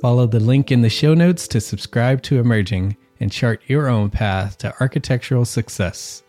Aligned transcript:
Follow 0.00 0.26
the 0.26 0.38
link 0.38 0.70
in 0.70 0.82
the 0.82 0.88
show 0.88 1.12
notes 1.12 1.48
to 1.48 1.60
subscribe 1.60 2.22
to 2.22 2.38
Emerging 2.38 2.96
and 3.18 3.32
chart 3.32 3.60
your 3.66 3.88
own 3.88 4.10
path 4.10 4.56
to 4.58 4.72
architectural 4.80 5.44
success. 5.44 6.22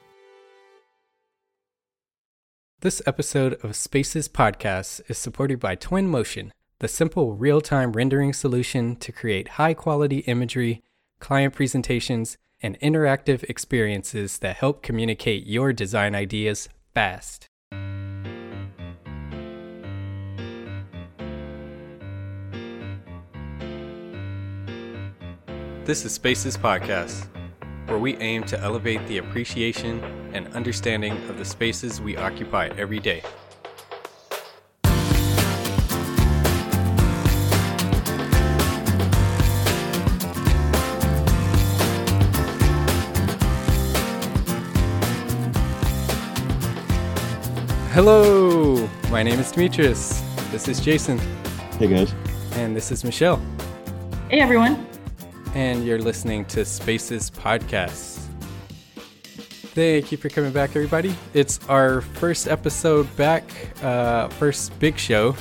This 2.82 3.00
episode 3.06 3.64
of 3.64 3.76
Spaces 3.76 4.28
Podcast 4.28 5.02
is 5.08 5.20
supported 5.20 5.60
by 5.60 5.76
Twinmotion, 5.76 6.50
the 6.80 6.88
simple 6.88 7.36
real 7.36 7.62
time 7.62 7.92
rendering 7.92 8.34
solution 8.34 8.96
to 8.96 9.12
create 9.12 9.50
high 9.50 9.76
quality 9.76 10.20
imagery, 10.20 10.82
client 11.20 11.54
presentations, 11.54 12.38
and 12.64 12.80
interactive 12.80 13.44
experiences 13.44 14.40
that 14.40 14.56
help 14.56 14.82
communicate 14.82 15.46
your 15.46 15.74
design 15.74 16.16
ideas 16.16 16.70
fast. 16.96 17.49
This 25.90 26.06
is 26.06 26.12
Spaces 26.12 26.56
Podcast, 26.56 27.26
where 27.88 27.98
we 27.98 28.16
aim 28.18 28.44
to 28.44 28.60
elevate 28.60 29.04
the 29.08 29.18
appreciation 29.18 30.00
and 30.36 30.48
understanding 30.50 31.14
of 31.28 31.40
the 31.40 31.44
spaces 31.44 32.00
we 32.00 32.16
occupy 32.16 32.68
every 32.78 33.00
day. 33.00 33.24
Hello, 47.94 48.88
my 49.10 49.24
name 49.24 49.40
is 49.40 49.52
Demetrius. 49.52 50.22
This 50.52 50.68
is 50.68 50.80
Jason, 50.80 51.18
Hey 51.80 51.88
guys. 51.88 52.14
and 52.52 52.76
this 52.76 52.92
is 52.92 53.04
Michelle. 53.04 53.42
Hey 54.30 54.40
everyone. 54.40 54.89
And 55.56 55.86
you're 55.86 56.00
listening 56.00 56.46
to 56.46 56.64
Spaces 56.64 57.32
Podcasts. 57.32 58.26
Thank 59.74 60.12
you 60.12 60.18
for 60.18 60.30
coming 60.30 60.52
back, 60.52 60.72
everybody. 60.72 61.16
It's 61.34 61.60
our 61.70 62.02
first 62.02 62.48
episode 62.48 63.14
back, 63.16 63.44
uh, 63.84 64.28
first 64.30 64.78
big 64.80 64.98
show, 64.98 65.36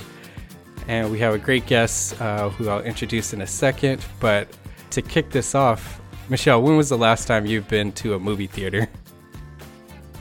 and 0.86 1.10
we 1.10 1.18
have 1.18 1.34
a 1.34 1.38
great 1.38 1.66
guest 1.66 2.20
uh, 2.20 2.48
who 2.50 2.68
I'll 2.68 2.82
introduce 2.82 3.32
in 3.32 3.41
a 3.41 3.47
second. 3.47 4.04
But 4.20 4.48
to 4.91 5.02
kick 5.02 5.30
this 5.30 5.54
off, 5.54 6.00
Michelle, 6.28 6.62
when 6.62 6.76
was 6.76 6.88
the 6.88 6.98
last 6.98 7.26
time 7.26 7.47
you've 7.47 7.68
been 7.68 7.92
to 7.92 8.14
a 8.14 8.18
movie 8.18 8.47
theater? 8.47 8.88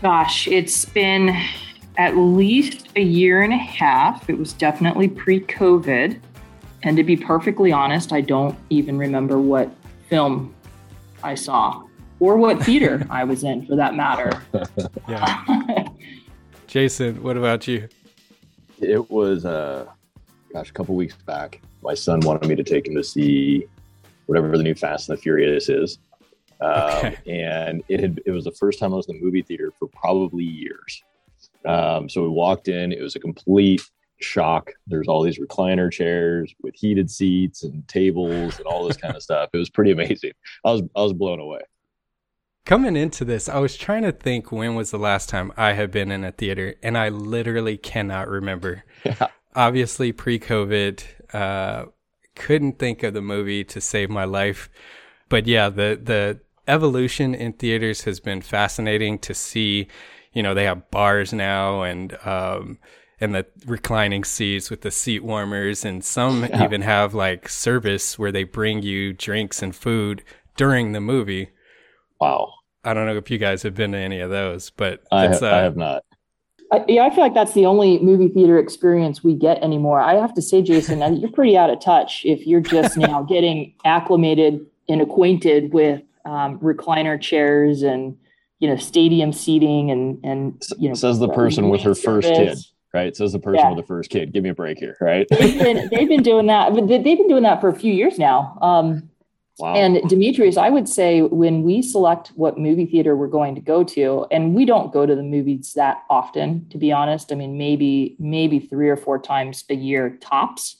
Gosh, 0.01 0.47
it's 0.47 0.85
been 0.85 1.35
at 1.97 2.15
least 2.15 2.87
a 2.95 3.01
year 3.01 3.41
and 3.41 3.53
a 3.53 3.57
half. 3.57 4.29
It 4.29 4.37
was 4.37 4.53
definitely 4.53 5.07
pre 5.07 5.41
COVID. 5.41 6.19
And 6.83 6.95
to 6.95 7.03
be 7.03 7.17
perfectly 7.17 7.71
honest, 7.71 8.13
I 8.13 8.21
don't 8.21 8.57
even 8.69 8.97
remember 8.97 9.39
what 9.39 9.76
film 10.09 10.53
I 11.23 11.35
saw 11.35 11.83
or 12.19 12.37
what 12.37 12.61
theater 12.63 13.05
I 13.09 13.23
was 13.23 13.43
in 13.43 13.65
for 13.65 13.75
that 13.75 13.95
matter. 13.95 14.41
Yeah. 15.07 15.43
Jason, 16.67 17.23
what 17.23 17.37
about 17.37 17.67
you? 17.67 17.87
it 18.79 19.09
was 19.09 19.43
uh 19.43 19.83
gosh 20.53 20.69
a 20.69 20.73
couple 20.73 20.93
weeks 20.95 21.15
back 21.25 21.59
my 21.81 21.95
son 21.95 22.19
wanted 22.19 22.47
me 22.47 22.55
to 22.55 22.63
take 22.63 22.87
him 22.87 22.93
to 22.93 23.03
see 23.03 23.65
whatever 24.27 24.55
the 24.55 24.61
new 24.63 24.75
fast 24.75 25.09
and 25.09 25.17
the 25.17 25.21
furious 25.21 25.67
is 25.67 25.97
um, 26.61 26.71
Okay. 26.97 27.15
and 27.25 27.81
it 27.87 27.99
had 27.99 28.21
it 28.27 28.29
was 28.31 28.43
the 28.43 28.51
first 28.51 28.77
time 28.77 28.93
i 28.93 28.95
was 28.97 29.07
in 29.09 29.17
the 29.17 29.23
movie 29.25 29.41
theater 29.41 29.71
for 29.79 29.87
probably 29.87 30.43
years 30.43 31.01
um, 31.65 32.07
so 32.07 32.21
we 32.21 32.29
walked 32.29 32.67
in 32.67 32.91
it 32.91 33.01
was 33.01 33.15
a 33.15 33.19
complete 33.19 33.81
shock 34.19 34.71
there's 34.87 35.07
all 35.07 35.21
these 35.21 35.39
recliner 35.39 35.91
chairs 35.91 36.53
with 36.61 36.75
heated 36.75 37.09
seats 37.09 37.63
and 37.63 37.87
tables 37.87 38.57
and 38.57 38.65
all 38.65 38.85
this 38.87 38.97
kind 38.97 39.15
of 39.15 39.23
stuff 39.27 39.49
it 39.53 39.57
was 39.57 39.69
pretty 39.69 39.91
amazing 39.91 40.31
i 40.65 40.71
was 40.71 40.81
i 40.95 41.01
was 41.01 41.13
blown 41.13 41.39
away 41.39 41.61
Coming 42.67 42.97
into 42.97 43.23
this, 43.23 43.47
I 43.47 43.59
was 43.59 43.77
trying 43.77 44.03
to 44.03 44.11
think 44.11 44.51
when 44.51 44.75
was 44.75 44.91
the 44.91 44.99
last 44.99 45.29
time 45.29 45.53
I 45.55 45.71
had 45.71 45.89
been 45.89 46.11
in 46.11 46.25
a 46.25 46.33
theater, 46.33 46.75
and 46.83 46.97
I 46.97 47.07
literally 47.07 47.77
cannot 47.77 48.27
remember. 48.27 48.83
Yeah. 49.05 49.27
Obviously, 49.55 50.11
pre 50.11 50.37
COVID, 50.37 51.01
uh, 51.33 51.85
couldn't 52.35 52.77
think 52.77 53.03
of 53.03 53.13
the 53.13 53.21
movie 53.21 53.63
to 53.63 53.79
save 53.79 54.09
my 54.09 54.25
life. 54.25 54.69
But 55.29 55.47
yeah, 55.47 55.69
the, 55.69 55.97
the 56.03 56.41
evolution 56.67 57.33
in 57.33 57.53
theaters 57.53 58.03
has 58.03 58.19
been 58.19 58.41
fascinating 58.41 59.17
to 59.19 59.33
see. 59.33 59.87
You 60.33 60.43
know, 60.43 60.53
they 60.53 60.65
have 60.65 60.91
bars 60.91 61.31
now 61.31 61.83
and, 61.83 62.17
um, 62.25 62.79
and 63.19 63.33
the 63.33 63.45
reclining 63.65 64.23
seats 64.23 64.69
with 64.69 64.81
the 64.81 64.91
seat 64.91 65.23
warmers, 65.23 65.83
and 65.83 66.03
some 66.03 66.43
Yeah. 66.45 66.63
even 66.63 66.81
have 66.81 67.13
like 67.13 67.49
service 67.49 68.17
where 68.19 68.31
they 68.31 68.43
bring 68.43 68.81
you 68.83 69.13
drinks 69.13 69.61
and 69.61 69.75
food 69.75 70.23
during 70.55 70.91
the 70.91 71.01
movie. 71.01 71.49
wow 72.19 72.51
I 72.83 72.93
don't 72.93 73.05
know 73.05 73.17
if 73.17 73.29
you 73.29 73.37
guys 73.37 73.63
have 73.63 73.75
been 73.75 73.91
to 73.91 73.97
any 73.97 74.21
of 74.21 74.29
those, 74.29 74.69
but 74.69 75.03
I, 75.11 75.27
ha- 75.27 75.39
uh, 75.41 75.51
I 75.51 75.57
have 75.57 75.75
not 75.75 76.03
I, 76.71 76.83
yeah, 76.87 77.03
I 77.03 77.09
feel 77.09 77.19
like 77.19 77.33
that's 77.33 77.53
the 77.53 77.65
only 77.65 77.99
movie 77.99 78.27
theater 78.27 78.59
experience 78.59 79.23
we 79.23 79.35
get 79.35 79.63
anymore. 79.63 80.01
I 80.01 80.15
have 80.15 80.33
to 80.33 80.41
say, 80.41 80.61
Jason, 80.61 80.99
that 80.99 81.17
you're 81.17 81.31
pretty 81.31 81.57
out 81.57 81.69
of 81.69 81.79
touch 81.79 82.23
if 82.25 82.45
you're 82.45 82.59
just 82.59 82.97
now 82.97 83.23
getting 83.23 83.73
acclimated 83.85 84.65
and 84.89 85.01
acquainted 85.01 85.71
with 85.73 86.01
um, 86.25 86.59
recliner 86.59 87.19
chairs 87.19 87.83
and 87.83 88.17
you 88.59 88.67
know 88.67 88.75
stadium 88.75 89.31
seating 89.31 89.91
and 89.91 90.19
and 90.25 90.61
you 90.77 90.89
know 90.89 90.95
says 90.95 91.19
the 91.19 91.29
person 91.29 91.69
with 91.69 91.81
her 91.81 91.95
first 91.95 92.27
kid 92.27 92.35
service. 92.35 92.71
Right 92.93 93.15
says 93.15 93.33
the 93.33 93.39
person 93.39 93.59
Yeah. 93.65 93.69
with 93.69 93.77
the 93.77 93.87
first 93.87 94.09
kid 94.09 94.31
give 94.33 94.43
me 94.43 94.49
a 94.49 94.55
break 94.55 94.77
here 94.79 94.97
right 95.01 95.27
They've 95.29 95.57
been 95.59 95.89
they've 95.91 96.07
been 96.07 96.23
doing 96.23 96.47
that, 96.47 96.73
they've 96.73 97.03
been 97.03 97.27
doing 97.27 97.43
that 97.43 97.61
for 97.61 97.69
a 97.69 97.75
few 97.75 97.93
years 97.93 98.17
now. 98.17 98.57
Um, 98.61 99.09
Wow. 99.59 99.73
And 99.73 100.07
Demetrius, 100.07 100.55
I 100.55 100.69
would 100.69 100.87
say 100.87 101.23
when 101.23 101.63
we 101.63 101.81
select 101.81 102.27
what 102.35 102.59
movie 102.59 102.85
theater 102.85 103.15
we're 103.15 103.25
going 103.25 103.55
to 103.55 103.61
go 103.61 103.83
to, 103.85 104.27
and 104.29 104.53
we 104.53 104.65
don't 104.65 104.93
go 104.93 105.07
to 105.07 105.15
the 105.15 105.23
movies 105.23 105.73
that 105.73 106.03
often, 106.11 106.69
to 106.69 106.77
be 106.77 106.91
honest. 106.91 107.31
I 107.31 107.35
mean, 107.35 107.57
maybe 107.57 108.15
maybe 108.19 108.59
three 108.59 108.87
or 108.87 108.95
four 108.95 109.17
times 109.17 109.63
a 109.71 109.73
year 109.73 110.15
tops. 110.21 110.77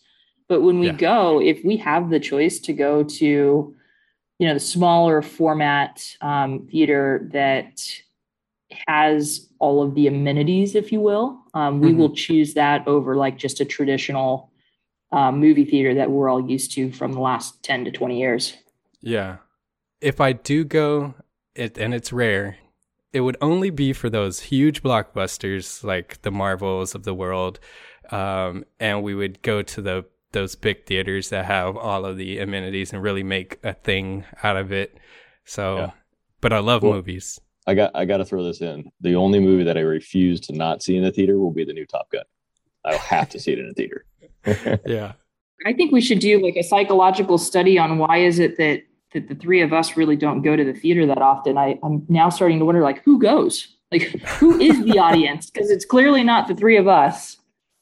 But 0.48 0.62
when 0.62 0.78
we 0.78 0.88
Yeah. 0.88 0.94
go, 0.94 1.42
if 1.42 1.66
we 1.66 1.78
have 1.78 2.12
the 2.12 2.20
choice 2.20 2.60
to 2.60 2.72
go 2.74 3.02
to, 3.02 3.26
you 4.38 4.48
know, 4.48 4.54
the 4.54 4.60
smaller 4.60 5.24
format 5.24 6.06
um, 6.22 6.68
theater 6.72 7.28
that 7.34 7.82
has 8.86 9.47
all 9.60 9.82
of 9.82 9.96
the 9.96 10.08
amenities, 10.08 10.76
if 10.76 10.92
you 10.92 11.00
will, 11.00 11.40
um, 11.54 11.80
we 11.82 11.92
Mhm. 11.94 11.98
will 11.98 12.14
choose 12.16 12.54
that 12.56 12.88
over 12.88 13.16
like 13.16 13.38
just 13.38 13.60
a 13.60 13.66
traditional 13.66 14.52
uh, 15.14 15.32
movie 15.32 15.64
theater 15.64 15.94
that 15.94 16.12
we're 16.12 16.28
all 16.30 16.46
used 16.50 16.74
to 16.74 16.92
from 16.92 17.14
the 17.14 17.20
last 17.22 17.64
10 17.64 17.86
to 17.86 17.92
20 17.92 18.20
years. 18.20 18.58
Yeah. 19.02 19.38
If 20.02 20.20
I 20.20 20.34
do 20.34 20.66
go, 20.66 21.14
it, 21.56 21.78
and 21.78 21.94
it's 21.94 22.12
rare, 22.12 22.58
it 23.14 23.22
would 23.22 23.38
only 23.40 23.70
be 23.70 23.94
for 23.94 24.10
those 24.10 24.42
huge 24.42 24.84
blockbusters 24.84 25.82
like 25.82 26.22
the 26.24 26.30
Marvels 26.32 26.94
of 26.94 27.04
the 27.04 27.14
world. 27.14 27.58
Um, 28.12 28.66
and 28.82 29.02
we 29.02 29.16
would 29.16 29.42
go 29.42 29.62
to 29.62 29.82
the 29.82 30.06
those 30.34 30.56
big 30.56 30.86
theaters 30.86 31.30
that 31.30 31.46
have 31.46 31.78
all 31.78 32.06
of 32.06 32.18
the 32.18 32.40
amenities 32.40 32.92
and 32.92 33.02
really 33.02 33.24
make 33.24 33.58
a 33.64 33.74
thing 33.74 34.26
out 34.44 34.58
of 34.58 34.74
it. 34.74 34.98
So, 35.46 35.78
Yeah. 35.78 35.92
but 36.42 36.52
I 36.52 36.60
love 36.60 36.84
Well- 36.84 36.92
movies. 36.94 37.40
I 37.68 37.74
got 37.74 37.92
I 37.94 38.06
got 38.06 38.18
to 38.18 38.26
throw 38.26 38.44
this 38.44 38.62
in. 38.62 38.90
The 39.02 39.16
only 39.16 39.40
movie 39.40 39.66
that 39.66 39.78
I 39.78 39.82
refuse 39.82 40.40
to 40.42 40.54
not 40.54 40.82
see 40.82 40.96
in 40.96 41.04
the 41.04 41.12
theater 41.12 41.38
will 41.38 41.52
be 41.52 41.66
the 41.66 41.74
new 41.74 41.86
Top 41.86 42.10
Gun. 42.10 42.24
I'll 42.86 42.98
have 42.98 43.30
to 43.30 43.40
see 43.40 43.52
it 43.52 43.60
in 43.60 43.70
a 43.70 43.74
theater. 43.74 44.06
Yeah. 44.86 45.14
I 45.66 45.74
think 45.74 45.92
we 45.92 46.02
should 46.02 46.20
do 46.20 46.42
like 46.42 46.56
a 46.56 46.62
psychological 46.62 47.38
study 47.38 47.80
on 47.80 47.98
why 47.98 48.18
is 48.18 48.40
it 48.40 48.58
that 48.58 48.84
that 49.14 49.28
the 49.28 49.36
three 49.36 49.62
of 49.62 49.74
us 49.74 49.98
really 49.98 50.16
don't 50.16 50.42
go 50.42 50.56
to 50.56 50.64
the 50.64 50.74
theater 50.74 51.06
that 51.08 51.22
often. 51.22 51.58
I, 51.58 51.80
I'm 51.84 52.06
now 52.08 52.30
starting 52.30 52.60
to 52.60 52.66
wonder 52.66 52.82
like 52.82 53.04
who 53.04 53.20
goes? 53.20 53.76
Like 53.92 54.04
who 54.04 54.60
is 54.60 54.84
the 54.86 55.00
audience? 55.08 55.50
Because 55.50 55.70
it's 55.70 55.86
clearly 55.86 56.24
not 56.24 56.48
the 56.48 56.56
three 56.56 56.78
of 56.78 56.88
us. 56.88 57.37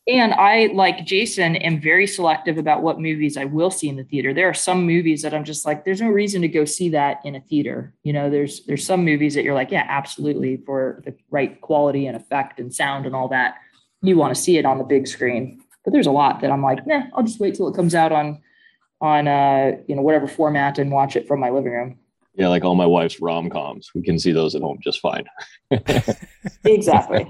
And 0.07 0.35
I, 0.35 0.67
like 0.67 1.03
Jason, 1.03 1.55
am 1.55 1.81
very 1.81 2.05
selective 2.05 2.59
about 2.59 2.83
what 2.83 2.99
movies 2.99 3.37
I 3.37 3.45
will 3.45 3.71
see 3.71 3.89
in 3.89 3.95
the 3.95 4.03
theater. 4.03 4.35
There 4.35 4.47
are 4.47 4.53
some 4.53 4.85
movies 4.85 5.23
that 5.23 5.33
I'm 5.33 5.43
just 5.43 5.65
like, 5.65 5.83
there's 5.83 6.01
no 6.01 6.09
reason 6.09 6.43
to 6.43 6.47
go 6.47 6.63
see 6.63 6.89
that 6.89 7.21
in 7.23 7.33
a 7.35 7.41
theater. 7.41 7.91
You 8.03 8.13
know, 8.13 8.29
there's 8.29 8.63
there's 8.67 8.85
some 8.85 9.03
movies 9.03 9.33
that 9.33 9.43
you're 9.43 9.55
like, 9.55 9.71
yeah, 9.71 9.85
absolutely, 9.87 10.57
for 10.57 11.01
the 11.05 11.15
right 11.31 11.59
quality 11.61 12.05
and 12.05 12.15
effect 12.15 12.59
and 12.59 12.73
sound 12.73 13.07
and 13.07 13.15
all 13.15 13.27
that, 13.29 13.55
you 14.03 14.15
want 14.15 14.35
to 14.35 14.39
see 14.39 14.57
it 14.57 14.65
on 14.65 14.77
the 14.77 14.83
big 14.83 15.07
screen. 15.07 15.59
But 15.83 15.91
there's 15.91 16.07
a 16.07 16.11
lot 16.11 16.41
that 16.41 16.51
I'm 16.51 16.61
like, 16.61 16.85
nah, 16.85 17.03
I'll 17.15 17.23
just 17.23 17.39
wait 17.39 17.55
till 17.55 17.67
it 17.67 17.75
comes 17.75 17.95
out 17.95 18.11
on 18.11 18.41
on 19.01 19.27
uh 19.27 19.71
you 19.87 19.95
know 19.95 20.01
whatever 20.03 20.27
format 20.27 20.77
and 20.77 20.91
watch 20.91 21.15
it 21.15 21.27
from 21.27 21.39
my 21.39 21.49
living 21.49 21.71
room. 21.71 21.97
yeah, 22.35 22.47
like 22.47 22.63
all 22.63 22.75
my 22.75 22.85
wife's 22.85 23.19
rom 23.19 23.49
coms. 23.49 23.89
We 23.95 24.03
can 24.03 24.19
see 24.19 24.31
those 24.31 24.53
at 24.53 24.61
home 24.61 24.77
just 24.83 24.99
fine. 24.99 25.25
Exactly. 26.63 27.27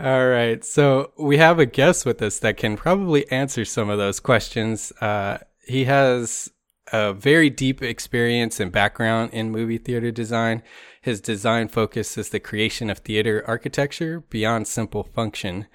All 0.00 0.28
right. 0.28 0.64
So 0.64 1.10
we 1.18 1.38
have 1.38 1.58
a 1.58 1.66
guest 1.66 2.06
with 2.06 2.22
us 2.22 2.38
that 2.38 2.56
can 2.56 2.76
probably 2.76 3.28
answer 3.32 3.64
some 3.64 3.90
of 3.90 3.98
those 3.98 4.20
questions. 4.20 4.92
Uh, 5.00 5.38
he 5.66 5.86
has 5.86 6.52
a 6.92 7.12
very 7.12 7.50
deep 7.50 7.82
experience 7.82 8.60
and 8.60 8.70
background 8.70 9.32
in 9.32 9.50
movie 9.50 9.76
theater 9.76 10.12
design. 10.12 10.62
His 11.02 11.20
design 11.20 11.66
focus 11.66 12.16
is 12.16 12.28
the 12.28 12.38
creation 12.38 12.90
of 12.90 12.98
theater 12.98 13.42
architecture 13.48 14.20
beyond 14.30 14.68
simple 14.68 15.02
function, 15.02 15.66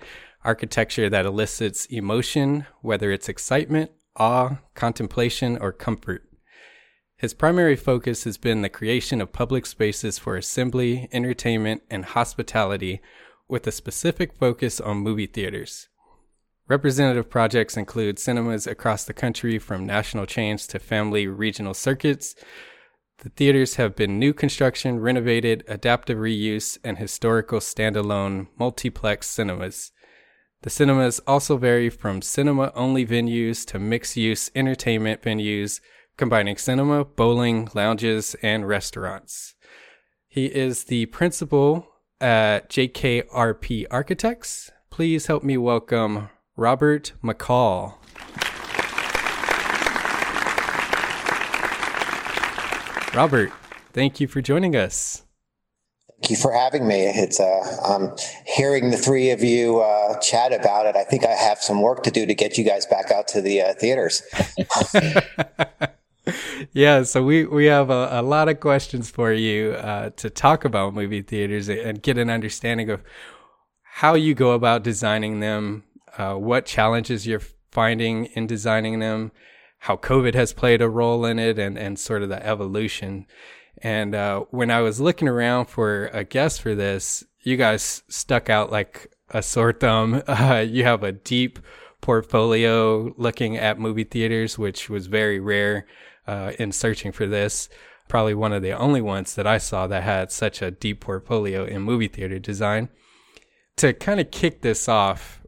architecture 0.46 1.10
that 1.10 1.26
elicits 1.26 1.86
emotion, 1.88 2.66
whether 2.82 3.12
it's 3.12 3.28
excitement, 3.28 3.92
awe, 4.16 4.60
contemplation, 4.74 5.58
or 5.58 5.74
comfort. 5.74 6.24
His 7.18 7.34
primary 7.34 7.76
focus 7.76 8.24
has 8.24 8.38
been 8.38 8.62
the 8.62 8.70
creation 8.70 9.20
of 9.20 9.34
public 9.34 9.66
spaces 9.66 10.18
for 10.18 10.38
assembly, 10.38 11.10
entertainment, 11.12 11.84
and 11.90 12.06
hospitality 12.06 13.02
with 13.48 13.68
a 13.68 13.72
specific 13.72 14.34
focus 14.34 14.80
on 14.80 14.98
movie 14.98 15.28
theaters. 15.28 15.90
Representative 16.68 17.30
projects 17.30 17.76
include 17.76 18.18
cinemas 18.18 18.66
across 18.66 19.04
the 19.04 19.14
country 19.14 19.60
from 19.60 19.86
national 19.86 20.26
chains 20.26 20.66
to 20.68 20.80
family 20.80 21.28
regional 21.28 21.74
circuits. 21.74 22.36
The 23.20 23.30
theaters 23.30 23.76
have 23.76 23.96
been 23.96 24.18
new 24.18 24.34
construction, 24.34 25.00
renovated, 25.00 25.64
adaptive 25.68 26.18
reuse, 26.18 26.78
and 26.84 26.98
historical 26.98 27.60
standalone 27.60 28.48
multiplex 28.58 29.28
cinemas. 29.28 29.92
The 30.62 30.70
cinemas 30.70 31.20
also 31.28 31.58
vary 31.58 31.90
from 31.90 32.22
cinema 32.22 32.72
only 32.74 33.06
venues 33.06 33.66
to 33.68 33.80
mixed 33.80 34.16
use 34.16 34.50
entertainment 34.56 35.22
venues, 35.22 35.82
combining 36.16 36.56
cinema, 36.56 37.04
bowling, 37.04 37.68
lounges, 37.74 38.36
and 38.42 38.66
restaurants. 38.66 39.56
He 40.30 40.46
is 40.46 40.86
the 40.86 41.08
principal 41.08 41.93
at 42.22 42.70
JKRP 42.70 43.86
Architects. 43.92 44.72
Please 44.90 45.28
help 45.28 45.44
me 45.44 45.58
welcome 45.58 46.30
Robert 46.56 47.14
McCall. 47.24 47.96
Robert, 53.16 53.52
thank 53.92 54.20
you 54.20 54.28
for 54.28 54.42
joining 54.42 54.76
us. 54.76 55.24
Thank 56.10 56.32
you 56.32 56.36
for 56.38 56.54
having 56.54 56.88
me. 56.88 57.02
It's 57.02 57.40
uh, 57.40 57.78
um, 57.86 58.16
hearing 58.46 58.92
the 58.92 58.98
three 58.98 59.32
of 59.32 59.44
you 59.44 59.82
uh, 59.82 60.18
chat 60.20 60.54
about 60.54 60.86
it. 60.86 60.96
I 60.96 61.04
think 61.04 61.26
I 61.26 61.32
have 61.32 61.60
some 61.60 61.82
work 61.82 62.04
to 62.04 62.12
do 62.12 62.26
to 62.26 62.34
get 62.34 62.58
you 62.58 62.64
guys 62.64 62.86
back 62.86 63.12
out 63.12 63.28
to 63.30 63.42
the 63.42 63.62
uh, 63.62 63.74
theaters. 63.74 64.22
yeah, 66.72 67.04
so 67.04 67.24
we, 67.24 67.46
we 67.46 67.66
have 67.66 67.90
a, 67.90 68.10
a 68.12 68.22
lot 68.22 68.50
of 68.50 68.60
questions 68.60 69.10
for 69.10 69.34
you 69.34 69.72
uh, 69.74 70.10
to 70.12 70.30
talk 70.30 70.66
about 70.66 70.94
movie 70.94 71.22
theaters 71.22 71.70
and 71.70 72.02
get 72.02 72.18
an 72.18 72.30
understanding 72.30 72.90
of 72.90 73.02
how 73.84 74.16
you 74.16 74.34
go 74.34 74.52
about 74.52 74.84
designing 74.84 75.40
them, 75.40 75.84
uh, 76.18 76.34
what 76.34 76.66
challenges 76.66 77.28
you're 77.28 77.42
finding 77.72 78.26
in 78.26 78.48
designing 78.48 79.00
them, 79.00 79.32
how 79.80 79.98
COVID 79.98 80.34
has 80.34 80.54
played 80.54 80.82
a 80.82 80.90
role 80.90 81.26
in 81.26 81.40
it, 81.40 81.60
and, 81.60 81.78
and 81.78 82.00
sort 82.00 82.24
of 82.24 82.30
the 82.30 82.46
evolution. 82.46 83.26
And 83.82 84.16
uh, 84.16 84.42
when 84.52 84.72
I 84.72 84.82
was 84.82 85.02
looking 85.02 85.28
around 85.28 85.66
for 85.66 86.08
a 86.08 86.24
guest 86.24 86.62
for 86.62 86.74
this, 86.74 87.24
you 87.42 87.58
guys 87.58 88.04
stuck 88.08 88.50
out 88.50 88.72
like 88.72 89.12
a 89.30 89.42
sore 89.42 89.74
thumb. 89.74 90.24
You 90.28 90.84
have 90.86 91.04
a 91.04 91.12
deep 91.12 91.60
portfolio 92.04 93.14
looking 93.18 93.58
at 93.58 93.80
movie 93.80 94.04
theaters, 94.04 94.60
which 94.60 94.90
was 94.90 95.08
very 95.08 95.40
rare 95.40 95.88
uh, 96.28 96.52
in 96.60 96.72
searching 96.72 97.14
for 97.14 97.26
this. 97.26 97.70
Probably 98.10 98.34
one 98.34 98.52
of 98.52 98.62
the 98.62 98.74
only 98.74 99.02
ones 99.02 99.36
that 99.36 99.48
I 99.48 99.58
saw 99.58 99.88
that 99.88 100.04
had 100.04 100.30
such 100.30 100.62
a 100.62 100.70
deep 100.70 101.00
portfolio 101.00 101.66
in 101.66 101.82
movie 101.82 102.10
theater 102.10 102.40
design. 102.40 102.90
To 103.78 103.94
kind 103.94 104.20
of 104.20 104.32
kick 104.32 104.62
this 104.62 104.90
off, 104.90 105.42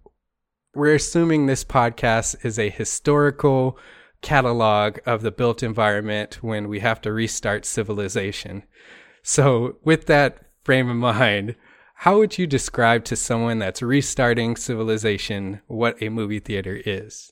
we're 0.74 0.96
assuming 0.96 1.46
this 1.46 1.66
podcast 1.66 2.44
is 2.46 2.58
a 2.58 2.70
historical 2.70 3.78
catalog 4.22 5.00
of 5.06 5.24
the 5.24 5.32
built 5.32 5.62
environment 5.62 6.42
when 6.42 6.70
we 6.70 6.80
have 6.80 7.02
to 7.02 7.12
restart 7.12 7.66
civilization. 7.66 8.64
So, 9.24 9.76
with 9.84 10.06
that 10.06 10.40
frame 10.64 10.90
of 10.90 10.96
mind, 10.96 11.58
how 12.00 12.18
would 12.18 12.38
you 12.38 12.46
describe 12.46 13.04
to 13.06 13.16
someone 13.16 13.60
that's 13.60 13.82
restarting 13.82 14.56
civilization 14.56 15.62
what 15.68 16.02
a 16.02 16.10
movie 16.10 16.40
theater 16.40 16.80
is? 16.86 17.32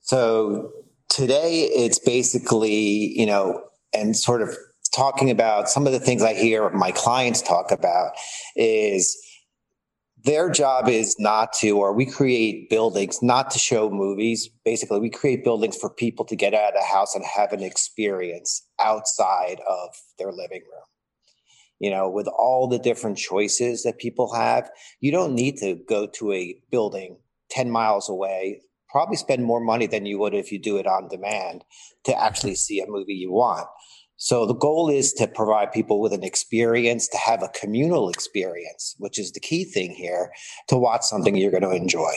So 0.00 0.70
today 1.08 1.64
it's 1.74 1.98
basically, 1.98 3.18
you 3.18 3.26
know, 3.26 3.62
and 3.92 4.16
sort 4.16 4.40
of 4.40 4.56
talking 4.94 5.30
about 5.30 5.68
some 5.68 5.86
of 5.86 5.92
the 5.92 6.00
things 6.00 6.22
I 6.22 6.32
hear 6.34 6.70
my 6.70 6.92
clients 6.92 7.42
talk 7.42 7.70
about 7.70 8.12
is 8.54 9.16
their 10.24 10.48
job 10.48 10.88
is 10.88 11.16
not 11.18 11.52
to, 11.60 11.78
or 11.78 11.92
we 11.92 12.06
create 12.06 12.70
buildings 12.70 13.22
not 13.22 13.50
to 13.50 13.58
show 13.58 13.90
movies. 13.90 14.48
Basically, 14.64 15.00
we 15.00 15.10
create 15.10 15.44
buildings 15.44 15.76
for 15.76 15.90
people 15.90 16.24
to 16.24 16.36
get 16.36 16.54
out 16.54 16.74
of 16.74 16.80
the 16.80 16.86
house 16.86 17.14
and 17.14 17.24
have 17.24 17.52
an 17.52 17.62
experience 17.62 18.66
outside 18.80 19.60
of 19.68 19.90
their 20.18 20.32
living 20.32 20.62
room. 20.62 20.85
You 21.78 21.90
know, 21.90 22.08
with 22.08 22.26
all 22.26 22.68
the 22.68 22.78
different 22.78 23.18
choices 23.18 23.82
that 23.82 23.98
people 23.98 24.34
have, 24.34 24.70
you 25.00 25.12
don't 25.12 25.34
need 25.34 25.58
to 25.58 25.76
go 25.88 26.06
to 26.14 26.32
a 26.32 26.58
building 26.70 27.18
10 27.50 27.70
miles 27.70 28.08
away, 28.08 28.62
probably 28.88 29.16
spend 29.16 29.44
more 29.44 29.60
money 29.60 29.86
than 29.86 30.06
you 30.06 30.18
would 30.18 30.34
if 30.34 30.50
you 30.50 30.58
do 30.58 30.78
it 30.78 30.86
on 30.86 31.08
demand 31.08 31.64
to 32.04 32.18
actually 32.18 32.54
see 32.54 32.80
a 32.80 32.86
movie 32.86 33.14
you 33.14 33.30
want. 33.30 33.68
So 34.16 34.46
the 34.46 34.54
goal 34.54 34.88
is 34.88 35.12
to 35.14 35.28
provide 35.28 35.72
people 35.72 36.00
with 36.00 36.12
an 36.12 36.24
experience, 36.24 37.06
to 37.08 37.18
have 37.18 37.42
a 37.42 37.48
communal 37.48 38.08
experience, 38.08 38.94
which 38.98 39.18
is 39.18 39.32
the 39.32 39.40
key 39.40 39.64
thing 39.64 39.90
here, 39.90 40.32
to 40.68 40.76
watch 40.76 41.02
something 41.02 41.36
you're 41.36 41.50
going 41.50 41.62
to 41.62 41.72
enjoy. 41.72 42.12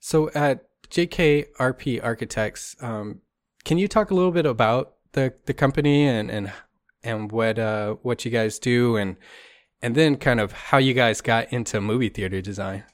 So 0.00 0.30
at 0.34 0.66
JKRP 0.90 2.04
Architects, 2.04 2.76
um, 2.80 3.22
can 3.64 3.78
you 3.78 3.88
talk 3.88 4.10
a 4.10 4.14
little 4.14 4.32
bit 4.32 4.44
about 4.44 4.94
the, 5.12 5.32
the 5.46 5.54
company 5.54 6.06
and, 6.06 6.30
and 6.30 6.52
and 7.04 7.30
what 7.30 7.58
uh, 7.58 7.94
what 8.02 8.24
you 8.24 8.30
guys 8.30 8.58
do 8.58 8.96
and 8.96 9.16
and 9.82 9.94
then 9.94 10.16
kind 10.16 10.40
of 10.40 10.52
how 10.52 10.78
you 10.78 10.94
guys 10.94 11.20
got 11.20 11.52
into 11.52 11.80
movie 11.80 12.08
theater 12.08 12.40
design? 12.40 12.84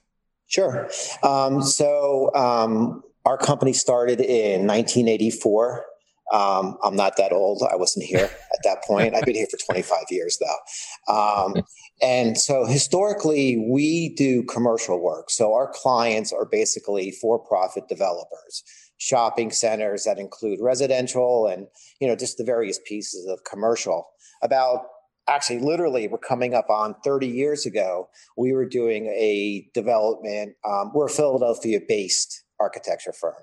Sure. 0.49 0.91
Um, 1.23 1.63
so 1.63 2.35
um, 2.35 3.03
our 3.25 3.39
company 3.39 3.73
started 3.73 4.21
in 4.21 4.67
1984 4.67 5.85
Um, 6.33 6.77
I'm 6.83 6.97
not 6.97 7.17
that 7.17 7.33
old. 7.33 7.63
I 7.71 7.77
wasn't 7.77 8.07
here 8.07 8.25
at 8.55 8.61
that 8.65 8.83
point. 8.85 9.15
I've 9.15 9.25
been 9.25 9.35
here 9.35 9.47
for 9.51 9.59
25 9.59 10.05
years 10.11 10.39
though. 10.39 11.13
Um, 11.13 11.55
and 12.03 12.39
so 12.39 12.65
historically, 12.65 13.57
we 13.71 14.15
do 14.15 14.43
commercial 14.45 15.01
work. 15.01 15.31
So 15.31 15.53
our 15.55 15.71
clients 15.73 16.33
are 16.33 16.47
basically 16.47 17.11
for-profit 17.11 17.89
developers, 17.89 18.65
shopping 19.01 19.51
centers 19.51 20.05
that 20.05 20.19
include 20.19 20.59
residential 20.61 21.47
and 21.47 21.67
you 22.01 22.07
know 22.07 22.15
just 22.15 22.37
the 22.37 22.45
various 22.45 22.79
pieces 22.87 23.27
of 23.27 23.41
commercial. 23.45 24.07
About 24.43 24.87
actually, 25.29 25.61
literally, 25.61 26.07
we're 26.07 26.19
coming 26.19 26.55
up 26.55 26.69
on 26.71 26.95
30 27.03 27.27
years 27.27 27.67
ago. 27.67 28.09
We 28.37 28.53
were 28.53 28.69
doing 28.69 29.07
a 29.07 29.69
development. 29.75 30.55
Um, 30.69 30.93
we're 30.95 31.07
a 31.07 31.11
Philadelphia-based 31.11 32.45
architecture 32.61 33.13
firm. 33.13 33.35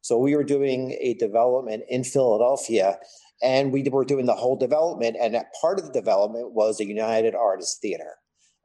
So 0.00 0.18
we 0.18 0.36
were 0.36 0.44
doing 0.44 0.98
a 1.00 1.14
development 1.14 1.84
in 1.88 2.04
Philadelphia 2.04 2.98
and 3.42 3.72
we 3.72 3.82
were 3.90 4.04
doing 4.04 4.26
the 4.26 4.34
whole 4.34 4.56
development. 4.56 5.16
And 5.20 5.34
that 5.34 5.46
part 5.60 5.78
of 5.78 5.86
the 5.86 5.92
development 5.92 6.52
was 6.52 6.80
a 6.80 6.86
United 6.86 7.34
Artists 7.34 7.78
Theater. 7.80 8.16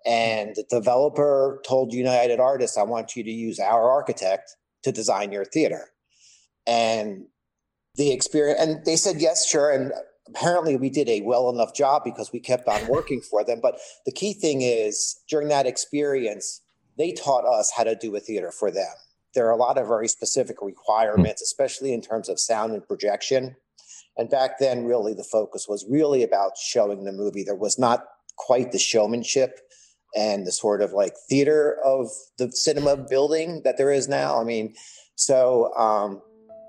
And 0.05 0.55
the 0.55 0.65
developer 0.69 1.61
told 1.67 1.93
United 1.93 2.39
Artists, 2.39 2.77
I 2.77 2.83
want 2.83 3.15
you 3.15 3.23
to 3.23 3.31
use 3.31 3.59
our 3.59 3.89
architect 3.89 4.55
to 4.83 4.91
design 4.91 5.31
your 5.31 5.45
theater. 5.45 5.89
And 6.67 7.25
the 7.95 8.11
experience, 8.11 8.59
and 8.59 8.85
they 8.85 8.95
said, 8.95 9.17
yes, 9.19 9.47
sure. 9.47 9.71
And 9.71 9.91
apparently 10.27 10.77
we 10.77 10.89
did 10.89 11.09
a 11.09 11.21
well 11.21 11.49
enough 11.49 11.73
job 11.73 12.03
because 12.03 12.31
we 12.31 12.39
kept 12.39 12.67
on 12.67 12.87
working 12.87 13.21
for 13.21 13.43
them. 13.43 13.59
But 13.61 13.79
the 14.05 14.11
key 14.11 14.33
thing 14.33 14.61
is 14.61 15.19
during 15.29 15.47
that 15.49 15.65
experience, 15.65 16.61
they 16.97 17.11
taught 17.11 17.45
us 17.45 17.71
how 17.75 17.83
to 17.83 17.95
do 17.95 18.15
a 18.15 18.19
theater 18.19 18.51
for 18.51 18.71
them 18.71 18.93
there 19.33 19.47
are 19.47 19.51
a 19.51 19.57
lot 19.57 19.77
of 19.77 19.87
very 19.87 20.07
specific 20.07 20.57
requirements, 20.61 21.41
especially 21.41 21.93
in 21.93 22.01
terms 22.01 22.29
of 22.29 22.39
sound 22.39 22.73
and 22.73 22.87
projection. 22.87 23.55
And 24.17 24.29
back 24.29 24.59
then, 24.59 24.85
really, 24.85 25.13
the 25.13 25.23
focus 25.23 25.67
was 25.67 25.85
really 25.89 26.23
about 26.23 26.57
showing 26.57 27.03
the 27.03 27.11
movie. 27.11 27.43
There 27.43 27.55
was 27.55 27.77
not 27.77 28.05
quite 28.37 28.71
the 28.71 28.79
showmanship 28.79 29.59
and 30.15 30.45
the 30.45 30.51
sort 30.51 30.81
of 30.81 30.91
like 30.91 31.13
theater 31.29 31.77
of 31.85 32.07
the 32.37 32.51
cinema 32.51 32.97
building 32.97 33.61
that 33.63 33.77
there 33.77 33.91
is 33.91 34.07
now. 34.07 34.41
I 34.41 34.43
mean, 34.43 34.73
so 35.15 35.73
um, 35.75 36.21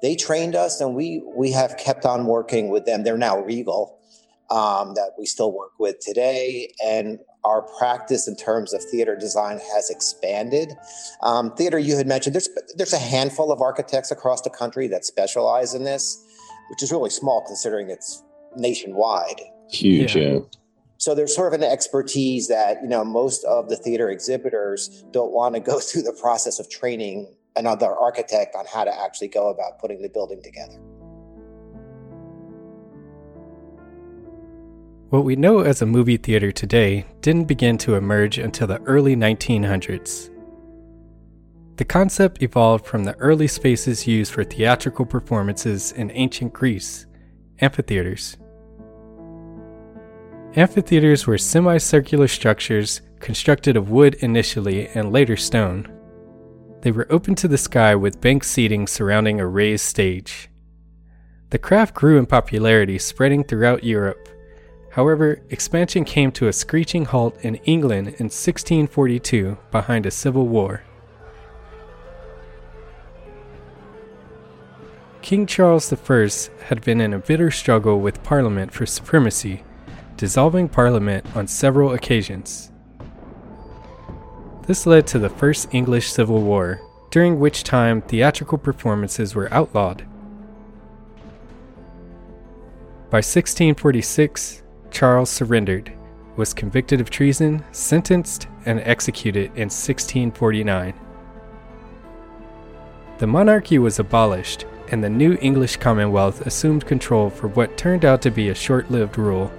they 0.03 0.17
trained 0.17 0.55
us, 0.55 0.81
and 0.81 0.95
we 0.95 1.23
we 1.35 1.53
have 1.53 1.77
kept 1.77 2.05
on 2.05 2.27
working 2.27 2.71
with 2.71 2.87
them. 2.87 3.05
They're 3.05 3.19
now 3.19 3.41
Regal, 3.41 3.99
um, 4.51 4.95
that 4.95 5.13
we 5.19 5.27
still 5.27 5.53
work 5.53 5.73
with 5.79 6.01
today, 6.01 6.73
and 6.85 7.19
our 7.45 7.63
practice 7.79 8.29
in 8.29 8.37
terms 8.37 8.73
of 8.73 8.83
theater 8.85 9.17
design 9.17 9.59
has 9.75 9.91
expanded. 9.91 10.73
Um, 11.23 11.55
theater, 11.55 11.79
you 11.79 11.97
had 11.97 12.07
mentioned, 12.07 12.35
there's 12.35 12.49
there's 12.77 12.93
a 12.93 12.99
handful 12.99 13.53
of 13.53 13.61
architects 13.61 14.11
across 14.11 14.43
the 14.43 14.51
country 14.51 14.89
that 14.89 15.05
specialize 15.05 15.75
in 15.75 15.85
this, 15.85 16.25
which 16.71 16.83
is 16.83 16.91
really 16.91 17.11
small 17.11 17.45
considering 17.47 17.91
it's 17.91 18.23
nationwide. 18.57 19.41
Huge, 19.71 20.17
yeah. 20.17 20.23
yeah. 20.23 20.39
So 20.99 21.15
there's 21.15 21.35
sort 21.35 21.55
of 21.55 21.59
an 21.59 21.67
expertise 21.67 22.49
that 22.49 22.83
you 22.83 22.89
know 22.89 23.05
most 23.05 23.45
of 23.45 23.69
the 23.69 23.77
theater 23.77 24.11
exhibitors 24.11 25.03
don't 25.13 25.33
want 25.33 25.55
to 25.55 25.61
go 25.61 25.79
through 25.81 26.03
the 26.03 26.13
process 26.13 26.59
of 26.59 26.69
training 26.69 27.35
another 27.57 27.95
architect 27.95 28.55
on 28.55 28.65
how 28.67 28.85
to 28.85 29.01
actually 29.01 29.29
go 29.29 29.51
about 29.51 29.79
putting 29.79 30.03
the 30.03 30.09
building 30.09 30.43
together. 30.43 30.79
What 35.11 35.25
we 35.25 35.35
know 35.35 35.61
as 35.61 35.83
a 35.83 35.87
movie 35.87 36.19
theater 36.19 36.53
today 36.53 37.05
didn't 37.21 37.49
begin 37.49 37.77
to 37.79 37.97
emerge 37.97 38.39
until 38.39 38.69
the 38.69 38.81
early 38.83 39.17
1900s. 39.17 40.31
The 41.77 41.85
concept 41.85 42.43
evolved 42.43 42.87
from 42.87 43.05
the 43.05 43.17
early 43.17 43.49
spaces 43.49 44.07
used 44.07 44.33
for 44.33 44.45
theatrical 44.45 45.05
performances 45.05 45.91
in 45.93 46.13
ancient 46.13 46.53
Greece, 46.53 47.07
amphitheaters. 47.61 48.37
Amphitheaters 50.55 51.27
were 51.27 51.39
semicircular 51.39 52.29
structures 52.29 53.01
constructed 53.19 53.77
of 53.77 53.91
wood 53.91 54.15
initially 54.21 54.89
and 54.89 55.11
later 55.11 55.37
stone. 55.37 55.91
They 56.83 56.91
were 56.91 57.07
open 57.11 57.35
to 57.37 57.49
the 57.49 57.59
sky 57.59 57.95
with 57.95 58.21
bank 58.21 58.45
seating 58.45 58.87
surrounding 58.87 59.41
a 59.41 59.47
raised 59.47 59.85
stage. 59.85 60.49
The 61.51 61.59
craft 61.59 61.95
grew 61.95 62.19
in 62.19 62.27
popularity, 62.27 62.99
spreading 62.99 63.45
throughout 63.45 63.85
Europe 63.85 64.29
However, 64.91 65.41
expansion 65.51 66.05
came 66.05 66.33
to 66.33 66.49
a 66.49 66.53
screeching 66.53 67.05
halt 67.05 67.37
in 67.43 67.57
England 67.57 68.09
in 68.09 68.27
1642 68.27 69.57
behind 69.71 70.05
a 70.05 70.11
civil 70.11 70.49
war. 70.49 70.83
King 75.23 75.47
Charles 75.47 75.93
I 75.93 76.29
had 76.65 76.83
been 76.83 77.01
in 77.01 77.13
a 77.13 77.19
bitter 77.19 77.53
struggle 77.53 78.01
with 78.01 78.25
Parliament 78.25 78.73
for 78.73 78.85
supremacy, 78.85 79.63
dissolving 80.17 80.69
Parliament 80.69 81.25
on 81.37 81.47
several 81.47 81.93
occasions. 81.93 82.70
This 84.71 84.87
led 84.87 85.05
to 85.09 85.19
the 85.19 85.29
First 85.29 85.67
English 85.73 86.13
Civil 86.13 86.43
War, 86.43 86.81
during 87.11 87.41
which 87.41 87.65
time 87.65 88.03
theatrical 88.03 88.57
performances 88.57 89.35
were 89.35 89.53
outlawed. 89.53 90.07
By 93.11 93.17
1646, 93.17 94.63
Charles 94.93 95.29
surrendered, 95.29 95.93
was 96.37 96.55
convicted 96.55 97.01
of 97.01 97.11
treason, 97.11 97.65
sentenced, 97.73 98.47
and 98.65 98.79
executed 98.85 99.47
in 99.57 99.67
1649. 99.71 100.95
The 103.19 103.27
monarchy 103.27 103.81
was 103.81 103.99
abolished, 103.99 104.67
and 104.93 105.03
the 105.03 105.11
new 105.11 105.37
English 105.41 105.79
Commonwealth 105.79 106.47
assumed 106.47 106.87
control 106.87 107.29
for 107.29 107.49
what 107.49 107.77
turned 107.77 108.05
out 108.05 108.23
to 108.23 108.31
be 108.31 108.51
a 108.51 108.55
short 108.55 108.89
lived 108.89 109.19
rule. 109.19 109.51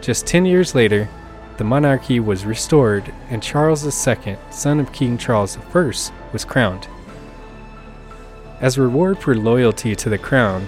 Just 0.00 0.26
10 0.26 0.46
years 0.46 0.74
later, 0.74 1.10
the 1.58 1.64
monarchy 1.64 2.20
was 2.20 2.46
restored, 2.46 3.12
and 3.30 3.42
Charles 3.42 3.84
II, 3.84 4.38
son 4.50 4.78
of 4.78 4.92
King 4.92 5.18
Charles 5.18 5.58
I, 5.58 5.92
was 6.32 6.44
crowned. 6.44 6.88
As 8.60 8.78
reward 8.78 9.18
for 9.18 9.34
loyalty 9.34 9.94
to 9.96 10.08
the 10.08 10.18
crown, 10.18 10.66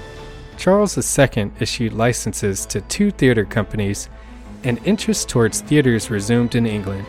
Charles 0.57 0.99
II 0.99 1.53
issued 1.61 1.93
licenses 1.93 2.67
to 2.67 2.81
two 2.83 3.11
theater 3.13 3.45
companies, 3.45 4.09
and 4.65 4.79
interest 4.85 5.29
towards 5.29 5.63
theaters 5.63 6.11
resumed 6.11 6.55
in 6.55 6.67
England. 6.67 7.07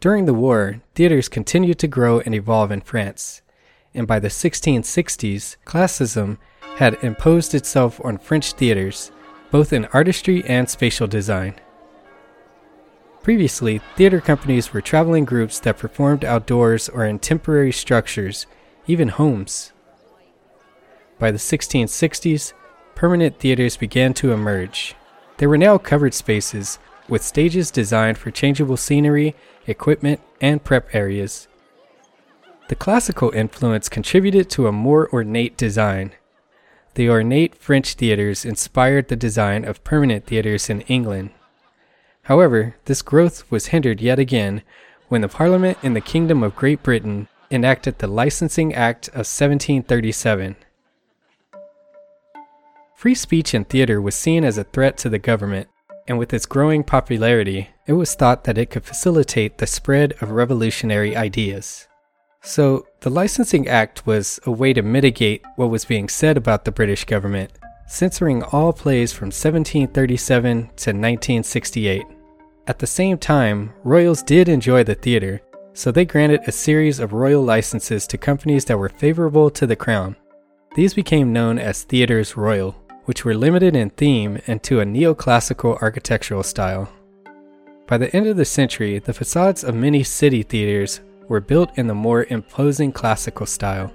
During 0.00 0.24
the 0.24 0.34
war, 0.34 0.80
theaters 0.94 1.28
continued 1.28 1.78
to 1.80 1.86
grow 1.88 2.20
and 2.20 2.34
evolve 2.34 2.72
in 2.72 2.80
France, 2.80 3.42
and 3.94 4.06
by 4.06 4.18
the 4.20 4.28
1660s, 4.28 5.56
classicism 5.64 6.38
had 6.76 6.94
imposed 7.02 7.54
itself 7.54 8.00
on 8.04 8.18
French 8.18 8.52
theaters, 8.54 9.12
both 9.52 9.72
in 9.72 9.84
artistry 9.92 10.42
and 10.46 10.68
spatial 10.68 11.06
design. 11.06 11.54
Previously, 13.22 13.80
theater 13.96 14.20
companies 14.20 14.72
were 14.72 14.80
traveling 14.80 15.24
groups 15.24 15.60
that 15.60 15.78
performed 15.78 16.24
outdoors 16.24 16.88
or 16.88 17.04
in 17.04 17.20
temporary 17.20 17.70
structures 17.70 18.46
even 18.88 19.08
homes. 19.08 19.72
By 21.20 21.30
the 21.30 21.38
1660s, 21.38 22.52
permanent 22.96 23.38
theaters 23.38 23.76
began 23.76 24.12
to 24.14 24.32
emerge. 24.32 24.96
They 25.36 25.46
were 25.46 25.58
now 25.58 25.78
covered 25.78 26.14
spaces 26.14 26.80
with 27.08 27.22
stages 27.22 27.70
designed 27.70 28.18
for 28.18 28.30
changeable 28.30 28.76
scenery, 28.76 29.36
equipment, 29.66 30.20
and 30.40 30.64
prep 30.64 30.92
areas. 30.94 31.46
The 32.68 32.74
classical 32.74 33.30
influence 33.30 33.88
contributed 33.88 34.48
to 34.50 34.66
a 34.66 34.72
more 34.72 35.08
ornate 35.12 35.56
design. 35.56 36.12
The 36.94 37.08
ornate 37.08 37.54
French 37.54 37.94
theaters 37.94 38.44
inspired 38.44 39.08
the 39.08 39.16
design 39.16 39.64
of 39.64 39.82
permanent 39.82 40.26
theaters 40.26 40.68
in 40.68 40.82
England. 40.82 41.30
However, 42.24 42.76
this 42.84 43.00
growth 43.02 43.50
was 43.50 43.66
hindered 43.66 44.00
yet 44.00 44.18
again 44.18 44.62
when 45.08 45.22
the 45.22 45.28
Parliament 45.28 45.78
in 45.82 45.94
the 45.94 46.00
Kingdom 46.00 46.42
of 46.42 46.54
Great 46.54 46.82
Britain 46.82 47.28
enacted 47.50 47.98
the 47.98 48.06
Licensing 48.06 48.74
Act 48.74 49.08
of 49.08 49.24
1737. 49.28 50.56
Free 52.94 53.14
speech 53.14 53.54
in 53.54 53.64
theater 53.64 54.00
was 54.00 54.14
seen 54.14 54.44
as 54.44 54.58
a 54.58 54.64
threat 54.64 54.96
to 54.98 55.08
the 55.08 55.18
government, 55.18 55.68
and 56.06 56.18
with 56.18 56.32
its 56.32 56.46
growing 56.46 56.84
popularity, 56.84 57.70
it 57.86 57.94
was 57.94 58.14
thought 58.14 58.44
that 58.44 58.58
it 58.58 58.70
could 58.70 58.84
facilitate 58.84 59.58
the 59.58 59.66
spread 59.66 60.12
of 60.20 60.30
revolutionary 60.30 61.16
ideas. 61.16 61.88
So, 62.44 62.86
the 63.00 63.10
Licensing 63.10 63.68
Act 63.68 64.04
was 64.04 64.40
a 64.44 64.50
way 64.50 64.72
to 64.72 64.82
mitigate 64.82 65.44
what 65.54 65.70
was 65.70 65.84
being 65.84 66.08
said 66.08 66.36
about 66.36 66.64
the 66.64 66.72
British 66.72 67.04
government, 67.04 67.52
censoring 67.86 68.42
all 68.42 68.72
plays 68.72 69.12
from 69.12 69.26
1737 69.26 70.56
to 70.56 70.66
1968. 70.66 72.04
At 72.66 72.80
the 72.80 72.86
same 72.86 73.16
time, 73.16 73.72
royals 73.84 74.24
did 74.24 74.48
enjoy 74.48 74.82
the 74.82 74.96
theater, 74.96 75.40
so 75.72 75.92
they 75.92 76.04
granted 76.04 76.40
a 76.46 76.52
series 76.52 76.98
of 76.98 77.12
royal 77.12 77.42
licenses 77.44 78.08
to 78.08 78.18
companies 78.18 78.64
that 78.64 78.78
were 78.78 78.88
favorable 78.88 79.48
to 79.50 79.66
the 79.66 79.76
crown. 79.76 80.16
These 80.74 80.94
became 80.94 81.32
known 81.32 81.60
as 81.60 81.84
theatres 81.84 82.36
royal, 82.36 82.72
which 83.04 83.24
were 83.24 83.34
limited 83.34 83.76
in 83.76 83.90
theme 83.90 84.40
and 84.48 84.60
to 84.64 84.80
a 84.80 84.84
neoclassical 84.84 85.80
architectural 85.80 86.42
style. 86.42 86.92
By 87.86 87.98
the 87.98 88.14
end 88.16 88.26
of 88.26 88.36
the 88.36 88.44
century, 88.44 88.98
the 88.98 89.12
facades 89.12 89.62
of 89.62 89.74
many 89.76 90.02
city 90.02 90.42
theaters 90.42 91.00
were 91.28 91.40
built 91.40 91.76
in 91.78 91.86
the 91.86 91.94
more 91.94 92.24
imposing 92.30 92.92
classical 92.92 93.46
style. 93.46 93.92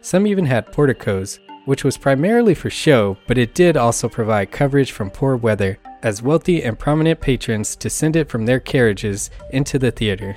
Some 0.00 0.26
even 0.26 0.46
had 0.46 0.72
porticos, 0.72 1.38
which 1.64 1.84
was 1.84 1.96
primarily 1.96 2.54
for 2.54 2.70
show, 2.70 3.16
but 3.26 3.38
it 3.38 3.54
did 3.54 3.76
also 3.76 4.08
provide 4.08 4.50
coverage 4.50 4.92
from 4.92 5.10
poor 5.10 5.36
weather 5.36 5.78
as 6.02 6.22
wealthy 6.22 6.62
and 6.62 6.78
prominent 6.78 7.20
patrons 7.20 7.76
descended 7.76 8.28
from 8.28 8.44
their 8.44 8.58
carriages 8.58 9.30
into 9.50 9.78
the 9.78 9.92
theater. 9.92 10.36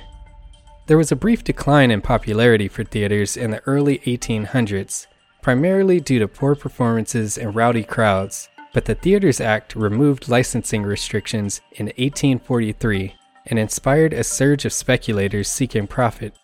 There 0.86 0.96
was 0.96 1.10
a 1.10 1.16
brief 1.16 1.42
decline 1.42 1.90
in 1.90 2.00
popularity 2.00 2.68
for 2.68 2.84
theaters 2.84 3.36
in 3.36 3.50
the 3.50 3.62
early 3.66 3.98
1800s, 3.98 5.08
primarily 5.42 5.98
due 5.98 6.20
to 6.20 6.28
poor 6.28 6.54
performances 6.54 7.36
and 7.36 7.56
rowdy 7.56 7.82
crowds, 7.82 8.48
but 8.72 8.84
the 8.84 8.94
Theaters 8.94 9.40
Act 9.40 9.74
removed 9.74 10.28
licensing 10.28 10.84
restrictions 10.84 11.60
in 11.72 11.86
1843 11.86 13.15
and 13.46 13.58
inspired 13.58 14.12
a 14.12 14.24
surge 14.24 14.64
of 14.64 14.72
speculators 14.72 15.48
seeking 15.48 15.86
profit. 15.86 16.34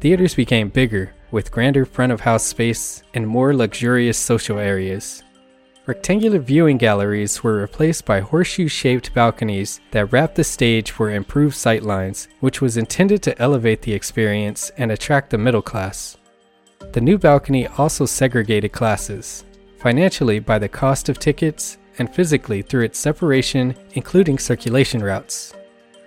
Theaters 0.00 0.34
became 0.34 0.68
bigger, 0.68 1.12
with 1.30 1.50
grander 1.50 1.84
front 1.84 2.12
of 2.12 2.20
house 2.20 2.44
space 2.44 3.02
and 3.14 3.26
more 3.26 3.54
luxurious 3.54 4.18
social 4.18 4.58
areas. 4.58 5.22
Rectangular 5.84 6.38
viewing 6.38 6.78
galleries 6.78 7.42
were 7.42 7.56
replaced 7.56 8.04
by 8.04 8.20
horseshoe 8.20 8.68
shaped 8.68 9.12
balconies 9.14 9.80
that 9.90 10.12
wrapped 10.12 10.36
the 10.36 10.44
stage 10.44 10.92
for 10.92 11.10
improved 11.10 11.56
sightlines, 11.56 12.28
which 12.38 12.60
was 12.60 12.76
intended 12.76 13.20
to 13.22 13.42
elevate 13.42 13.82
the 13.82 13.92
experience 13.92 14.70
and 14.76 14.92
attract 14.92 15.30
the 15.30 15.38
middle 15.38 15.62
class. 15.62 16.16
The 16.92 17.00
new 17.00 17.18
balcony 17.18 17.66
also 17.66 18.06
segregated 18.06 18.70
classes, 18.70 19.44
financially 19.78 20.38
by 20.38 20.60
the 20.60 20.68
cost 20.68 21.08
of 21.08 21.18
tickets 21.18 21.78
and 21.98 22.14
physically 22.14 22.62
through 22.62 22.84
its 22.84 22.98
separation, 22.98 23.74
including 23.94 24.38
circulation 24.38 25.02
routes. 25.02 25.52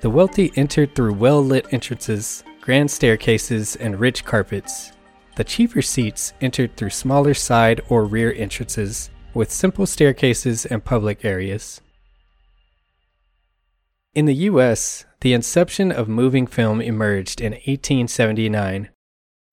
The 0.05 0.11
wealthy 0.11 0.51
entered 0.55 0.93
through 0.93 1.15
well 1.15 1.43
lit 1.43 1.65
entrances, 1.73 2.43
grand 2.61 2.91
staircases, 2.91 3.75
and 3.77 3.99
rich 3.99 4.23
carpets. 4.23 4.91
The 5.35 5.43
cheaper 5.43 5.81
seats 5.81 6.33
entered 6.41 6.77
through 6.77 6.91
smaller 6.91 7.33
side 7.33 7.81
or 7.89 8.05
rear 8.05 8.31
entrances 8.31 9.09
with 9.33 9.51
simple 9.51 9.87
staircases 9.87 10.63
and 10.67 10.85
public 10.85 11.25
areas. 11.25 11.81
In 14.13 14.25
the 14.25 14.35
US, 14.51 15.05
the 15.21 15.33
inception 15.33 15.91
of 15.91 16.07
moving 16.07 16.45
film 16.45 16.81
emerged 16.81 17.41
in 17.41 17.53
1879 17.53 18.89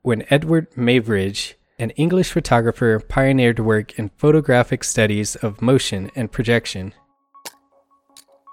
when 0.03 0.21
Eadweard 0.25 0.71
Muybridge, 0.75 1.55
an 1.79 1.93
English 1.93 2.31
photographer, 2.31 3.01
pioneered 3.01 3.59
work 3.59 3.99
in 3.99 4.11
photographic 4.19 4.85
studies 4.85 5.35
of 5.35 5.63
motion 5.63 6.11
and 6.15 6.31
projection. 6.31 6.93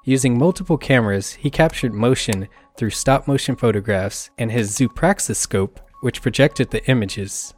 Using 0.09 0.39
multiple 0.39 0.79
cameras, 0.79 1.33
he 1.33 1.51
captured 1.51 1.93
motion 1.93 2.47
through 2.75 2.89
stop 2.89 3.27
motion 3.27 3.55
photographs 3.55 4.31
and 4.39 4.51
his 4.51 4.75
zoopraxiscope, 4.75 5.77
which 6.01 6.23
projected 6.23 6.71
the 6.71 6.83
images. 6.89 7.53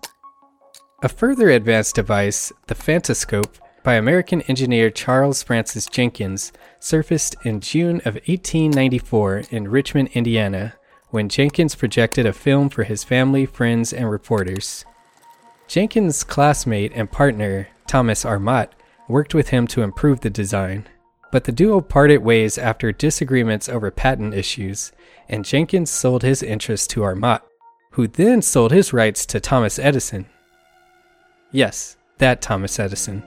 A 1.01 1.07
further 1.07 1.49
advanced 1.49 1.95
device, 1.95 2.51
the 2.67 2.75
Phantoscope, 2.75 3.55
by 3.83 3.93
American 3.93 4.41
engineer 4.49 4.89
Charles 4.89 5.41
Francis 5.41 5.85
Jenkins, 5.85 6.51
surfaced 6.81 7.37
in 7.45 7.61
June 7.61 8.01
of 8.03 8.15
1894 8.15 9.43
in 9.49 9.69
Richmond, 9.69 10.09
Indiana, 10.11 10.73
when 11.09 11.29
Jenkins 11.29 11.73
projected 11.73 12.25
a 12.25 12.33
film 12.33 12.67
for 12.67 12.83
his 12.83 13.05
family, 13.05 13.45
friends, 13.45 13.93
and 13.93 14.11
reporters. 14.11 14.83
Jenkins' 15.69 16.25
classmate 16.25 16.91
and 16.95 17.09
partner, 17.09 17.69
Thomas 17.87 18.25
Armat, 18.25 18.71
worked 19.07 19.33
with 19.33 19.51
him 19.51 19.67
to 19.67 19.83
improve 19.83 20.19
the 20.19 20.29
design. 20.29 20.89
But 21.31 21.45
the 21.45 21.51
duo 21.51 21.79
parted 21.79 22.17
ways 22.17 22.57
after 22.57 22.91
disagreements 22.91 23.69
over 23.69 23.89
patent 23.89 24.33
issues, 24.33 24.91
and 25.29 25.45
Jenkins 25.45 25.89
sold 25.89 26.23
his 26.23 26.43
interest 26.43 26.89
to 26.91 27.01
Armat, 27.01 27.41
who 27.91 28.07
then 28.07 28.41
sold 28.41 28.71
his 28.71 28.91
rights 28.91 29.25
to 29.27 29.39
Thomas 29.39 29.79
Edison. 29.79 30.25
Yes, 31.51 31.95
that 32.17 32.41
Thomas 32.41 32.79
Edison. 32.79 33.23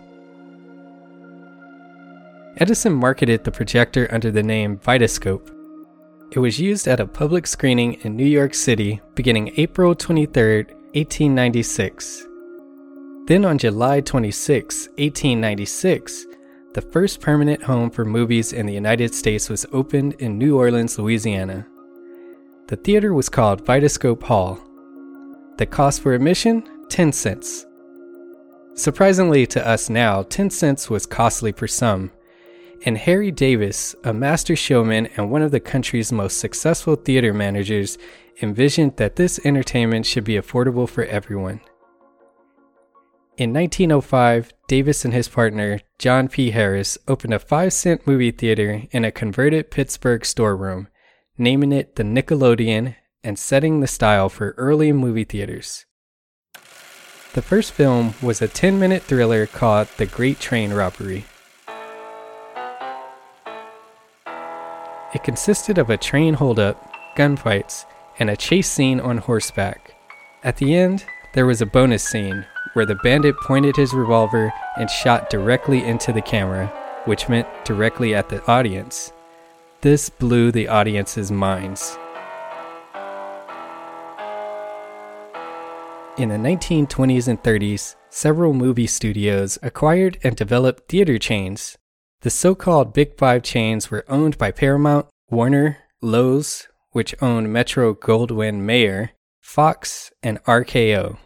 Edison 2.59 2.93
marketed 2.93 3.43
the 3.43 3.51
projector 3.51 4.07
under 4.13 4.31
the 4.31 4.43
name 4.43 4.79
Vitascope. 4.79 5.51
It 6.31 6.39
was 6.39 6.61
used 6.61 6.87
at 6.87 7.01
a 7.01 7.07
public 7.07 7.47
screening 7.47 7.95
in 8.03 8.17
New 8.17 8.27
York 8.27 8.55
City 8.55 9.01
beginning 9.14 9.53
April 9.57 9.95
23, 9.95 10.64
1896. 10.64 12.27
Then 13.27 13.45
on 13.45 13.59
July 13.59 14.01
26, 14.01 14.88
1896, 14.99 16.27
the 16.75 16.83
first 16.83 17.21
permanent 17.21 17.63
home 17.63 17.89
for 17.89 18.05
movies 18.05 18.53
in 18.53 18.67
the 18.67 18.75
United 18.75 19.15
States 19.15 19.49
was 19.49 19.65
opened 19.73 20.15
in 20.15 20.37
New 20.37 20.59
Orleans, 20.59 20.99
Louisiana. 20.99 21.67
The 22.67 22.77
theater 22.77 23.15
was 23.15 23.29
called 23.29 23.65
Vitascope 23.65 24.25
Hall. 24.25 24.59
The 25.57 25.67
cost 25.67 26.03
for 26.03 26.15
admission? 26.15 26.65
10 26.89 27.13
cents. 27.13 27.65
Surprisingly 28.75 29.47
to 29.47 29.65
us 29.65 29.89
now, 29.89 30.25
10 30.25 30.51
cents 30.51 30.91
was 30.91 31.07
costly 31.07 31.53
for 31.53 31.69
some, 31.69 32.11
and 32.85 32.99
Harry 32.99 33.31
Davis, 33.31 33.95
a 34.03 34.13
master 34.13 34.57
showman 34.57 35.07
and 35.17 35.31
one 35.31 35.43
of 35.43 35.53
the 35.53 35.61
country's 35.61 36.11
most 36.11 36.39
successful 36.39 36.97
theater 36.97 37.33
managers, 37.33 37.99
envisioned 38.43 38.97
that 38.97 39.15
this 39.15 39.39
entertainment 39.45 40.07
should 40.07 40.25
be 40.25 40.35
affordable 40.35 40.89
for 40.89 41.05
everyone. 41.05 41.61
In 43.37 43.53
1905, 43.53 44.53
Davis 44.68 45.05
and 45.05 45.12
his 45.12 45.27
partner, 45.27 45.81
John 45.99 46.29
P. 46.29 46.53
Harris, 46.53 46.97
opened 47.09 47.35
a 47.35 47.40
5 47.40 47.73
cent 47.73 48.07
movie 48.07 48.31
theater 48.31 48.85
in 48.92 49.05
a 49.05 49.11
converted 49.11 49.73
Pittsburgh 49.73 50.25
storeroom, 50.25 50.87
naming 51.37 51.73
it 51.73 51.97
the 51.97 52.05
Nickelodeon 52.05 52.94
and 53.25 53.37
setting 53.37 53.81
the 53.81 53.88
style 53.88 54.29
for 54.29 54.55
early 54.57 54.92
movie 54.92 55.25
theaters. 55.25 55.85
The 57.33 57.42
first 57.42 57.73
film 57.73 58.14
was 58.23 58.40
a 58.40 58.47
10 58.47 58.79
minute 58.79 59.03
thriller 59.03 59.49
called 59.49 59.88
The 59.97 60.07
Great 60.07 60.38
Train 60.38 60.73
Robbery. 60.73 61.25
It 65.12 65.25
consisted 65.25 65.79
of 65.79 65.90
a 65.90 65.97
train 65.97 66.35
holdup, 66.35 66.94
gunfights, 67.16 67.85
and 68.20 68.31
a 68.31 68.37
chase 68.37 68.70
scene 68.70 69.01
on 69.01 69.18
horseback. 69.18 69.97
At 70.44 70.59
the 70.59 70.77
end, 70.77 71.05
there 71.33 71.47
was 71.47 71.61
a 71.61 71.66
bonus 71.66 72.05
scene 72.05 72.47
where 72.75 72.87
the 72.87 72.95
bandit 72.97 73.35
pointed 73.41 73.75
his 73.75 73.93
revolver 73.93 74.53
and 74.77 74.89
shot 74.89 75.31
directly 75.31 75.83
into 75.83 76.13
the 76.13 76.23
camera, 76.23 76.67
which 77.07 77.29
meant 77.29 77.49
directly 77.65 78.15
at 78.15 78.29
the 78.29 78.45
audience. 78.47 79.13
This 79.81 80.09
blew 80.11 80.53
the 80.53 80.69
audience's 80.69 81.33
minds. 81.33 81.99
In 86.17 86.29
the 86.29 86.37
1920s 86.37 87.27
and 87.27 87.43
30s, 87.43 87.97
several 88.11 88.53
movie 88.53 88.87
studios 88.87 89.59
acquired 89.63 90.19
and 90.23 90.37
developed 90.37 90.89
theater 90.89 91.19
chains 91.19 91.77
the 92.25 92.31
so 92.31 92.55
called 92.55 92.95
Big 92.95 93.19
Five 93.19 93.43
chains 93.43 93.91
were 93.91 94.07
owned 94.09 94.39
by 94.39 94.51
Paramount, 94.51 95.09
Warner, 95.29 95.77
Loews, 96.03 96.69
which 96.93 97.15
owned 97.21 97.53
Metro 97.53 97.93
Goldwyn 97.93 98.61
Mayer, 98.63 99.11
Fox, 99.43 100.11
and 100.23 100.43
RKO. 100.45 101.19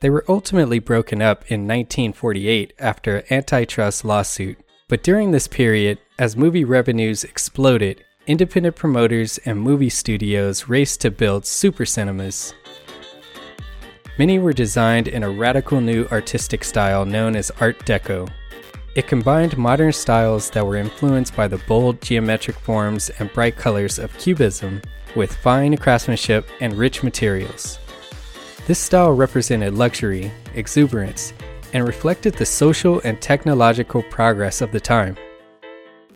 They 0.00 0.10
were 0.10 0.24
ultimately 0.28 0.78
broken 0.78 1.22
up 1.22 1.50
in 1.50 1.62
1948 1.62 2.74
after 2.78 3.16
an 3.16 3.24
antitrust 3.30 4.04
lawsuit, 4.04 4.58
but 4.88 5.02
during 5.02 5.30
this 5.30 5.48
period, 5.48 5.98
as 6.18 6.36
movie 6.36 6.64
revenues 6.64 7.24
exploded, 7.24 8.04
independent 8.26 8.76
promoters 8.76 9.38
and 9.44 9.60
movie 9.60 9.90
studios 9.90 10.68
raced 10.68 11.00
to 11.02 11.10
build 11.10 11.46
super 11.46 11.86
cinemas. 11.86 12.54
Many 14.18 14.38
were 14.38 14.52
designed 14.52 15.08
in 15.08 15.22
a 15.22 15.30
radical 15.30 15.80
new 15.80 16.06
artistic 16.12 16.64
style 16.64 17.04
known 17.04 17.34
as 17.34 17.50
Art 17.60 17.78
Deco, 17.80 18.30
it 18.94 19.08
combined 19.08 19.58
modern 19.58 19.92
styles 19.92 20.50
that 20.50 20.64
were 20.64 20.76
influenced 20.76 21.34
by 21.34 21.48
the 21.48 21.58
bold 21.66 22.00
geometric 22.00 22.56
forms 22.56 23.10
and 23.18 23.32
bright 23.32 23.56
colors 23.56 23.98
of 23.98 24.16
Cubism 24.18 24.80
with 25.16 25.34
fine 25.34 25.76
craftsmanship 25.76 26.48
and 26.60 26.74
rich 26.74 27.02
materials. 27.02 27.80
This 28.66 28.78
style 28.78 29.12
represented 29.12 29.74
luxury, 29.74 30.32
exuberance, 30.54 31.34
and 31.74 31.86
reflected 31.86 32.32
the 32.32 32.46
social 32.46 32.98
and 33.04 33.20
technological 33.20 34.02
progress 34.04 34.62
of 34.62 34.72
the 34.72 34.80
time. 34.80 35.18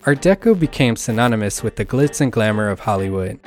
Art 0.07 0.23
Deco 0.23 0.59
became 0.59 0.97
synonymous 0.97 1.63
with 1.63 1.77
the 1.77 1.85
glitz 1.85 2.23
and 2.23 2.33
glamour 2.33 2.71
of 2.71 2.81
Hollywood. 2.81 3.39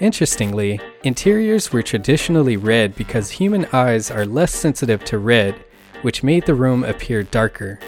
Interestingly, 0.00 0.80
interiors 1.04 1.72
were 1.72 1.82
traditionally 1.82 2.56
red 2.56 2.96
because 2.96 3.30
human 3.30 3.64
eyes 3.72 4.10
are 4.10 4.26
less 4.26 4.52
sensitive 4.52 5.04
to 5.04 5.18
red, 5.18 5.54
which 6.02 6.24
made 6.24 6.46
the 6.46 6.54
room 6.54 6.82
appear 6.82 7.22
darker. 7.22 7.78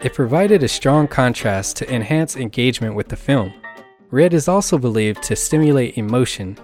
It 0.00 0.14
provided 0.14 0.62
a 0.62 0.68
strong 0.68 1.08
contrast 1.08 1.76
to 1.78 1.92
enhance 1.92 2.36
engagement 2.36 2.94
with 2.94 3.08
the 3.08 3.16
film. 3.16 3.52
Red 4.12 4.32
is 4.32 4.46
also 4.46 4.78
believed 4.78 5.24
to 5.24 5.34
stimulate 5.34 5.98
emotion, 5.98 6.56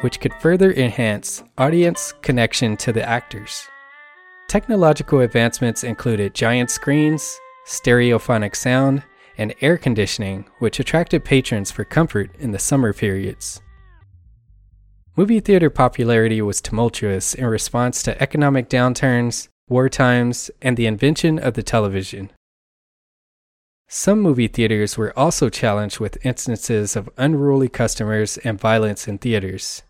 which 0.00 0.20
could 0.20 0.34
further 0.34 0.72
enhance 0.72 1.42
audience 1.56 2.12
connection 2.22 2.76
to 2.76 2.92
the 2.92 3.08
actors. 3.08 3.68
Technological 4.48 5.20
advancements 5.20 5.84
included 5.84 6.34
giant 6.34 6.70
screens, 6.70 7.38
stereophonic 7.66 8.56
sound, 8.56 9.02
and 9.36 9.54
air 9.60 9.76
conditioning, 9.76 10.46
which 10.58 10.80
attracted 10.80 11.24
patrons 11.24 11.70
for 11.70 11.84
comfort 11.84 12.30
in 12.38 12.50
the 12.50 12.58
summer 12.58 12.92
periods. 12.92 13.60
Movie 15.16 15.40
theater 15.40 15.68
popularity 15.68 16.40
was 16.40 16.60
tumultuous 16.60 17.34
in 17.34 17.44
response 17.46 18.02
to 18.04 18.22
economic 18.22 18.68
downturns, 18.68 19.48
war 19.68 19.88
times, 19.88 20.50
and 20.62 20.76
the 20.76 20.86
invention 20.86 21.38
of 21.38 21.54
the 21.54 21.62
television. 21.62 22.30
Some 23.88 24.20
movie 24.20 24.48
theaters 24.48 24.96
were 24.96 25.18
also 25.18 25.48
challenged 25.48 25.98
with 25.98 26.24
instances 26.24 26.94
of 26.94 27.10
unruly 27.16 27.68
customers 27.68 28.36
and 28.38 28.60
violence 28.60 29.08
in 29.08 29.18
theaters. 29.18 29.82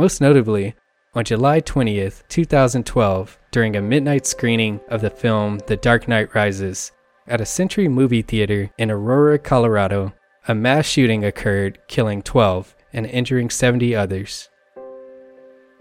Most 0.00 0.22
notably, 0.22 0.74
on 1.12 1.26
July 1.26 1.60
20th, 1.60 2.22
2012, 2.30 3.38
during 3.50 3.76
a 3.76 3.82
midnight 3.82 4.24
screening 4.24 4.80
of 4.88 5.02
the 5.02 5.10
film 5.10 5.60
The 5.66 5.76
Dark 5.76 6.08
Knight 6.08 6.34
Rises 6.34 6.92
at 7.26 7.42
a 7.42 7.44
Century 7.44 7.86
movie 7.86 8.22
theater 8.22 8.70
in 8.78 8.90
Aurora, 8.90 9.38
Colorado, 9.38 10.14
a 10.48 10.54
mass 10.54 10.86
shooting 10.86 11.26
occurred, 11.26 11.80
killing 11.86 12.22
12 12.22 12.74
and 12.94 13.04
injuring 13.04 13.50
70 13.50 13.94
others. 13.94 14.48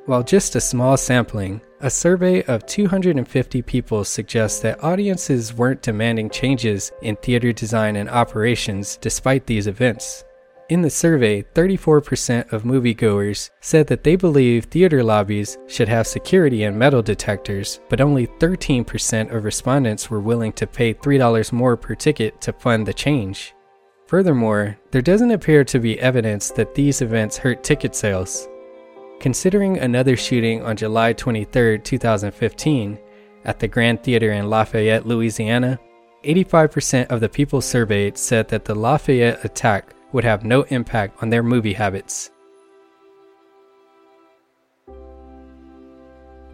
While 0.06 0.24
just 0.24 0.54
a 0.58 0.60
small 0.60 0.98
sampling, 0.98 1.62
a 1.80 1.90
survey 1.90 2.44
of 2.44 2.66
250 2.66 3.62
people 3.62 4.04
suggests 4.04 4.60
that 4.60 4.84
audiences 4.84 5.54
weren't 5.54 5.82
demanding 5.82 6.30
changes 6.30 6.92
in 7.02 7.16
theater 7.16 7.54
design 7.54 7.96
and 7.96 8.10
operations 8.10 8.98
despite 8.98 9.46
these 9.46 9.68
events. 9.68 10.26
In 10.70 10.84
the 10.84 10.90
survey, 10.92 11.42
34% 11.56 12.54
of 12.54 12.62
moviegoers 12.62 13.50
said 13.60 13.88
that 13.88 14.04
they 14.04 14.16
believe 14.16 14.66
theater 14.66 15.04
lobbies 15.04 15.58
should 15.66 15.88
have 15.88 16.06
security 16.06 16.66
and 16.66 16.78
metal 16.78 17.02
detectors, 17.02 17.80
but 17.90 18.00
only 18.00 18.28
13% 18.28 19.34
of 19.34 19.46
respondents 19.46 20.12
were 20.12 20.20
willing 20.20 20.54
to 20.54 20.68
pay 20.68 20.94
$3 20.94 21.52
more 21.52 21.76
per 21.76 21.96
ticket 21.96 22.40
to 22.42 22.54
fund 22.54 22.86
the 22.86 22.94
change. 22.94 23.56
Furthermore, 24.06 24.78
there 24.92 25.02
doesn't 25.02 25.32
appear 25.32 25.64
to 25.64 25.80
be 25.80 26.00
evidence 26.00 26.52
that 26.52 26.76
these 26.76 27.02
events 27.02 27.36
hurt 27.36 27.64
ticket 27.64 27.96
sales. 27.96 28.48
Considering 29.20 29.80
another 29.80 30.16
shooting 30.16 30.62
on 30.62 30.78
July 30.78 31.14
23, 31.14 31.80
2015, 31.80 33.00
at 33.46 33.58
the 33.58 33.68
Grand 33.68 34.04
Theater 34.04 34.34
in 34.34 34.52
Lafayette, 34.52 35.08
Louisiana, 35.08 35.80
85% 36.24 37.08
of 37.08 37.22
the 37.22 37.30
people 37.30 37.60
surveyed 37.60 38.20
said 38.20 38.48
that 38.50 38.66
the 38.66 38.76
Lafayette 38.76 39.44
attack 39.44 39.96
would 40.12 40.24
have 40.24 40.44
no 40.44 40.64
impact 40.64 41.22
on 41.22 41.30
their 41.30 41.44
movie 41.44 41.74
habits. 41.74 42.32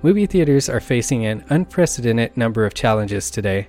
Movie 0.02 0.26
theaters 0.26 0.70
are 0.70 0.80
facing 0.80 1.26
an 1.26 1.44
unprecedented 1.50 2.38
number 2.38 2.66
of 2.66 2.74
challenges 2.74 3.32
today. 3.32 3.68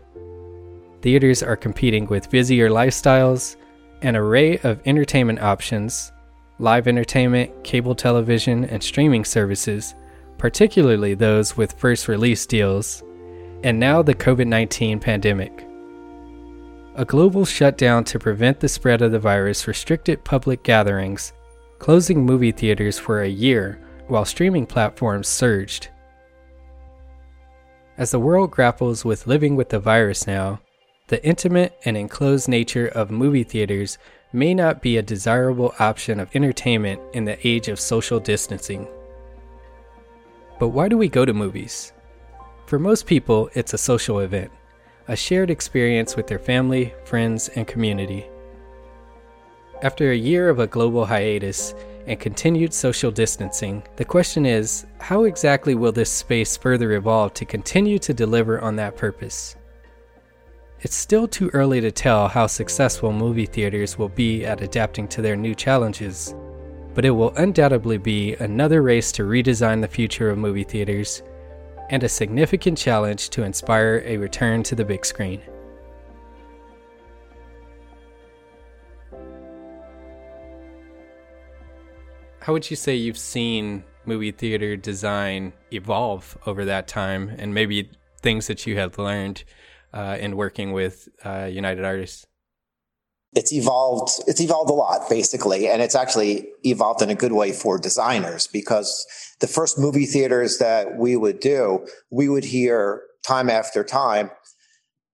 Theaters 1.01 1.43
are 1.43 1.57
competing 1.57 2.07
with 2.07 2.31
busier 2.31 2.69
lifestyles, 2.69 3.57
an 4.03 4.17
array 4.17 4.59
of 4.59 4.81
entertainment 4.85 5.41
options, 5.41 6.13
live 6.59 6.89
entertainment, 6.89 7.65
cable 7.65 7.95
television, 7.95 8.65
and 8.67 8.83
streaming 8.83 9.25
services, 9.25 9.95
particularly 10.39 11.15
those 11.15 11.57
with 11.57 11.79
first 11.79 12.09
release 12.09 12.45
deals, 12.45 13.03
and 13.63 13.81
now 13.81 14.03
the 14.03 14.15
COVID 14.15 14.47
19 14.47 15.01
pandemic. 15.01 15.66
A 16.99 17.05
global 17.05 17.45
shutdown 17.45 18.05
to 18.05 18.19
prevent 18.19 18.59
the 18.59 18.71
spread 18.71 19.03
of 19.03 19.13
the 19.13 19.19
virus 19.19 19.69
restricted 19.69 20.25
public 20.25 20.63
gatherings, 20.63 21.35
closing 21.79 22.25
movie 22.25 22.53
theaters 22.53 22.99
for 22.99 23.21
a 23.21 23.29
year 23.29 23.79
while 24.09 24.25
streaming 24.25 24.65
platforms 24.65 25.29
surged. 25.29 25.89
As 27.99 28.13
the 28.13 28.19
world 28.19 28.51
grapples 28.51 29.05
with 29.05 29.27
living 29.27 29.57
with 29.57 29.69
the 29.69 29.79
virus 29.79 30.27
now, 30.27 30.63
the 31.09 31.23
intimate 31.23 31.79
and 31.85 31.99
enclosed 31.99 32.49
nature 32.49 32.87
of 32.87 33.11
movie 33.11 33.45
theaters 33.45 33.99
may 34.33 34.55
not 34.55 34.81
be 34.81 34.97
a 34.97 35.03
desirable 35.03 35.75
option 35.79 36.19
of 36.19 36.35
entertainment 36.35 36.99
in 37.13 37.27
the 37.27 37.47
age 37.47 37.69
of 37.69 37.79
social 37.79 38.19
distancing. 38.19 38.89
But 40.59 40.69
why 40.69 40.89
do 40.89 40.97
we 40.97 41.09
go 41.09 41.27
to 41.27 41.35
movies? 41.35 41.93
For 42.65 42.79
most 42.79 43.05
people, 43.05 43.51
it's 43.53 43.75
a 43.75 43.79
social 43.79 44.21
event 44.21 44.51
a 45.09 45.17
shared 45.17 45.51
experience 45.51 46.17
with 46.17 46.27
their 46.27 46.39
family, 46.39 46.93
friends, 47.05 47.49
and 47.51 47.67
community. 47.67 48.27
After 49.83 50.11
a 50.11 50.17
year 50.17 50.49
of 50.49 50.59
a 50.59 50.67
global 50.67 51.05
hiatus 51.05 51.75
and 52.07 52.19
continued 52.19 52.73
social 52.73 53.11
distancing, 53.11 53.83
the 53.97 54.05
question 54.05 54.47
is 54.47 54.87
how 54.99 55.25
exactly 55.25 55.75
will 55.75 55.93
this 55.93 56.11
space 56.11 56.57
further 56.57 56.93
evolve 56.93 57.35
to 57.35 57.45
continue 57.45 57.99
to 58.01 58.15
deliver 58.15 58.61
on 58.61 58.77
that 58.77 58.97
purpose? 58.97 59.57
It's 60.81 60.95
still 60.95 61.29
too 61.29 61.51
early 61.53 61.81
to 61.81 61.91
tell 61.91 62.29
how 62.29 62.47
successful 62.47 63.13
movie 63.13 63.47
theaters 63.47 63.99
will 63.99 64.09
be 64.09 64.45
at 64.45 64.61
adapting 64.61 65.09
to 65.09 65.23
their 65.23 65.37
new 65.37 65.55
challenges, 65.55 66.35
but 66.95 67.05
it 67.05 67.11
will 67.11 67.35
undoubtedly 67.37 67.99
be 67.99 68.35
another 68.37 68.83
race 68.83 69.13
to 69.13 69.23
redesign 69.23 69.81
the 69.81 69.89
future 69.89 70.31
of 70.31 70.39
movie 70.39 70.65
theaters 70.65 71.23
and 71.91 72.03
a 72.03 72.09
significant 72.09 72.77
challenge 72.77 73.31
to 73.31 73.43
inspire 73.43 74.03
a 74.05 74.17
return 74.17 74.63
to 74.65 74.75
the 74.75 74.85
big 74.85 75.05
screen. 75.05 75.41
How 82.41 82.53
would 82.53 82.71
you 82.71 82.77
say 82.77 82.95
you've 82.95 83.19
seen 83.19 83.83
movie 84.05 84.31
theater 84.31 84.77
design 84.77 85.53
evolve 85.73 86.39
over 86.47 86.65
that 86.65 86.87
time 86.87 87.35
and 87.39 87.53
maybe 87.53 87.91
things 88.21 88.47
that 88.47 88.67
you 88.67 88.79
have 88.79 88.99
learned 88.99 89.43
uh, 89.93 90.17
in 90.21 90.37
working 90.37 90.73
with 90.73 91.09
uh, 91.25 91.49
United 91.51 91.85
Artists? 91.85 92.27
it's 93.37 93.53
evolved 93.53 94.11
it's 94.27 94.41
evolved 94.41 94.71
a 94.71 94.73
lot 94.73 95.09
basically 95.11 95.69
and 95.69 95.83
it's 95.83 95.95
actually 95.95 96.49
evolved 96.65 97.03
in 97.03 97.11
a 97.11 97.15
good 97.15 97.33
way 97.33 97.53
for 97.53 97.79
designers 97.79 98.47
because 98.47 99.07
the 99.41 99.47
first 99.47 99.79
movie 99.79 100.07
theaters 100.07 100.59
that 100.59 100.97
we 100.97 101.17
would 101.17 101.41
do 101.41 101.87
we 102.11 102.29
would 102.29 102.45
hear 102.45 103.03
time 103.25 103.51
after 103.51 103.85
time 103.85 104.31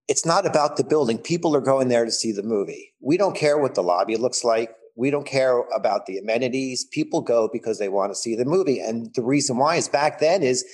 it's 0.08 0.26
not 0.26 0.46
about 0.46 0.76
the 0.76 0.84
building. 0.84 1.16
People 1.16 1.56
are 1.56 1.60
going 1.60 1.88
there 1.88 2.04
to 2.04 2.10
see 2.10 2.32
the 2.32 2.42
movie. 2.42 2.92
We 3.00 3.16
don't 3.16 3.36
care 3.36 3.58
what 3.58 3.74
the 3.74 3.82
lobby 3.82 4.16
looks 4.16 4.44
like. 4.44 4.70
We 4.94 5.10
don't 5.10 5.26
care 5.26 5.60
about 5.74 6.04
the 6.04 6.18
amenities. 6.18 6.84
People 6.84 7.22
go 7.22 7.48
because 7.50 7.78
they 7.78 7.88
want 7.88 8.12
to 8.12 8.14
see 8.14 8.36
the 8.36 8.44
movie. 8.44 8.78
And 8.78 9.14
the 9.14 9.22
reason 9.22 9.56
why 9.56 9.76
is 9.76 9.88
back 9.88 10.18
then 10.18 10.42
is 10.42 10.66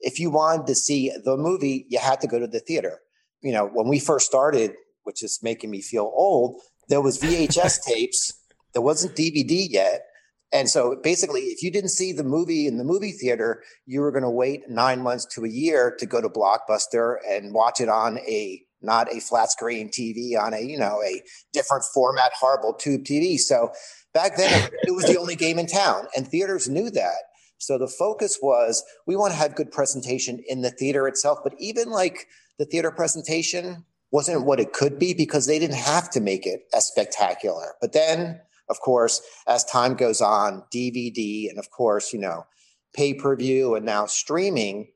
if 0.00 0.20
you 0.20 0.30
wanted 0.30 0.66
to 0.66 0.74
see 0.74 1.10
the 1.24 1.36
movie 1.36 1.86
you 1.88 1.98
had 1.98 2.20
to 2.20 2.28
go 2.28 2.38
to 2.38 2.46
the 2.46 2.60
theater. 2.60 3.00
You 3.42 3.52
know 3.52 3.66
when 3.66 3.88
we 3.88 3.98
first 3.98 4.26
started 4.26 4.74
which 5.02 5.22
is 5.22 5.40
making 5.42 5.70
me 5.70 5.82
feel 5.82 6.10
old 6.14 6.60
there 6.88 7.00
was 7.00 7.18
VHS 7.18 7.82
tapes. 7.82 8.32
There 8.74 8.82
wasn't 8.82 9.16
DVD 9.16 9.66
yet. 9.68 10.06
And 10.52 10.68
so 10.68 10.96
basically, 11.02 11.40
if 11.40 11.62
you 11.62 11.70
didn't 11.70 11.90
see 11.90 12.12
the 12.12 12.22
movie 12.22 12.66
in 12.66 12.78
the 12.78 12.84
movie 12.84 13.12
theater, 13.12 13.62
you 13.86 14.00
were 14.00 14.12
going 14.12 14.22
to 14.22 14.30
wait 14.30 14.68
nine 14.68 15.00
months 15.00 15.26
to 15.34 15.44
a 15.44 15.48
year 15.48 15.94
to 15.98 16.06
go 16.06 16.20
to 16.20 16.28
Blockbuster 16.28 17.16
and 17.28 17.52
watch 17.52 17.80
it 17.80 17.88
on 17.88 18.18
a 18.18 18.62
not 18.80 19.12
a 19.12 19.20
flat 19.20 19.50
screen 19.50 19.88
TV 19.88 20.38
on 20.38 20.54
a 20.54 20.60
you 20.60 20.78
know 20.78 21.02
a 21.04 21.22
different 21.52 21.84
format, 21.92 22.32
horrible 22.38 22.74
tube 22.74 23.04
TV. 23.04 23.38
So 23.38 23.72
back 24.12 24.36
then, 24.36 24.70
it 24.82 24.94
was 24.94 25.06
the 25.06 25.18
only 25.18 25.36
game 25.36 25.58
in 25.58 25.66
town, 25.66 26.06
and 26.16 26.28
theaters 26.28 26.68
knew 26.68 26.90
that. 26.90 27.18
So 27.58 27.78
the 27.78 27.88
focus 27.88 28.38
was 28.42 28.84
we 29.06 29.16
want 29.16 29.32
to 29.32 29.38
have 29.38 29.56
good 29.56 29.72
presentation 29.72 30.42
in 30.46 30.62
the 30.62 30.70
theater 30.70 31.08
itself, 31.08 31.38
but 31.42 31.54
even 31.58 31.90
like 31.90 32.26
the 32.58 32.66
theater 32.66 32.90
presentation 32.90 33.84
wasn't 34.10 34.44
what 34.44 34.60
it 34.60 34.72
could 34.72 34.98
be 34.98 35.14
because 35.14 35.46
they 35.46 35.58
didn't 35.58 35.76
have 35.76 36.10
to 36.10 36.20
make 36.20 36.46
it 36.46 36.60
as 36.74 36.86
spectacular. 36.86 37.74
But 37.80 37.92
then, 37.92 38.40
of 38.68 38.80
course, 38.80 39.20
as 39.46 39.64
time 39.64 39.94
goes 39.94 40.20
on, 40.20 40.64
DVD 40.74 41.48
and 41.48 41.58
of 41.58 41.70
course, 41.70 42.12
you 42.12 42.18
know, 42.18 42.46
pay 42.94 43.14
per 43.14 43.36
view 43.36 43.74
and 43.74 43.84
now 43.84 44.06
streaming, 44.06 44.88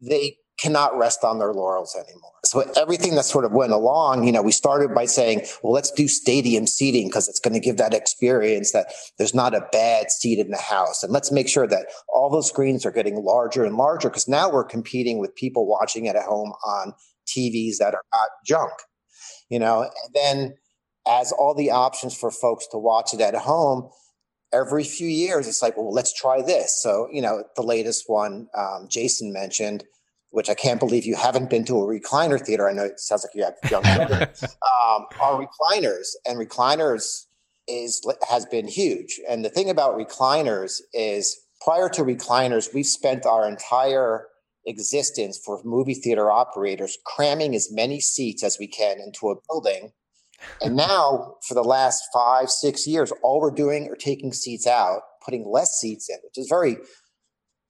they 0.00 0.36
cannot 0.58 0.96
rest 0.96 1.22
on 1.22 1.38
their 1.38 1.52
laurels 1.52 1.94
anymore. 1.94 2.32
So 2.44 2.60
everything 2.76 3.14
that 3.16 3.24
sort 3.24 3.44
of 3.44 3.52
went 3.52 3.72
along, 3.72 4.24
you 4.24 4.32
know, 4.32 4.40
we 4.40 4.52
started 4.52 4.94
by 4.94 5.04
saying, 5.04 5.42
well, 5.62 5.72
let's 5.72 5.90
do 5.90 6.08
stadium 6.08 6.66
seating 6.66 7.08
because 7.08 7.28
it's 7.28 7.40
going 7.40 7.54
to 7.54 7.60
give 7.60 7.76
that 7.76 7.92
experience 7.92 8.72
that 8.72 8.92
there's 9.18 9.34
not 9.34 9.54
a 9.54 9.66
bad 9.70 10.10
seat 10.10 10.38
in 10.38 10.50
the 10.50 10.56
house. 10.56 11.02
And 11.02 11.12
let's 11.12 11.30
make 11.30 11.48
sure 11.48 11.66
that 11.66 11.86
all 12.08 12.30
those 12.30 12.48
screens 12.48 12.86
are 12.86 12.90
getting 12.90 13.16
larger 13.16 13.64
and 13.64 13.76
larger 13.76 14.08
because 14.08 14.28
now 14.28 14.50
we're 14.50 14.64
competing 14.64 15.18
with 15.18 15.34
people 15.34 15.66
watching 15.66 16.06
it 16.06 16.16
at 16.16 16.24
home 16.24 16.52
on 16.64 16.94
TVs 17.26 17.76
that 17.78 17.94
are 17.94 18.04
not 18.14 18.28
junk, 18.46 18.72
you 19.50 19.58
know, 19.58 19.82
and 19.82 20.14
then 20.14 20.54
as 21.06 21.32
all 21.32 21.54
the 21.54 21.70
options 21.70 22.16
for 22.16 22.30
folks 22.30 22.66
to 22.68 22.78
watch 22.78 23.14
it 23.14 23.20
at 23.20 23.34
home, 23.34 23.90
every 24.52 24.84
few 24.84 25.08
years, 25.08 25.46
it's 25.46 25.62
like, 25.62 25.76
well, 25.76 25.92
let's 25.92 26.12
try 26.12 26.42
this. 26.42 26.80
So, 26.82 27.08
you 27.12 27.22
know, 27.22 27.44
the 27.54 27.62
latest 27.62 28.04
one 28.06 28.48
um, 28.56 28.86
Jason 28.88 29.32
mentioned, 29.32 29.84
which 30.30 30.48
I 30.48 30.54
can't 30.54 30.80
believe 30.80 31.04
you 31.04 31.16
haven't 31.16 31.50
been 31.50 31.64
to 31.66 31.78
a 31.78 31.86
recliner 31.86 32.40
theater. 32.40 32.68
I 32.68 32.72
know 32.72 32.84
it 32.84 33.00
sounds 33.00 33.24
like 33.24 33.34
you 33.34 33.44
have 33.44 33.70
young 33.70 33.82
children. 33.96 34.22
um, 34.22 35.06
are 35.20 35.46
recliners, 35.46 36.08
and 36.26 36.38
recliners 36.38 37.26
is 37.68 38.02
has 38.28 38.46
been 38.46 38.68
huge. 38.68 39.20
And 39.28 39.44
the 39.44 39.48
thing 39.48 39.70
about 39.70 39.98
recliners 39.98 40.80
is, 40.92 41.36
prior 41.60 41.88
to 41.90 42.02
recliners, 42.02 42.72
we've 42.74 42.86
spent 42.86 43.26
our 43.26 43.48
entire 43.48 44.26
existence 44.66 45.40
for 45.44 45.60
movie 45.64 45.94
theater 45.94 46.30
operators, 46.30 46.98
cramming 47.04 47.54
as 47.54 47.68
many 47.70 48.00
seats 48.00 48.42
as 48.42 48.58
we 48.58 48.66
can 48.66 48.98
into 49.00 49.30
a 49.30 49.36
building. 49.48 49.92
And 50.62 50.76
now, 50.76 51.34
for 51.46 51.54
the 51.54 51.62
last 51.62 52.04
five, 52.12 52.50
six 52.50 52.86
years, 52.86 53.12
all 53.22 53.40
we're 53.40 53.50
doing 53.50 53.88
are 53.88 53.96
taking 53.96 54.32
seats 54.32 54.66
out, 54.66 55.00
putting 55.24 55.46
less 55.50 55.78
seats 55.78 56.08
in, 56.08 56.16
which 56.24 56.38
is 56.38 56.48
very 56.48 56.76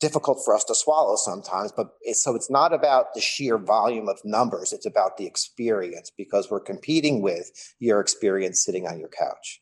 difficult 0.00 0.40
for 0.44 0.54
us 0.54 0.64
to 0.64 0.74
swallow 0.74 1.16
sometimes. 1.16 1.72
But 1.72 1.88
it's, 2.02 2.22
so 2.22 2.34
it's 2.34 2.50
not 2.50 2.72
about 2.72 3.14
the 3.14 3.20
sheer 3.20 3.58
volume 3.58 4.08
of 4.08 4.18
numbers; 4.24 4.72
it's 4.72 4.86
about 4.86 5.16
the 5.16 5.26
experience 5.26 6.10
because 6.16 6.50
we're 6.50 6.60
competing 6.60 7.22
with 7.22 7.50
your 7.78 8.00
experience 8.00 8.64
sitting 8.64 8.86
on 8.86 8.98
your 8.98 9.08
couch. 9.08 9.60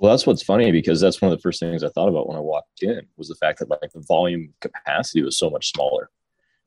Well, 0.00 0.12
that's 0.12 0.26
what's 0.26 0.42
funny 0.42 0.70
because 0.70 1.00
that's 1.00 1.20
one 1.20 1.32
of 1.32 1.38
the 1.38 1.42
first 1.42 1.58
things 1.58 1.82
I 1.82 1.88
thought 1.88 2.08
about 2.08 2.28
when 2.28 2.36
I 2.36 2.40
walked 2.40 2.82
in 2.82 3.00
was 3.16 3.28
the 3.28 3.34
fact 3.34 3.58
that 3.58 3.70
like 3.70 3.92
the 3.92 4.04
volume 4.06 4.54
capacity 4.60 5.22
was 5.22 5.36
so 5.36 5.50
much 5.50 5.72
smaller, 5.72 6.10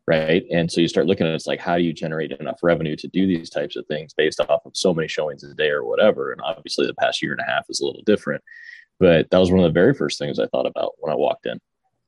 right? 0.08 0.44
And 0.52 0.72
so 0.72 0.82
you 0.82 0.88
start 0.88 1.08
looking 1.08 1.26
at 1.26 1.32
it, 1.32 1.36
it's 1.36 1.48
like 1.48 1.60
how 1.60 1.78
do 1.78 1.84
you 1.84 1.94
generate 1.94 2.32
enough 2.32 2.60
revenue 2.64 2.96
to 2.98 3.08
do 3.08 3.28
these 3.28 3.50
types 3.50 3.76
of 3.76 3.86
things 3.88 4.14
based 4.14 4.40
off 4.40 4.62
of 4.66 4.76
so 4.76 4.94
many 4.94 5.08
showings 5.08 5.44
a 5.44 5.54
day 5.54 5.70
or 5.70 5.86
whatever? 5.86 6.32
And 6.32 6.42
obviously, 6.42 6.88
the 6.88 6.96
past 6.96 7.22
year 7.22 7.32
and 7.32 7.42
a 7.42 7.52
half 7.52 7.66
is 7.70 7.80
a 7.80 7.86
little 7.86 8.04
different, 8.06 8.44
but 9.00 9.30
that 9.30 9.38
was 9.38 9.52
one 9.52 9.60
of 9.64 9.66
the 9.66 9.80
very 9.80 9.94
first 9.94 10.18
things 10.20 10.40
I 10.40 10.48
thought 10.48 10.66
about 10.66 10.94
when 11.00 11.12
I 11.12 11.16
walked 11.16 11.46
in 11.46 11.60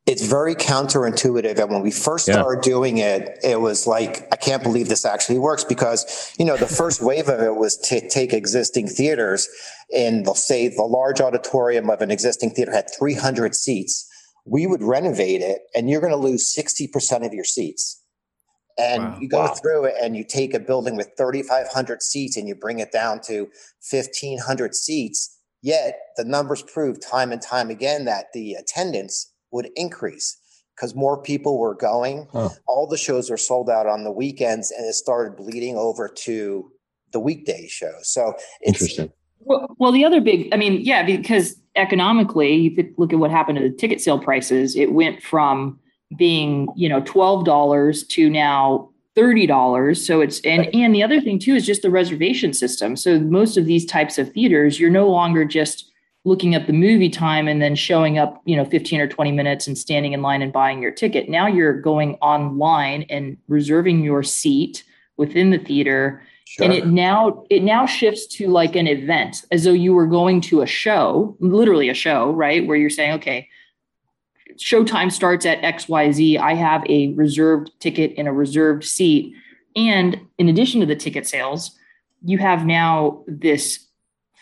it's 0.06 0.26
very 0.26 0.54
counterintuitive 0.54 1.58
and 1.58 1.72
when 1.72 1.82
we 1.82 1.92
first 1.92 2.26
started 2.26 2.62
doing 2.62 2.98
it 2.98 3.38
it 3.44 3.62
was 3.62 3.88
like 3.88 4.28
i 4.34 4.36
can't 4.36 4.62
believe 4.62 4.90
this 4.90 5.06
actually 5.06 5.40
works 5.40 5.64
because 5.64 6.34
you 6.38 6.46
know 6.46 6.58
the 6.58 6.68
first 6.68 7.02
wave 7.02 7.30
of 7.30 7.40
it 7.40 7.56
was 7.56 7.78
to 7.78 8.08
take 8.10 8.34
existing 8.34 8.88
theaters 8.88 9.48
and 9.96 10.26
they'll 10.26 10.36
say 10.36 10.68
the 10.68 10.84
large 10.84 11.22
auditorium 11.22 11.90
of 11.90 12.02
an 12.02 12.12
existing 12.12 12.50
theater 12.50 12.72
had 12.72 12.86
300 12.98 13.56
seats 13.56 14.10
we 14.46 14.68
would 14.68 14.84
renovate 14.84 15.42
it 15.42 15.62
and 15.76 15.90
you're 15.90 16.02
going 16.02 16.12
to 16.12 16.18
lose 16.18 16.56
60% 16.56 17.26
of 17.26 17.34
your 17.34 17.46
seats 17.46 18.02
and 18.78 19.04
wow. 19.04 19.18
you 19.20 19.30
go 19.30 19.40
wow. 19.40 19.54
through 19.54 19.86
it 19.86 19.96
and 20.02 20.18
you 20.18 20.24
take 20.24 20.54
a 20.54 20.60
building 20.60 20.96
with 20.96 21.12
3500 21.18 22.02
seats 22.02 22.38
and 22.38 22.48
you 22.48 22.56
bring 22.56 22.80
it 22.80 22.92
down 22.92 23.22
to 23.22 23.48
1500 23.90 24.76
seats 24.76 25.40
yet 25.62 25.98
the 26.18 26.26
numbers 26.26 26.62
prove 26.62 27.00
time 27.00 27.32
and 27.32 27.42
time 27.42 27.70
again 27.70 28.06
that 28.06 28.28
the 28.34 28.54
attendance 28.54 29.32
would 29.52 29.70
increase 29.76 30.38
because 30.76 30.96
more 30.96 31.22
people 31.22 31.60
were 31.60 31.76
going. 31.76 32.28
All 32.68 32.88
the 32.88 32.98
shows 32.98 33.30
were 33.30 33.38
sold 33.38 33.70
out 33.70 33.88
on 33.88 34.04
the 34.04 34.12
weekends, 34.12 34.72
and 34.72 34.86
it 34.86 34.94
started 34.94 35.38
bleeding 35.38 35.78
over 35.78 36.10
to 36.10 36.72
the 37.12 37.20
weekday 37.20 37.68
shows. 37.68 38.10
So 38.10 38.34
interesting. 38.66 39.12
Well, 39.46 39.76
well, 39.78 39.92
the 39.92 40.06
other 40.06 40.22
big, 40.22 40.50
I 40.54 40.58
mean, 40.58 40.82
yeah, 40.82 41.04
because 41.04 41.56
economically, 41.76 42.56
you 42.56 42.72
could 42.72 42.94
look 42.98 43.14
at 43.14 43.20
what 43.20 43.32
happened 43.32 43.58
to 43.60 43.70
the 43.70 43.76
ticket 43.76 44.02
sale 44.02 44.20
prices. 44.20 44.76
It 44.76 44.94
went 44.94 45.22
from 45.22 45.80
being, 46.18 46.68
you 46.76 46.88
know, 46.90 47.02
twelve 47.02 47.46
dollars 47.46 48.04
to 48.08 48.30
now 48.30 48.90
thirty 49.16 49.46
dollars. 49.46 50.06
So 50.06 50.22
it's 50.22 50.40
and 50.42 50.74
and 50.74 50.94
the 50.94 51.04
other 51.04 51.20
thing 51.22 51.40
too 51.40 51.56
is 51.56 51.66
just 51.66 51.82
the 51.82 51.90
reservation 51.90 52.54
system. 52.54 52.96
So 52.96 53.20
most 53.20 53.58
of 53.58 53.66
these 53.66 53.86
types 53.86 54.18
of 54.18 54.32
theaters, 54.32 54.80
you're 54.80 54.90
no 54.90 55.10
longer 55.10 55.46
just 55.46 55.92
looking 56.26 56.56
at 56.56 56.68
the 56.68 56.74
movie 56.74 57.10
time 57.10 57.48
and 57.48 57.62
then 57.62 57.76
showing 57.76 58.18
up, 58.18 58.42
you 58.46 58.56
know, 58.56 58.64
15 58.64 59.02
or 59.02 59.08
20 59.08 59.32
minutes 59.32 59.68
and 59.68 59.78
standing 59.78 60.14
in 60.14 60.22
line 60.22 60.42
and 60.42 60.54
buying 60.54 60.82
your 60.82 60.92
ticket. 60.92 61.28
Now 61.28 61.48
you're 61.48 61.82
going 61.82 62.16
online 62.16 63.04
and 63.10 63.38
reserving 63.50 64.04
your 64.04 64.24
seat 64.24 64.84
within 65.18 65.50
the 65.50 65.58
theater. 65.58 66.22
Sure. 66.46 66.66
And 66.66 66.74
it 66.74 66.88
now 66.88 67.46
it 67.50 67.64
now 67.64 67.86
shifts 67.86 68.28
to 68.38 68.48
like 68.48 68.76
an 68.76 68.88
event 68.88 69.44
as 69.52 69.64
though 69.64 69.72
you 69.72 69.94
were 69.94 70.06
going 70.06 70.40
to 70.42 70.62
a 70.62 70.68
show, 70.68 71.36
literally 71.40 71.90
a 71.90 71.94
show, 71.94 72.32
right? 72.32 72.66
Where 72.68 72.78
you're 72.78 72.90
saying, 72.90 73.14
okay, 73.14 73.50
showtime 74.58 75.12
starts 75.12 75.46
at 75.46 75.62
XYZ. 75.62 76.38
I 76.40 76.54
have 76.54 76.84
a 76.90 77.14
reserved 77.14 77.72
ticket 77.80 78.14
in 78.14 78.28
a 78.28 78.34
reserved 78.34 78.84
seat. 78.84 79.34
And 79.76 80.20
in 80.38 80.50
addition 80.50 80.80
to 80.82 80.86
the 80.86 80.96
ticket 80.96 81.28
sales, 81.28 81.78
you 82.24 82.38
have 82.38 82.66
now 82.66 83.24
this 83.28 83.88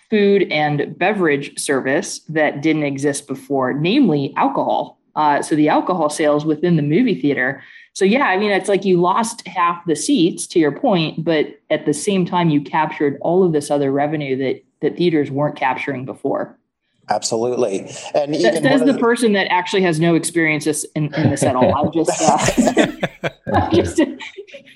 food 0.10 0.52
and 0.52 0.98
beverage 0.98 1.58
service 1.58 2.20
that 2.28 2.62
didn't 2.62 2.84
exist 2.84 3.28
before, 3.28 3.74
namely 3.74 4.34
alcohol. 4.36 5.00
Uh, 5.16 5.42
so 5.42 5.56
the 5.56 5.70
alcohol 5.70 6.10
sales 6.10 6.46
within 6.46 6.76
the 6.76 6.82
movie 6.82 7.20
theater. 7.20 7.64
So 7.94 8.06
yeah, 8.06 8.26
I 8.26 8.38
mean, 8.38 8.52
it's 8.52 8.70
like 8.70 8.86
you 8.86 9.02
lost 9.02 9.46
half 9.48 9.86
the 9.86 9.96
seats 9.96 10.48
to 10.48 10.60
your 10.60 10.72
point, 10.72 11.24
but 11.24 11.60
at 11.70 11.86
the 11.86 11.94
same 11.94 12.26
time, 12.26 12.50
you 12.50 12.62
captured 12.62 13.18
all 13.22 13.44
of 13.44 13.52
this 13.52 13.70
other 13.70 13.92
revenue 13.92 14.38
that 14.38 14.64
that 14.82 14.98
theaters 14.98 15.30
weren't 15.30 15.56
capturing 15.56 16.06
before. 16.06 16.58
Absolutely, 17.10 17.92
and 18.16 18.34
even 18.34 18.64
says 18.64 18.80
the, 18.80 18.94
the, 18.94 19.00
person 19.00 19.34
that 19.34 19.52
actually 19.52 19.82
has 19.82 20.00
no 20.00 20.16
experiences 20.16 20.86
in, 20.96 21.14
in 21.16 21.30
this 21.30 21.44
at 21.44 21.56
all. 21.56 21.76
I'm 21.76 21.92
just, 21.92 22.22
uh, 22.22 22.88
I'm 23.54 23.72
just, 23.74 24.00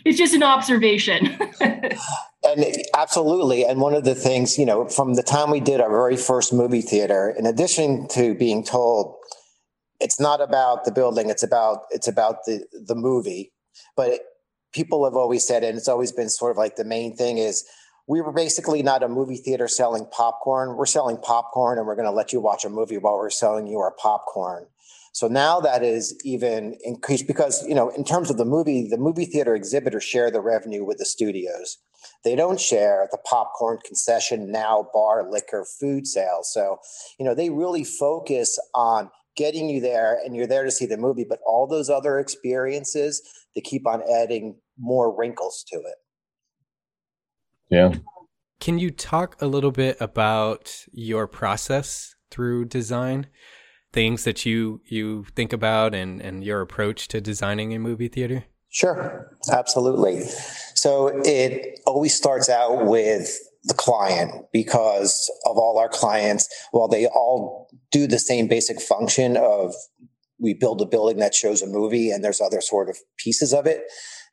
it's 0.04 0.17
just 0.17 0.34
an 0.34 0.43
observation. 0.43 1.28
and 1.62 2.65
absolutely, 2.93 3.63
and 3.63 3.80
one 3.80 3.93
of 3.93 4.04
the 4.04 4.15
things 4.15 4.58
you 4.58 4.65
know, 4.65 4.86
from 4.89 5.13
the 5.13 5.23
time 5.23 5.49
we 5.49 5.62
did 5.62 5.80
our 5.80 5.89
very 5.89 6.17
first 6.17 6.51
movie 6.51 6.82
theater, 6.82 7.34
in 7.38 7.45
addition 7.45 8.08
to 8.10 8.36
being 8.36 8.63
told 8.63 9.15
it's 9.99 10.19
not 10.19 10.41
about 10.41 10.86
the 10.86 10.91
building, 10.91 11.29
it's 11.29 11.43
about 11.43 11.84
it's 11.91 12.08
about 12.08 12.45
the 12.45 12.65
the 12.86 12.95
movie, 12.95 13.51
but 13.95 14.10
it, 14.10 14.21
people 14.73 15.05
have 15.05 15.15
always 15.15 15.47
said, 15.47 15.63
and 15.63 15.77
it's 15.77 15.88
always 15.88 16.12
been 16.12 16.29
sort 16.29 16.51
of 16.51 16.58
like 16.58 16.75
the 16.75 16.86
main 16.86 17.15
thing 17.15 17.38
is 17.38 17.65
we 18.08 18.21
were 18.21 18.34
basically 18.34 18.84
not 18.84 19.03
a 19.03 19.08
movie 19.08 19.38
theater 19.38 19.67
selling 19.67 20.05
popcorn. 20.12 20.75
We're 20.75 20.86
selling 20.86 21.17
popcorn 21.17 21.79
and 21.79 21.88
we're 21.88 21.95
going 21.95 22.08
to 22.08 22.12
let 22.12 22.31
you 22.31 22.39
watch 22.39 22.63
a 22.65 22.69
movie 22.69 22.97
while 22.97 23.15
we're 23.15 23.29
selling 23.29 23.67
you 23.67 23.79
our 23.79 23.95
popcorn. 23.97 24.67
So 25.12 25.27
now 25.27 25.62
that 25.62 25.81
is 25.81 26.15
even 26.25 26.77
increased 26.84 27.25
because, 27.25 27.65
you 27.65 27.73
know, 27.73 27.89
in 27.89 28.03
terms 28.03 28.29
of 28.29 28.38
the 28.38 28.45
movie, 28.45 28.88
the 28.89 28.97
movie 28.97 29.25
theater 29.25 29.55
exhibitors 29.55 30.03
share 30.03 30.29
the 30.29 30.41
revenue 30.41 30.84
with 30.84 30.97
the 30.97 31.05
studios. 31.05 31.77
They 32.23 32.36
don't 32.36 32.60
share 32.60 33.08
the 33.12 33.17
popcorn 33.17 33.79
concession, 33.86 34.51
now 34.51 34.89
bar, 34.93 35.27
liquor, 35.27 35.65
food 35.79 36.05
sales. 36.05 36.51
So, 36.53 36.79
you 37.17 37.25
know, 37.25 37.34
they 37.34 37.49
really 37.49 37.86
focus 37.86 38.60
on 38.75 39.10
getting 39.35 39.69
you 39.69 39.81
there 39.81 40.19
and 40.23 40.35
you're 40.35 40.47
there 40.47 40.63
to 40.63 40.71
see 40.71 40.85
the 40.85 40.97
movie, 40.97 41.25
but 41.27 41.39
all 41.45 41.67
those 41.67 41.89
other 41.89 42.19
experiences, 42.19 43.21
they 43.53 43.61
keep 43.61 43.87
on 43.87 44.01
adding 44.11 44.57
more 44.77 45.15
wrinkles 45.15 45.63
to 45.69 45.77
it. 45.77 45.95
Yeah. 47.69 47.93
Can 48.59 48.79
you 48.79 48.91
talk 48.91 49.41
a 49.41 49.47
little 49.47 49.71
bit 49.71 49.97
about 49.99 50.85
your 50.91 51.27
process 51.27 52.15
through 52.31 52.65
design? 52.65 53.27
Things 53.91 54.23
that 54.25 54.45
you 54.45 54.81
you 54.85 55.25
think 55.35 55.53
about 55.53 55.95
and 55.95 56.21
and 56.21 56.43
your 56.43 56.61
approach 56.61 57.07
to 57.09 57.21
designing 57.21 57.73
a 57.73 57.79
movie 57.79 58.09
theater? 58.09 58.45
Sure. 58.69 59.31
Absolutely. 59.49 60.23
So 60.73 61.21
it 61.23 61.79
always 61.85 62.13
starts 62.13 62.49
out 62.49 62.85
with 62.85 63.39
the 63.63 63.73
client 63.73 64.45
because 64.51 65.31
of 65.45 65.57
all 65.57 65.79
our 65.79 65.89
clients, 65.89 66.47
while 66.71 66.87
they 66.87 67.07
all 67.07 67.64
do 67.91 68.07
the 68.07 68.19
same 68.19 68.47
basic 68.47 68.81
function 68.81 69.38
of 69.38 69.73
we 70.39 70.53
build 70.53 70.81
a 70.81 70.85
building 70.85 71.17
that 71.17 71.33
shows 71.33 71.61
a 71.61 71.67
movie 71.67 72.11
and 72.11 72.23
there's 72.23 72.41
other 72.41 72.61
sort 72.61 72.89
of 72.89 72.97
pieces 73.17 73.53
of 73.53 73.65
it 73.65 73.83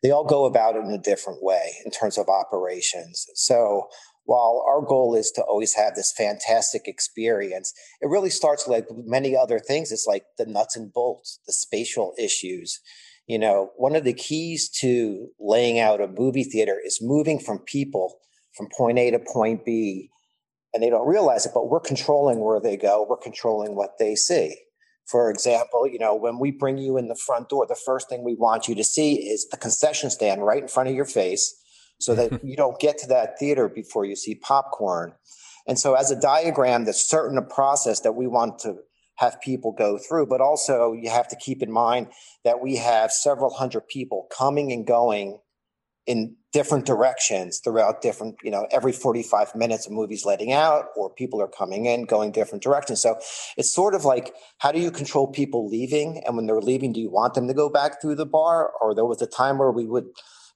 they 0.03 0.11
all 0.11 0.25
go 0.25 0.45
about 0.45 0.77
it 0.77 0.85
in 0.85 0.91
a 0.91 0.99
different 0.99 1.43
way 1.43 1.77
in 1.85 1.91
terms 1.91 2.19
of 2.19 2.29
operations. 2.29 3.27
So 3.35 3.87
while 4.25 4.65
our 4.69 4.83
goal 4.83 5.15
is 5.15 5.31
to 5.33 5.43
always 5.43 5.75
have 5.75 5.95
this 5.95 6.13
fantastic 6.17 6.83
experience, 6.87 7.73
it 8.01 8.09
really 8.09 8.31
starts 8.31 8.67
like 8.67 8.87
many 8.91 9.37
other 9.37 9.59
things. 9.59 9.93
It's 9.93 10.07
like 10.07 10.25
the 10.39 10.47
nuts 10.47 10.77
and 10.77 10.93
bolts, 10.93 11.41
the 11.47 11.53
spatial 11.53 12.15
issues. 12.19 12.81
You 13.27 13.39
know, 13.39 13.71
one 13.77 13.95
of 13.95 14.05
the 14.05 14.13
keys 14.13 14.69
to 14.81 15.29
laying 15.39 15.79
out 15.79 16.01
a 16.01 16.09
movie 16.09 16.45
theater 16.45 16.77
is 16.85 16.99
moving 17.01 17.39
from 17.39 17.61
people 17.61 18.19
from 18.57 18.69
point 18.77 18.99
A 18.99 19.13
to 19.13 19.19
point 19.19 19.65
B. 19.65 20.11
And 20.75 20.83
they 20.83 20.91
don't 20.91 21.07
realize 21.07 21.45
it, 21.45 21.53
but 21.55 21.69
we're 21.69 21.81
controlling 21.81 22.41
where 22.41 22.61
they 22.61 22.77
go, 22.77 23.07
we're 23.09 23.17
controlling 23.17 23.75
what 23.75 23.99
they 23.99 24.15
see. 24.15 24.57
For 25.07 25.31
example, 25.31 25.87
you 25.87 25.99
know, 25.99 26.15
when 26.15 26.39
we 26.39 26.51
bring 26.51 26.79
you 26.79 26.97
in 26.97 27.09
the 27.09 27.17
front 27.17 27.49
door, 27.49 27.67
the 27.67 27.75
first 27.75 28.09
thing 28.09 28.25
we 28.25 28.35
want 28.35 28.69
you 28.69 28.75
to 28.77 28.85
see 28.85 29.15
is 29.15 29.49
the 29.49 29.57
concession 29.57 30.11
stand 30.11 30.47
right 30.47 30.63
in 30.63 30.69
front 30.69 30.89
of 30.89 30.95
your 30.95 31.05
face 31.05 31.55
so 32.01 32.15
that 32.15 32.45
you 32.45 32.57
don't 32.57 32.81
get 32.81 32.99
to 32.99 33.07
that 33.09 33.39
theater 33.39 33.69
before 33.69 34.05
you 34.05 34.17
see 34.17 34.35
popcorn. 34.35 35.13
And 35.67 35.79
so, 35.79 35.95
as 35.95 36.11
a 36.11 36.21
diagram, 36.21 36.85
there's 36.85 36.97
certain 36.97 37.39
a 37.39 37.43
process 37.43 38.01
that 38.01 38.13
we 38.13 38.27
want 38.27 38.59
to 38.61 38.79
have 39.17 39.41
people 39.41 39.73
go 39.73 39.99
through, 39.99 40.27
but 40.27 40.41
also 40.41 40.93
you 40.93 41.11
have 41.11 41.29
to 41.29 41.37
keep 41.37 41.63
in 41.63 41.71
mind 41.71 42.09
that 42.45 42.61
we 42.61 42.77
have 42.77 43.13
several 43.13 43.53
hundred 43.53 43.87
people 43.87 44.27
coming 44.37 44.73
and 44.73 44.87
going 44.87 45.39
in 46.07 46.37
different 46.53 46.85
directions 46.85 47.61
throughout 47.61 48.03
different, 48.03 48.37
you 48.43 48.51
know, 48.51 48.67
every 48.71 48.93
45 48.93 49.55
minutes 49.55 49.87
a 49.87 49.91
movie's 49.91 50.25
letting 50.25 50.53
out 50.53 50.87
or 50.97 51.09
people 51.09 51.41
are 51.41 51.49
coming 51.49 51.87
in, 51.87 52.05
going 52.05 52.33
different 52.33 52.63
directions. 52.63 53.01
So 53.01 53.19
it's 53.57 53.73
sort 53.73 53.95
of 53.95 54.05
like, 54.05 54.35
how 54.59 54.73
do 54.73 54.81
you 54.81 54.91
control 54.91 55.29
people 55.29 55.69
leaving? 55.69 56.23
And 56.27 56.37
when 56.37 56.47
they're 56.47 56.61
leaving, 56.61 56.93
do 56.93 57.01
you 57.01 57.11
want 57.11 57.35
them 57.35 57.49
to 57.49 57.55
go 57.55 57.71
back 57.71 58.01
through 58.01 58.17
the 58.17 58.27
bar? 58.27 58.71
Or 58.81 58.95
there 58.95 59.07
was 59.07 59.23
a 59.23 59.27
time 59.27 59.59
where 59.59 59.71
we 59.71 59.87
would, 59.87 60.07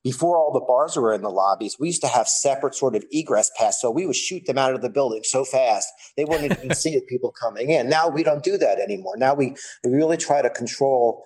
before 0.03 0.37
all 0.37 0.53
the 0.53 0.65
bars 0.67 0.97
were 0.97 1.15
in 1.15 1.23
the 1.23 1.31
lobbies, 1.31 1.77
we 1.79 1.89
used 1.89 2.03
to 2.03 2.09
have 2.09 2.29
separate 2.29 2.75
sort 2.75 2.97
of 2.97 3.05
egress 3.11 3.51
pass. 3.57 3.81
So 3.81 3.91
we 3.91 4.05
would 4.05 4.17
shoot 4.17 4.47
them 4.47 4.59
out 4.59 4.75
of 4.75 4.83
the 4.83 4.91
building 4.91 5.23
so 5.23 5.45
fast 5.45 5.89
they 6.17 6.25
wouldn't 6.25 6.53
even 6.59 6.75
see 6.75 6.95
the 6.95 7.07
people 7.09 7.33
coming 7.33 7.71
in. 7.71 7.89
Now 7.89 8.09
we 8.09 8.23
don't 8.23 8.45
do 8.45 8.59
that 8.59 8.81
anymore. 8.81 9.17
Now 9.17 9.35
we, 9.35 9.55
we 9.85 9.93
really 9.93 10.17
try 10.17 10.43
to 10.43 10.51
control, 10.51 11.25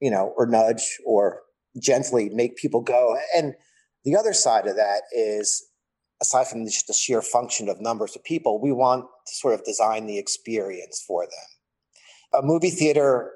you 0.00 0.10
know, 0.10 0.34
or 0.36 0.46
nudge 0.46 0.98
or 1.04 1.40
gently 1.80 2.28
make 2.30 2.56
people 2.56 2.80
go. 2.80 3.16
And 3.36 3.54
the 4.04 4.16
other 4.16 4.32
side 4.32 4.66
of 4.66 4.76
that 4.76 5.02
is, 5.12 5.64
aside 6.20 6.46
from 6.46 6.64
just 6.64 6.86
the 6.86 6.92
sheer 6.92 7.22
function 7.22 7.68
of 7.68 7.80
numbers 7.80 8.14
of 8.16 8.24
people, 8.24 8.60
we 8.60 8.72
want 8.72 9.04
to 9.26 9.34
sort 9.34 9.54
of 9.54 9.64
design 9.64 10.06
the 10.06 10.18
experience 10.18 11.02
for 11.06 11.24
them. 11.24 12.40
a 12.40 12.42
movie 12.42 12.70
theater 12.70 13.32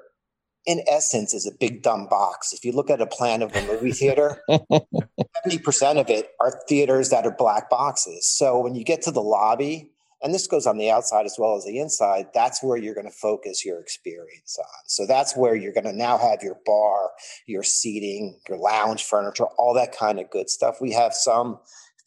in 0.65 0.83
essence 0.87 1.33
is 1.33 1.47
a 1.47 1.51
big 1.59 1.81
dumb 1.81 2.07
box. 2.07 2.53
If 2.53 2.63
you 2.65 2.71
look 2.71 2.89
at 2.89 3.01
a 3.01 3.07
plan 3.07 3.41
of 3.41 3.55
a 3.55 3.65
movie 3.65 3.91
theater, 3.91 4.41
70% 4.49 5.99
of 5.99 6.09
it 6.09 6.31
are 6.41 6.61
theaters 6.67 7.09
that 7.09 7.25
are 7.25 7.35
black 7.35 7.69
boxes. 7.69 8.27
So 8.27 8.59
when 8.59 8.75
you 8.75 8.83
get 8.83 9.01
to 9.03 9.11
the 9.11 9.21
lobby, 9.21 9.91
and 10.21 10.33
this 10.33 10.47
goes 10.47 10.67
on 10.67 10.77
the 10.77 10.91
outside 10.91 11.25
as 11.25 11.35
well 11.37 11.55
as 11.55 11.65
the 11.65 11.79
inside, 11.79 12.27
that's 12.33 12.61
where 12.61 12.77
you're 12.77 12.95
going 12.95 13.07
to 13.07 13.11
focus 13.11 13.65
your 13.65 13.79
experience 13.79 14.57
on. 14.59 14.83
So 14.85 15.05
that's 15.05 15.35
where 15.35 15.55
you're 15.55 15.73
going 15.73 15.85
to 15.85 15.93
now 15.93 16.17
have 16.17 16.43
your 16.43 16.57
bar, 16.65 17.11
your 17.47 17.63
seating, 17.63 18.39
your 18.47 18.57
lounge 18.57 19.03
furniture, 19.03 19.45
all 19.57 19.73
that 19.75 19.95
kind 19.95 20.19
of 20.19 20.29
good 20.29 20.49
stuff. 20.49 20.77
We 20.81 20.91
have 20.93 21.13
some 21.13 21.59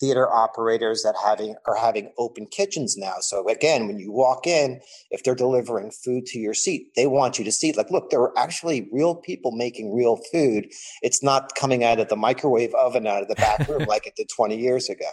theater 0.03 0.29
operators 0.29 1.05
that 1.05 1.14
having 1.25 1.55
are 1.64 1.77
having 1.77 2.12
open 2.18 2.44
kitchens 2.46 2.96
now. 2.96 3.14
So 3.20 3.48
again, 3.48 3.87
when 3.87 4.01
you 4.01 4.11
walk 4.11 4.48
in, 4.48 4.81
if 5.12 5.22
they're 5.22 5.37
delivering 5.37 5.92
food 5.92 6.27
to 6.27 6.40
your 6.40 6.55
seat, 6.55 6.88
they 6.96 7.07
want 7.07 7.38
you 7.38 7.44
to 7.44 7.53
see 7.53 7.72
like, 7.72 7.90
look, 7.92 8.11
there 8.11 8.20
are 8.20 8.37
actually 8.37 8.88
real 8.90 9.14
people 9.14 9.53
making 9.53 9.94
real 9.94 10.18
food. 10.33 10.66
It's 11.03 11.22
not 11.22 11.55
coming 11.55 11.85
out 11.85 12.01
of 12.01 12.09
the 12.09 12.16
microwave 12.16 12.75
oven 12.75 13.07
out 13.07 13.22
of 13.22 13.29
the 13.29 13.37
back 13.37 13.68
room 13.68 13.85
like 13.88 14.09
it 14.09 14.16
did 14.16 14.29
20 14.29 14.59
years 14.59 14.90
ago. 14.90 15.07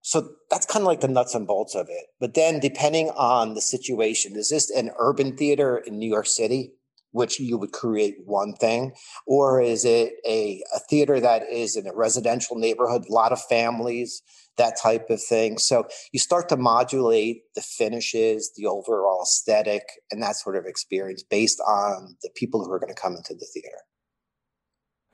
So 0.00 0.30
that's 0.50 0.66
kind 0.66 0.82
of 0.82 0.86
like 0.86 1.00
the 1.00 1.08
nuts 1.08 1.34
and 1.34 1.46
bolts 1.46 1.74
of 1.74 1.88
it. 1.88 2.06
But 2.20 2.34
then 2.34 2.60
depending 2.60 3.10
on 3.10 3.54
the 3.54 3.60
situation, 3.60 4.36
is 4.36 4.50
this 4.50 4.70
an 4.70 4.90
urban 4.98 5.36
theater 5.36 5.78
in 5.78 5.98
New 5.98 6.08
York 6.08 6.26
City? 6.26 6.72
which 7.12 7.40
you 7.40 7.56
would 7.56 7.72
create 7.72 8.16
one 8.24 8.54
thing 8.54 8.92
or 9.26 9.60
is 9.60 9.84
it 9.84 10.14
a, 10.26 10.62
a 10.74 10.78
theater 10.90 11.20
that 11.20 11.42
is 11.50 11.76
in 11.76 11.86
a 11.86 11.94
residential 11.94 12.56
neighborhood 12.56 13.04
a 13.08 13.12
lot 13.12 13.32
of 13.32 13.40
families 13.42 14.22
that 14.56 14.76
type 14.80 15.08
of 15.10 15.22
thing 15.22 15.58
so 15.58 15.86
you 16.12 16.18
start 16.18 16.48
to 16.48 16.56
modulate 16.56 17.42
the 17.54 17.60
finishes 17.60 18.52
the 18.56 18.66
overall 18.66 19.22
aesthetic 19.22 19.84
and 20.10 20.22
that 20.22 20.36
sort 20.36 20.56
of 20.56 20.66
experience 20.66 21.22
based 21.22 21.60
on 21.66 22.16
the 22.22 22.30
people 22.34 22.64
who 22.64 22.70
are 22.70 22.78
going 22.78 22.94
to 22.94 23.00
come 23.00 23.16
into 23.16 23.34
the 23.34 23.46
theater 23.52 23.78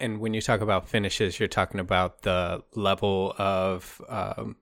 and 0.00 0.18
when 0.18 0.34
you 0.34 0.40
talk 0.40 0.60
about 0.60 0.88
finishes 0.88 1.38
you're 1.38 1.48
talking 1.48 1.78
about 1.78 2.22
the 2.22 2.62
level 2.74 3.34
of 3.38 4.02
um, 4.08 4.56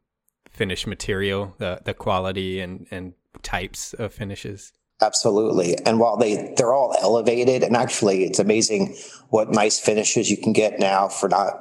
finish 0.52 0.86
material 0.86 1.54
the, 1.58 1.80
the 1.84 1.94
quality 1.94 2.60
and, 2.60 2.86
and 2.90 3.14
types 3.42 3.94
of 3.94 4.12
finishes 4.12 4.72
Absolutely. 5.02 5.76
And 5.84 5.98
while 5.98 6.16
they 6.16 6.54
they're 6.56 6.72
all 6.72 6.94
elevated, 7.00 7.64
and 7.64 7.76
actually 7.76 8.24
it's 8.24 8.38
amazing 8.38 8.96
what 9.30 9.50
nice 9.50 9.80
finishes 9.80 10.30
you 10.30 10.36
can 10.36 10.52
get 10.52 10.78
now 10.78 11.08
for 11.08 11.28
not 11.28 11.54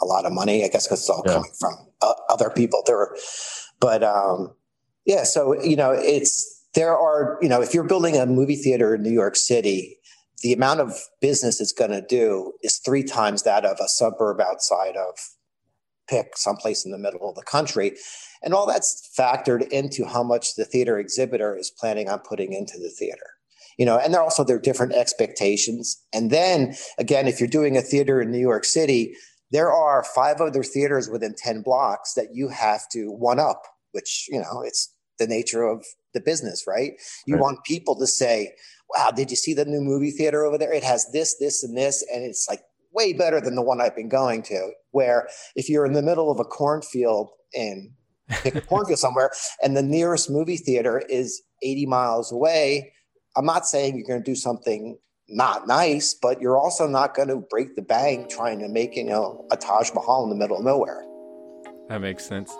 a 0.00 0.06
lot 0.06 0.24
of 0.24 0.32
money. 0.32 0.64
I 0.64 0.68
guess 0.68 0.86
because 0.86 1.00
it's 1.00 1.10
all 1.10 1.22
yeah. 1.26 1.34
coming 1.34 1.50
from 1.60 1.74
uh, 2.00 2.14
other 2.30 2.48
people. 2.48 2.82
There, 2.86 3.14
but 3.78 4.02
um, 4.02 4.54
yeah. 5.04 5.24
So 5.24 5.60
you 5.62 5.76
know, 5.76 5.92
it's 5.92 6.66
there 6.74 6.96
are 6.96 7.38
you 7.42 7.48
know, 7.48 7.60
if 7.60 7.74
you're 7.74 7.84
building 7.84 8.16
a 8.16 8.24
movie 8.24 8.56
theater 8.56 8.94
in 8.94 9.02
New 9.02 9.12
York 9.12 9.36
City, 9.36 9.98
the 10.42 10.54
amount 10.54 10.80
of 10.80 10.94
business 11.20 11.60
it's 11.60 11.72
going 11.72 11.90
to 11.90 12.02
do 12.02 12.54
is 12.62 12.78
three 12.78 13.04
times 13.04 13.42
that 13.42 13.66
of 13.66 13.78
a 13.80 13.88
suburb 13.88 14.40
outside 14.40 14.96
of 14.96 15.18
pick 16.08 16.38
someplace 16.38 16.86
in 16.86 16.90
the 16.90 16.98
middle 16.98 17.28
of 17.28 17.34
the 17.34 17.42
country. 17.42 17.96
And 18.42 18.54
all 18.54 18.66
that's 18.66 19.10
factored 19.18 19.68
into 19.68 20.04
how 20.04 20.22
much 20.22 20.54
the 20.54 20.64
theater 20.64 20.98
exhibitor 20.98 21.56
is 21.56 21.70
planning 21.70 22.08
on 22.08 22.20
putting 22.20 22.52
into 22.52 22.78
the 22.78 22.90
theater. 22.90 23.26
You 23.78 23.86
know, 23.86 23.98
and 23.98 24.12
there 24.12 24.22
also 24.22 24.42
there 24.42 24.56
are 24.56 24.60
different 24.60 24.92
expectations. 24.94 26.02
And 26.12 26.30
then 26.30 26.74
again, 26.98 27.28
if 27.28 27.38
you're 27.38 27.48
doing 27.48 27.76
a 27.76 27.82
theater 27.82 28.20
in 28.20 28.30
New 28.30 28.38
York 28.38 28.64
City, 28.64 29.14
there 29.50 29.72
are 29.72 30.04
five 30.04 30.40
other 30.40 30.62
theaters 30.62 31.08
within 31.08 31.34
10 31.36 31.62
blocks 31.62 32.14
that 32.14 32.34
you 32.34 32.48
have 32.48 32.82
to 32.92 33.10
one 33.10 33.38
up, 33.38 33.62
which, 33.92 34.26
you 34.28 34.40
know, 34.40 34.62
it's 34.64 34.92
the 35.18 35.26
nature 35.26 35.62
of 35.62 35.84
the 36.12 36.20
business, 36.20 36.64
right? 36.66 36.92
You 37.26 37.34
right. 37.34 37.42
want 37.42 37.64
people 37.64 37.96
to 37.98 38.06
say, 38.06 38.52
wow, 38.94 39.10
did 39.10 39.30
you 39.30 39.36
see 39.36 39.54
the 39.54 39.64
new 39.64 39.80
movie 39.80 40.10
theater 40.10 40.44
over 40.44 40.58
there? 40.58 40.72
It 40.72 40.84
has 40.84 41.10
this, 41.12 41.36
this, 41.38 41.62
and 41.62 41.76
this. 41.76 42.04
And 42.12 42.24
it's 42.24 42.46
like 42.48 42.62
way 42.92 43.12
better 43.12 43.40
than 43.40 43.54
the 43.54 43.62
one 43.62 43.80
I've 43.80 43.96
been 43.96 44.08
going 44.08 44.42
to. 44.44 44.70
Where 44.90 45.28
if 45.54 45.68
you're 45.68 45.86
in 45.86 45.92
the 45.92 46.02
middle 46.02 46.30
of 46.30 46.40
a 46.40 46.44
cornfield 46.44 47.30
in 47.54 47.92
pick 48.28 48.54
a 48.54 48.60
cornfield 48.60 48.98
somewhere, 48.98 49.30
and 49.62 49.76
the 49.76 49.82
nearest 49.82 50.30
movie 50.30 50.56
theater 50.56 51.02
is 51.08 51.42
80 51.62 51.86
miles 51.86 52.32
away. 52.32 52.92
I'm 53.36 53.44
not 53.44 53.66
saying 53.66 53.96
you're 53.96 54.06
going 54.06 54.22
to 54.22 54.30
do 54.30 54.34
something 54.34 54.98
not 55.28 55.66
nice, 55.66 56.14
but 56.14 56.40
you're 56.40 56.56
also 56.56 56.86
not 56.86 57.14
going 57.14 57.28
to 57.28 57.36
break 57.36 57.76
the 57.76 57.82
bank 57.82 58.30
trying 58.30 58.58
to 58.60 58.68
make, 58.68 58.96
you 58.96 59.04
know, 59.04 59.46
a 59.52 59.56
Taj 59.56 59.92
Mahal 59.94 60.24
in 60.24 60.30
the 60.30 60.36
middle 60.36 60.58
of 60.58 60.64
nowhere. 60.64 61.04
That 61.88 62.00
makes 62.00 62.24
sense. 62.24 62.54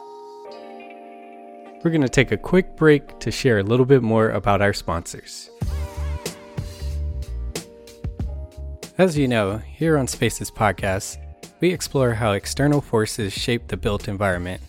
We're 1.83 1.91
going 1.91 2.03
to 2.03 2.09
take 2.09 2.33
a 2.33 2.37
quick 2.37 2.77
break 2.77 3.19
to 3.21 3.31
share 3.31 3.59
a 3.59 3.63
little 3.63 3.87
bit 3.87 4.03
more 4.03 4.31
about 4.31 4.61
our 4.61 4.73
sponsors. 4.73 5.49
As 8.99 9.17
you 9.17 9.29
know, 9.29 9.59
here 9.59 9.97
on 9.97 10.09
Spaces 10.09 10.51
Podcast, 10.51 11.19
we 11.61 11.71
explore 11.71 12.15
how 12.15 12.33
external 12.33 12.81
forces 12.81 13.33
shape 13.33 13.69
the 13.69 13.77
built 13.77 14.09
environment 14.09 14.61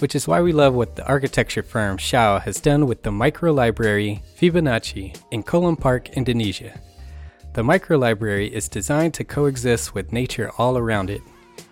which 0.00 0.14
is 0.14 0.28
why 0.28 0.40
we 0.40 0.52
love 0.52 0.74
what 0.74 0.96
the 0.96 1.06
architecture 1.06 1.62
firm 1.62 1.96
SHAU 1.96 2.40
has 2.40 2.60
done 2.60 2.86
with 2.86 3.02
the 3.02 3.10
microlibrary 3.10 4.22
Fibonacci 4.38 5.16
in 5.30 5.42
Kolam 5.42 5.78
Park, 5.80 6.10
Indonesia. 6.10 6.78
The 7.54 7.62
microlibrary 7.62 8.50
is 8.50 8.68
designed 8.68 9.14
to 9.14 9.24
coexist 9.24 9.94
with 9.94 10.12
nature 10.12 10.50
all 10.58 10.76
around 10.76 11.08
it. 11.08 11.22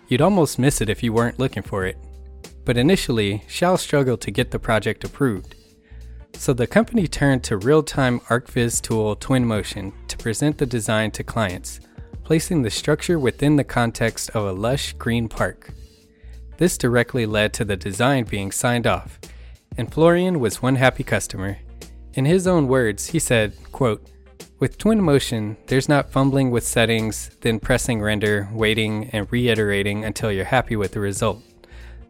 You'd 0.07 0.21
almost 0.21 0.57
miss 0.57 0.81
it 0.81 0.89
if 0.89 1.03
you 1.03 1.13
weren't 1.13 1.37
looking 1.37 1.61
for 1.61 1.85
it. 1.85 1.97
But 2.63 2.77
initially, 2.77 3.43
SHAU 3.47 3.75
struggled 3.75 4.21
to 4.21 4.31
get 4.31 4.49
the 4.49 4.57
project 4.57 5.03
approved. 5.03 5.55
So 6.33 6.51
the 6.51 6.67
company 6.67 7.07
turned 7.07 7.43
to 7.43 7.57
real-time 7.57 8.19
archviz 8.21 8.81
tool 8.81 9.15
Twinmotion 9.15 9.93
to 10.07 10.17
present 10.17 10.57
the 10.57 10.65
design 10.65 11.11
to 11.11 11.23
clients, 11.23 11.79
placing 12.23 12.63
the 12.63 12.71
structure 12.71 13.19
within 13.19 13.55
the 13.55 13.63
context 13.63 14.31
of 14.31 14.45
a 14.45 14.51
lush 14.51 14.93
green 14.93 15.29
park. 15.29 15.69
This 16.57 16.77
directly 16.77 17.25
led 17.25 17.53
to 17.53 17.65
the 17.65 17.75
design 17.75 18.23
being 18.23 18.51
signed 18.51 18.87
off, 18.87 19.19
and 19.77 19.91
Florian 19.91 20.39
was 20.39 20.61
one 20.61 20.75
happy 20.75 21.03
customer. 21.03 21.57
In 22.13 22.25
his 22.25 22.47
own 22.47 22.67
words, 22.67 23.07
he 23.07 23.19
said, 23.19 23.53
quote, 23.71 24.09
with 24.57 24.77
Twinmotion, 24.77 25.57
there's 25.67 25.89
not 25.89 26.11
fumbling 26.11 26.49
with 26.49 26.65
settings, 26.65 27.29
then 27.41 27.59
pressing 27.59 28.01
render, 28.01 28.47
waiting, 28.53 29.09
and 29.11 29.29
reiterating 29.29 30.05
until 30.05 30.31
you're 30.31 30.45
happy 30.45 30.77
with 30.77 30.93
the 30.93 31.01
result. 31.01 31.43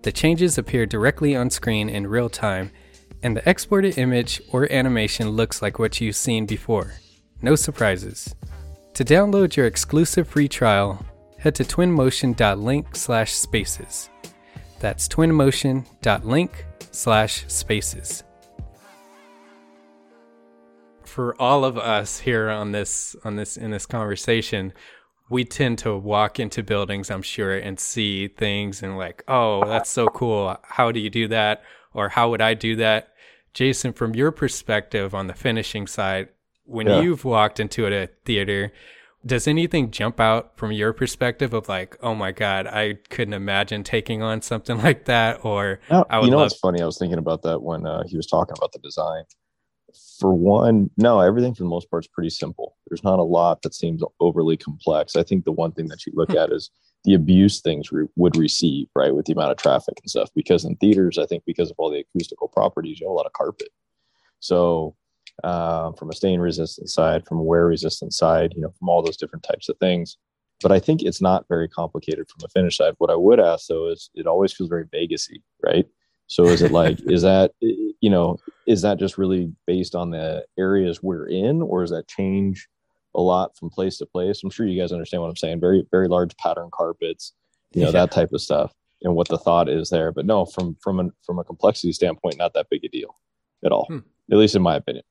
The 0.03 0.11
changes 0.11 0.59
appear 0.59 0.85
directly 0.85 1.35
on 1.35 1.49
screen 1.49 1.89
in 1.89 2.05
real 2.05 2.29
time, 2.29 2.69
and 3.23 3.35
the 3.35 3.49
exported 3.49 3.97
image 3.97 4.39
or 4.51 4.71
animation 4.71 5.29
looks 5.29 5.63
like 5.63 5.79
what 5.79 5.99
you've 5.99 6.15
seen 6.15 6.45
before. 6.45 6.93
No 7.41 7.55
surprises. 7.55 8.35
To 8.93 9.03
download 9.03 9.55
your 9.55 9.65
exclusive 9.65 10.27
free 10.27 10.47
trial, 10.47 11.03
head 11.39 11.55
to 11.55 11.63
twinmotion.link 11.63 12.95
slash 12.95 13.33
spaces. 13.33 14.11
That's 14.79 15.07
twinmotion.link 15.07 16.65
slash 16.91 17.45
spaces. 17.47 18.23
For 21.03 21.39
all 21.41 21.63
of 21.63 21.77
us 21.77 22.19
here 22.19 22.49
on 22.49 22.71
this 22.71 23.15
on 23.23 23.37
this 23.37 23.55
in 23.55 23.71
this 23.71 23.85
conversation, 23.85 24.73
we 25.29 25.45
tend 25.45 25.79
to 25.79 25.95
walk 25.95 26.39
into 26.39 26.61
buildings, 26.61 27.09
I'm 27.09 27.21
sure, 27.21 27.57
and 27.57 27.79
see 27.79 28.27
things 28.27 28.83
and 28.83 28.97
like, 28.97 29.23
oh, 29.27 29.65
that's 29.65 29.89
so 29.89 30.07
cool. 30.07 30.57
How 30.63 30.91
do 30.91 30.99
you 30.99 31.09
do 31.09 31.27
that? 31.29 31.63
Or 31.93 32.09
how 32.09 32.29
would 32.29 32.41
I 32.41 32.53
do 32.53 32.75
that? 32.75 33.09
Jason, 33.53 33.93
from 33.93 34.13
your 34.13 34.31
perspective 34.31 35.15
on 35.15 35.27
the 35.27 35.33
finishing 35.33 35.87
side, 35.87 36.27
when 36.65 36.87
yeah. 36.87 36.99
you've 36.99 37.23
walked 37.23 37.59
into 37.59 37.87
a 37.87 38.07
theater, 38.25 38.73
does 39.25 39.47
anything 39.47 39.91
jump 39.91 40.19
out 40.19 40.55
from 40.55 40.71
your 40.71 40.93
perspective 40.93 41.53
of 41.53 41.67
like, 41.67 41.97
oh 42.01 42.13
my 42.13 42.31
god, 42.31 42.67
I 42.67 42.99
couldn't 43.09 43.33
imagine 43.33 43.83
taking 43.83 44.21
on 44.21 44.41
something 44.41 44.77
like 44.83 45.05
that, 45.05 45.43
or 45.43 45.79
no, 45.89 46.05
I 46.09 46.19
would 46.19 46.25
you 46.25 46.31
know 46.31 46.37
love- 46.37 46.45
what's 46.45 46.59
funny? 46.59 46.81
I 46.81 46.85
was 46.85 46.97
thinking 46.97 47.17
about 47.17 47.41
that 47.43 47.61
when 47.61 47.85
uh, 47.85 48.03
he 48.07 48.17
was 48.17 48.27
talking 48.27 48.55
about 48.57 48.71
the 48.71 48.79
design. 48.79 49.23
For 50.19 50.33
one, 50.33 50.89
no, 50.97 51.21
everything 51.21 51.53
for 51.53 51.63
the 51.63 51.69
most 51.69 51.89
part 51.89 52.03
is 52.03 52.09
pretty 52.09 52.29
simple. 52.29 52.75
There's 52.87 53.03
not 53.03 53.19
a 53.19 53.23
lot 53.23 53.61
that 53.61 53.73
seems 53.73 54.03
overly 54.19 54.57
complex. 54.57 55.15
I 55.15 55.23
think 55.23 55.45
the 55.45 55.53
one 55.53 55.71
thing 55.71 55.87
that 55.87 56.05
you 56.05 56.11
look 56.15 56.31
hmm. 56.31 56.37
at 56.37 56.51
is 56.51 56.69
the 57.05 57.13
abuse 57.13 57.61
things 57.61 57.91
re- 57.93 58.07
would 58.17 58.35
receive, 58.35 58.87
right, 58.93 59.15
with 59.15 59.25
the 59.25 59.33
amount 59.33 59.51
of 59.51 59.57
traffic 59.57 59.95
and 60.01 60.09
stuff. 60.09 60.29
Because 60.35 60.65
in 60.65 60.75
theaters, 60.77 61.17
I 61.17 61.25
think 61.25 61.43
because 61.45 61.71
of 61.71 61.75
all 61.77 61.89
the 61.89 62.03
acoustical 62.13 62.49
properties, 62.49 62.99
you 62.99 63.07
have 63.07 63.11
a 63.11 63.15
lot 63.15 63.25
of 63.25 63.33
carpet. 63.33 63.69
So 64.39 64.95
uh, 65.43 65.91
from 65.93 66.09
a 66.09 66.13
stain 66.13 66.39
resistant 66.39 66.89
side, 66.89 67.25
from 67.25 67.39
a 67.39 67.43
wear 67.43 67.65
resistant 67.65 68.13
side, 68.13 68.53
you 68.55 68.61
know, 68.61 68.73
from 68.77 68.89
all 68.89 69.01
those 69.01 69.17
different 69.17 69.43
types 69.43 69.69
of 69.69 69.77
things. 69.77 70.17
But 70.61 70.71
I 70.71 70.79
think 70.79 71.01
it's 71.01 71.21
not 71.21 71.45
very 71.49 71.67
complicated 71.67 72.29
from 72.29 72.45
a 72.45 72.49
finish 72.49 72.77
side. 72.77 72.93
What 72.97 73.09
I 73.09 73.15
would 73.15 73.39
ask 73.39 73.67
though 73.67 73.89
is 73.89 74.09
it 74.15 74.27
always 74.27 74.53
feels 74.53 74.69
very 74.69 74.85
Vegasy, 74.85 75.41
right? 75.61 75.85
So 76.27 76.45
is 76.45 76.61
it 76.61 76.71
like 76.71 76.99
is 77.09 77.21
that 77.23 77.51
you 77.61 78.09
know 78.09 78.37
is 78.65 78.81
that 78.81 78.97
just 78.97 79.17
really 79.17 79.51
based 79.67 79.95
on 79.95 80.11
the 80.11 80.45
areas 80.57 81.03
we're 81.03 81.27
in, 81.27 81.61
or 81.61 81.81
does 81.81 81.91
that 81.91 82.07
change 82.07 82.67
a 83.13 83.21
lot 83.21 83.57
from 83.57 83.69
place 83.69 83.97
to 83.97 84.05
place? 84.05 84.41
I'm 84.43 84.49
sure 84.49 84.65
you 84.65 84.79
guys 84.79 84.91
understand 84.91 85.21
what 85.21 85.29
I'm 85.29 85.35
saying. 85.35 85.59
Very 85.59 85.85
very 85.91 86.07
large 86.07 86.35
pattern 86.37 86.69
carpets, 86.71 87.33
you 87.73 87.81
know 87.81 87.87
yeah. 87.87 87.91
that 87.91 88.11
type 88.11 88.31
of 88.31 88.41
stuff, 88.41 88.71
and 89.01 89.13
what 89.13 89.27
the 89.27 89.37
thought 89.37 89.69
is 89.69 89.89
there. 89.89 90.11
But 90.11 90.25
no, 90.25 90.45
from 90.45 90.77
from 90.81 90.99
a 90.99 91.09
from 91.25 91.39
a 91.39 91.43
complexity 91.43 91.91
standpoint, 91.91 92.37
not 92.37 92.53
that 92.53 92.67
big 92.69 92.85
a 92.85 92.89
deal 92.89 93.17
at 93.63 93.71
all, 93.71 93.85
hmm. 93.87 93.99
at 94.31 94.37
least 94.37 94.55
in 94.55 94.61
my 94.61 94.75
opinion. 94.75 95.03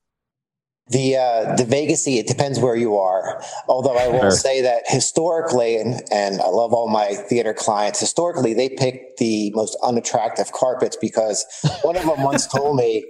The 0.89 1.15
uh, 1.17 1.55
the 1.55 1.63
Vegasy, 1.63 2.17
it 2.19 2.27
depends 2.27 2.59
where 2.59 2.75
you 2.75 2.97
are. 2.97 3.41
Although 3.67 3.97
I 3.97 4.07
will 4.07 4.29
Sure. 4.31 4.31
say 4.31 4.61
that 4.61 4.83
historically, 4.87 5.77
and, 5.77 6.01
and 6.11 6.39
I 6.41 6.47
love 6.47 6.73
all 6.73 6.87
my 6.89 7.15
theater 7.15 7.55
clients, 7.55 7.99
historically 7.99 8.53
they 8.53 8.69
pick 8.69 9.17
the 9.17 9.51
most 9.55 9.75
unattractive 9.83 10.51
carpets 10.51 10.95
because 11.01 11.43
one 11.81 11.97
of 11.97 12.05
them 12.05 12.23
once 12.23 12.47
told 12.55 12.77
me, 12.77 13.03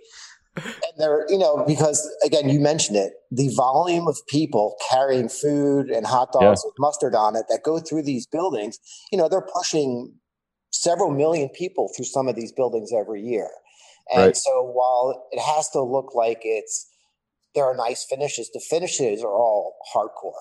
and 0.84 0.94
they're 0.98 1.26
you 1.30 1.38
know 1.38 1.66
because 1.68 2.10
again 2.26 2.48
you 2.50 2.62
mentioned 2.62 2.98
it, 2.98 3.14
the 3.32 3.50
volume 3.56 4.08
of 4.08 4.18
people 4.30 4.78
carrying 4.90 5.28
food 5.28 5.90
and 5.90 6.06
hot 6.06 6.32
dogs 6.32 6.62
with 6.66 6.76
mustard 6.80 7.14
on 7.16 7.36
it 7.36 7.46
that 7.50 7.62
go 7.64 7.80
through 7.80 8.04
these 8.04 8.26
buildings, 8.26 8.80
you 9.12 9.18
know 9.18 9.28
they're 9.28 9.48
pushing 9.54 10.14
several 10.72 11.12
million 11.12 11.50
people 11.50 11.90
through 11.96 12.06
some 12.06 12.28
of 12.28 12.36
these 12.36 12.52
buildings 12.54 12.92
every 12.98 13.22
year. 13.22 13.50
And 14.12 14.20
Right. 14.20 14.38
so 14.38 14.64
while 14.64 15.28
it 15.32 15.40
has 15.42 15.70
to 15.72 15.82
look 15.82 16.14
like 16.16 16.40
it's 16.44 16.88
there 17.56 17.66
are 17.66 17.76
nice 17.76 18.06
finishes, 18.08 18.52
the 18.52 18.60
finishes 18.60 19.24
are 19.24 19.34
all 19.34 19.76
hardcore. 19.94 20.34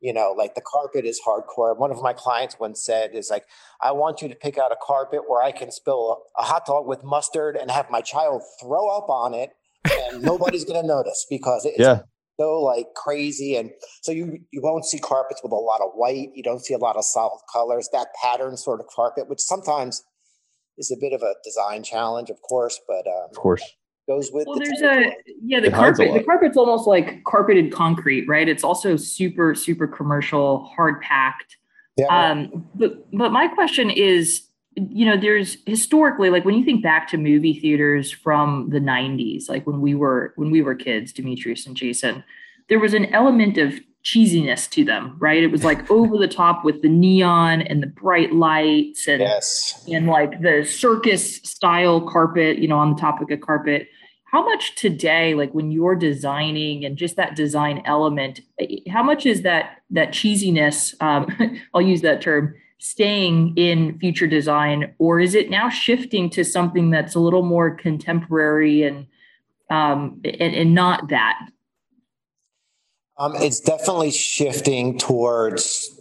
You 0.00 0.12
know, 0.12 0.34
like 0.36 0.54
the 0.54 0.60
carpet 0.60 1.06
is 1.06 1.20
hardcore. 1.26 1.76
One 1.76 1.90
of 1.90 2.02
my 2.02 2.12
clients 2.12 2.58
once 2.60 2.84
said 2.84 3.14
is 3.14 3.30
like, 3.30 3.44
I 3.82 3.92
want 3.92 4.20
you 4.20 4.28
to 4.28 4.34
pick 4.34 4.58
out 4.58 4.70
a 4.70 4.76
carpet 4.80 5.22
where 5.26 5.42
I 5.42 5.52
can 5.52 5.70
spill 5.70 6.22
a, 6.38 6.42
a 6.42 6.44
hot 6.44 6.66
dog 6.66 6.86
with 6.86 7.02
mustard 7.02 7.56
and 7.56 7.70
have 7.70 7.90
my 7.90 8.02
child 8.02 8.42
throw 8.60 8.88
up 8.88 9.08
on 9.08 9.32
it 9.32 9.50
and 9.90 10.22
nobody's 10.22 10.64
gonna 10.64 10.86
notice 10.86 11.24
because 11.30 11.64
it's 11.64 11.78
Yeah. 11.78 12.00
so 12.38 12.60
like 12.60 12.86
crazy 12.94 13.56
and 13.56 13.70
so 14.02 14.12
you 14.12 14.38
you 14.50 14.60
won't 14.60 14.84
see 14.84 14.98
carpets 14.98 15.40
with 15.42 15.52
a 15.52 15.56
lot 15.56 15.80
of 15.80 15.92
white 15.94 16.30
you 16.34 16.42
don't 16.42 16.60
see 16.64 16.74
a 16.74 16.78
lot 16.78 16.96
of 16.96 17.04
solid 17.04 17.40
colors 17.52 17.88
that 17.92 18.08
pattern 18.22 18.56
sort 18.56 18.80
of 18.80 18.86
carpet 18.88 19.28
which 19.28 19.40
sometimes 19.40 20.02
is 20.76 20.90
a 20.90 20.96
bit 21.00 21.12
of 21.12 21.22
a 21.22 21.34
design 21.44 21.82
challenge 21.84 22.28
of 22.30 22.40
course 22.42 22.80
but 22.86 23.06
um, 23.06 23.28
Of 23.30 23.36
course. 23.36 23.62
Goes 24.06 24.30
with 24.32 24.46
Well, 24.46 24.58
the 24.58 24.64
there's 24.64 24.80
territory. 24.80 25.16
a 25.26 25.32
yeah, 25.42 25.60
the 25.60 25.66
It 25.68 25.72
carpet. 25.74 26.12
The 26.14 26.22
carpet's 26.24 26.56
almost 26.56 26.86
like 26.86 27.24
carpeted 27.24 27.72
concrete, 27.72 28.26
right? 28.28 28.48
It's 28.48 28.64
also 28.64 28.96
super, 28.96 29.54
super 29.54 29.86
commercial, 29.86 30.64
hard 30.64 31.00
packed. 31.02 31.56
yeah 31.96 32.06
Um, 32.06 32.66
but 32.74 33.10
but 33.12 33.32
my 33.32 33.48
question 33.48 33.90
is, 33.90 34.42
you 34.74 35.06
know, 35.06 35.16
there's 35.16 35.56
historically, 35.66 36.30
like 36.30 36.44
when 36.44 36.54
you 36.54 36.64
think 36.64 36.82
back 36.82 37.08
to 37.08 37.16
movie 37.16 37.58
theaters 37.58 38.10
from 38.12 38.68
the 38.70 38.78
'90s, 38.80 39.48
like 39.48 39.66
when 39.66 39.80
we 39.80 39.94
were 39.94 40.32
when 40.36 40.50
we 40.50 40.62
were 40.62 40.74
kids, 40.74 41.12
Demetrius 41.12 41.66
and 41.66 41.76
Jason, 41.76 42.22
there 42.68 42.78
was 42.78 42.94
an 42.94 43.06
element 43.06 43.56
of 43.58 43.74
cheesiness 44.06 44.70
to 44.70 44.84
them, 44.84 45.16
right? 45.18 45.42
It 45.42 45.50
was 45.50 45.64
like 45.64 45.90
over 45.90 46.16
the 46.16 46.28
top 46.28 46.64
with 46.64 46.80
the 46.82 46.88
neon 46.88 47.62
and 47.62 47.82
the 47.82 47.88
bright 47.88 48.32
lights 48.32 49.08
and 49.08 49.20
yes 49.20 49.84
and 49.92 50.06
like 50.06 50.40
the 50.40 50.64
circus 50.64 51.36
style 51.38 52.00
carpet, 52.00 52.58
you 52.58 52.68
know, 52.68 52.78
on 52.78 52.94
the 52.94 53.00
topic 53.00 53.30
of 53.30 53.38
a 53.38 53.42
carpet. 53.42 53.88
How 54.26 54.44
much 54.44 54.76
today, 54.76 55.34
like 55.34 55.52
when 55.52 55.70
you're 55.70 55.96
designing 55.96 56.84
and 56.84 56.96
just 56.96 57.16
that 57.16 57.36
design 57.36 57.82
element, 57.84 58.40
eh, 58.60 58.78
how 58.90 59.02
much 59.02 59.26
is 59.26 59.42
that 59.42 59.78
that 59.90 60.10
cheesiness? 60.10 60.94
Um, 61.02 61.26
I'll 61.74 61.82
use 61.82 62.02
that 62.02 62.22
term 62.22 62.54
staying 62.78 63.56
in 63.56 63.98
future 63.98 64.26
design, 64.26 64.94
or 64.98 65.18
is 65.18 65.34
it 65.34 65.50
now 65.50 65.68
shifting 65.68 66.28
to 66.30 66.44
something 66.44 66.90
that's 66.90 67.14
a 67.14 67.20
little 67.20 67.42
more 67.42 67.74
contemporary 67.74 68.82
and 68.82 69.06
um, 69.70 70.20
and, 70.24 70.54
and 70.54 70.74
not 70.74 71.08
that? 71.08 71.38
Um, 73.18 73.34
it's 73.36 73.60
definitely 73.60 74.10
shifting 74.10 74.98
towards 74.98 75.96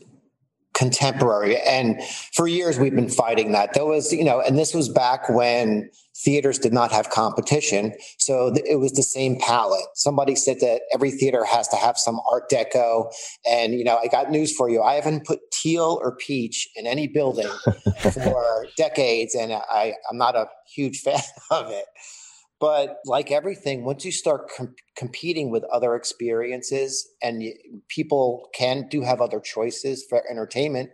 contemporary. 0.76 1.57
And 1.61 2.03
for 2.34 2.47
years, 2.47 2.78
we've 2.78 2.93
been 2.93 3.09
fighting 3.09 3.53
that. 3.53 3.74
There 3.74 3.86
was, 3.86 4.11
you 4.11 4.26
know, 4.26 4.41
and 4.41 4.57
this 4.59 4.74
was 4.74 4.89
back 4.89 5.30
when 5.30 5.89
theaters 6.18 6.59
did 6.59 6.74
not 6.74 6.91
have 6.91 7.09
competition. 7.09 7.93
So 8.18 8.53
it 8.53 8.78
was 8.80 8.91
the 8.91 9.03
same 9.03 9.39
palette. 9.39 9.86
Somebody 9.95 10.36
said 10.36 10.59
that 10.59 10.82
every 10.93 11.11
theater 11.11 11.45
has 11.45 11.68
to 11.70 11.78
have 11.78 11.97
some 11.97 12.20
Art 12.32 12.49
Deco. 12.49 13.11
And, 13.49 13.74
you 13.74 13.84
know, 13.84 13.97
I 13.97 14.07
got 14.07 14.30
news 14.30 14.53
for 14.53 14.70
you. 14.70 14.82
I 14.82 14.95
haven't 14.95 15.26
put 15.26 15.39
teal 15.51 15.99
or 16.01 16.16
peach 16.18 16.70
in 16.76 16.86
any 16.86 17.07
building 17.07 17.49
for 18.11 18.68
decades. 18.76 19.34
And 19.34 19.53
I, 19.53 19.93
I'm 20.09 20.18
not 20.18 20.36
a 20.36 20.47
huge 20.74 20.99
fan 21.01 21.22
of 21.51 21.70
it. 21.70 21.86
But 22.59 22.97
like 23.05 23.31
everything, 23.31 23.83
once 23.83 24.05
you 24.05 24.11
start 24.11 24.49
com- 24.55 24.75
competing 24.95 25.51
with 25.51 25.63
other 25.65 25.95
experiences 25.95 27.07
and 27.21 27.39
y- 27.39 27.53
people 27.89 28.49
can 28.55 28.87
do 28.89 29.01
have 29.01 29.19
other 29.21 29.39
choices 29.41 30.05
for 30.09 30.23
entertainment, 30.29 30.89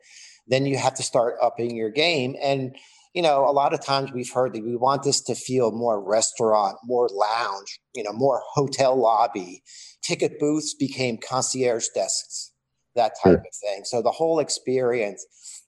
then 0.47 0.65
you 0.65 0.77
have 0.77 0.95
to 0.95 1.03
start 1.03 1.35
upping 1.41 1.75
your 1.75 1.91
game. 1.91 2.35
And, 2.41 2.75
you 3.13 3.21
know, 3.21 3.47
a 3.47 3.51
lot 3.51 3.73
of 3.73 3.85
times 3.85 4.11
we've 4.11 4.31
heard 4.31 4.53
that 4.53 4.63
we 4.63 4.75
want 4.75 5.03
this 5.03 5.21
to 5.21 5.35
feel 5.35 5.71
more 5.71 6.01
restaurant, 6.03 6.77
more 6.83 7.07
lounge, 7.11 7.79
you 7.93 8.03
know, 8.03 8.13
more 8.13 8.41
hotel 8.53 8.99
lobby. 8.99 9.61
Ticket 10.01 10.39
booths 10.39 10.73
became 10.73 11.17
concierge 11.17 11.85
desks, 11.93 12.53
that 12.95 13.13
type 13.23 13.33
Sure. 13.33 13.35
of 13.35 13.55
thing. 13.63 13.83
So 13.85 14.01
the 14.01 14.11
whole 14.11 14.39
experience 14.39 15.25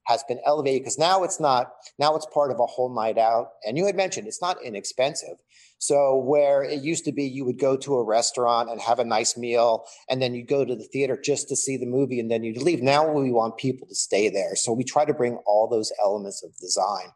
has 0.07 0.23
been 0.27 0.39
elevated 0.45 0.81
because 0.81 0.97
now 0.97 1.23
it's 1.23 1.39
not, 1.39 1.71
now 1.99 2.15
it's 2.15 2.25
part 2.33 2.51
of 2.51 2.59
a 2.59 2.65
whole 2.65 2.93
night 2.93 3.17
out. 3.17 3.49
And 3.65 3.77
you 3.77 3.85
had 3.85 3.95
mentioned 3.95 4.27
it's 4.27 4.41
not 4.41 4.61
inexpensive. 4.63 5.37
So 5.84 6.15
where 6.15 6.63
it 6.63 6.81
used 6.81 7.03
to 7.05 7.11
be, 7.11 7.25
you 7.25 7.43
would 7.43 7.59
go 7.59 7.75
to 7.75 7.95
a 7.95 8.05
restaurant 8.05 8.69
and 8.69 8.79
have 8.79 8.99
a 8.99 9.03
nice 9.03 9.36
meal, 9.36 9.84
and 10.09 10.21
then 10.21 10.34
you 10.34 10.45
go 10.45 10.63
to 10.63 10.75
the 10.77 10.86
theater 10.86 11.19
just 11.21 11.49
to 11.49 11.57
see 11.57 11.75
the 11.75 11.86
movie, 11.86 12.21
and 12.21 12.31
then 12.31 12.41
you'd 12.41 12.61
leave. 12.61 12.81
Now 12.81 13.11
we 13.11 13.34
want 13.34 13.57
people 13.57 13.89
to 13.89 13.95
stay 13.95 14.29
there, 14.29 14.55
so 14.55 14.71
we 14.71 14.86
try 14.86 15.03
to 15.03 15.13
bring 15.13 15.36
all 15.45 15.67
those 15.67 15.91
elements 16.01 16.41
of 16.41 16.55
design. 16.55 17.07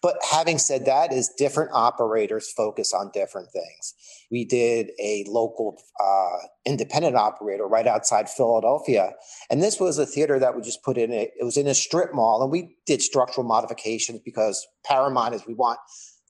But 0.00 0.16
having 0.30 0.56
said 0.56 0.86
that, 0.86 1.12
is 1.12 1.34
different 1.36 1.72
operators 1.74 2.50
focus 2.50 2.94
on 2.94 3.10
different 3.12 3.50
things. 3.52 3.94
We 4.30 4.46
did 4.46 4.92
a 4.98 5.24
local 5.28 5.76
uh, 6.02 6.46
independent 6.64 7.16
operator 7.16 7.66
right 7.66 7.86
outside 7.86 8.30
Philadelphia, 8.30 9.12
and 9.50 9.62
this 9.62 9.78
was 9.78 9.98
a 9.98 10.06
theater 10.06 10.38
that 10.38 10.56
we 10.56 10.62
just 10.62 10.82
put 10.82 10.96
in. 10.96 11.12
A, 11.12 11.30
it 11.38 11.44
was 11.44 11.58
in 11.58 11.66
a 11.66 11.74
strip 11.74 12.14
mall, 12.14 12.42
and 12.42 12.50
we 12.50 12.78
did 12.86 13.02
structural 13.02 13.46
modifications 13.46 14.20
because 14.24 14.66
Paramount 14.82 15.34
is 15.34 15.46
we 15.46 15.52
want 15.52 15.78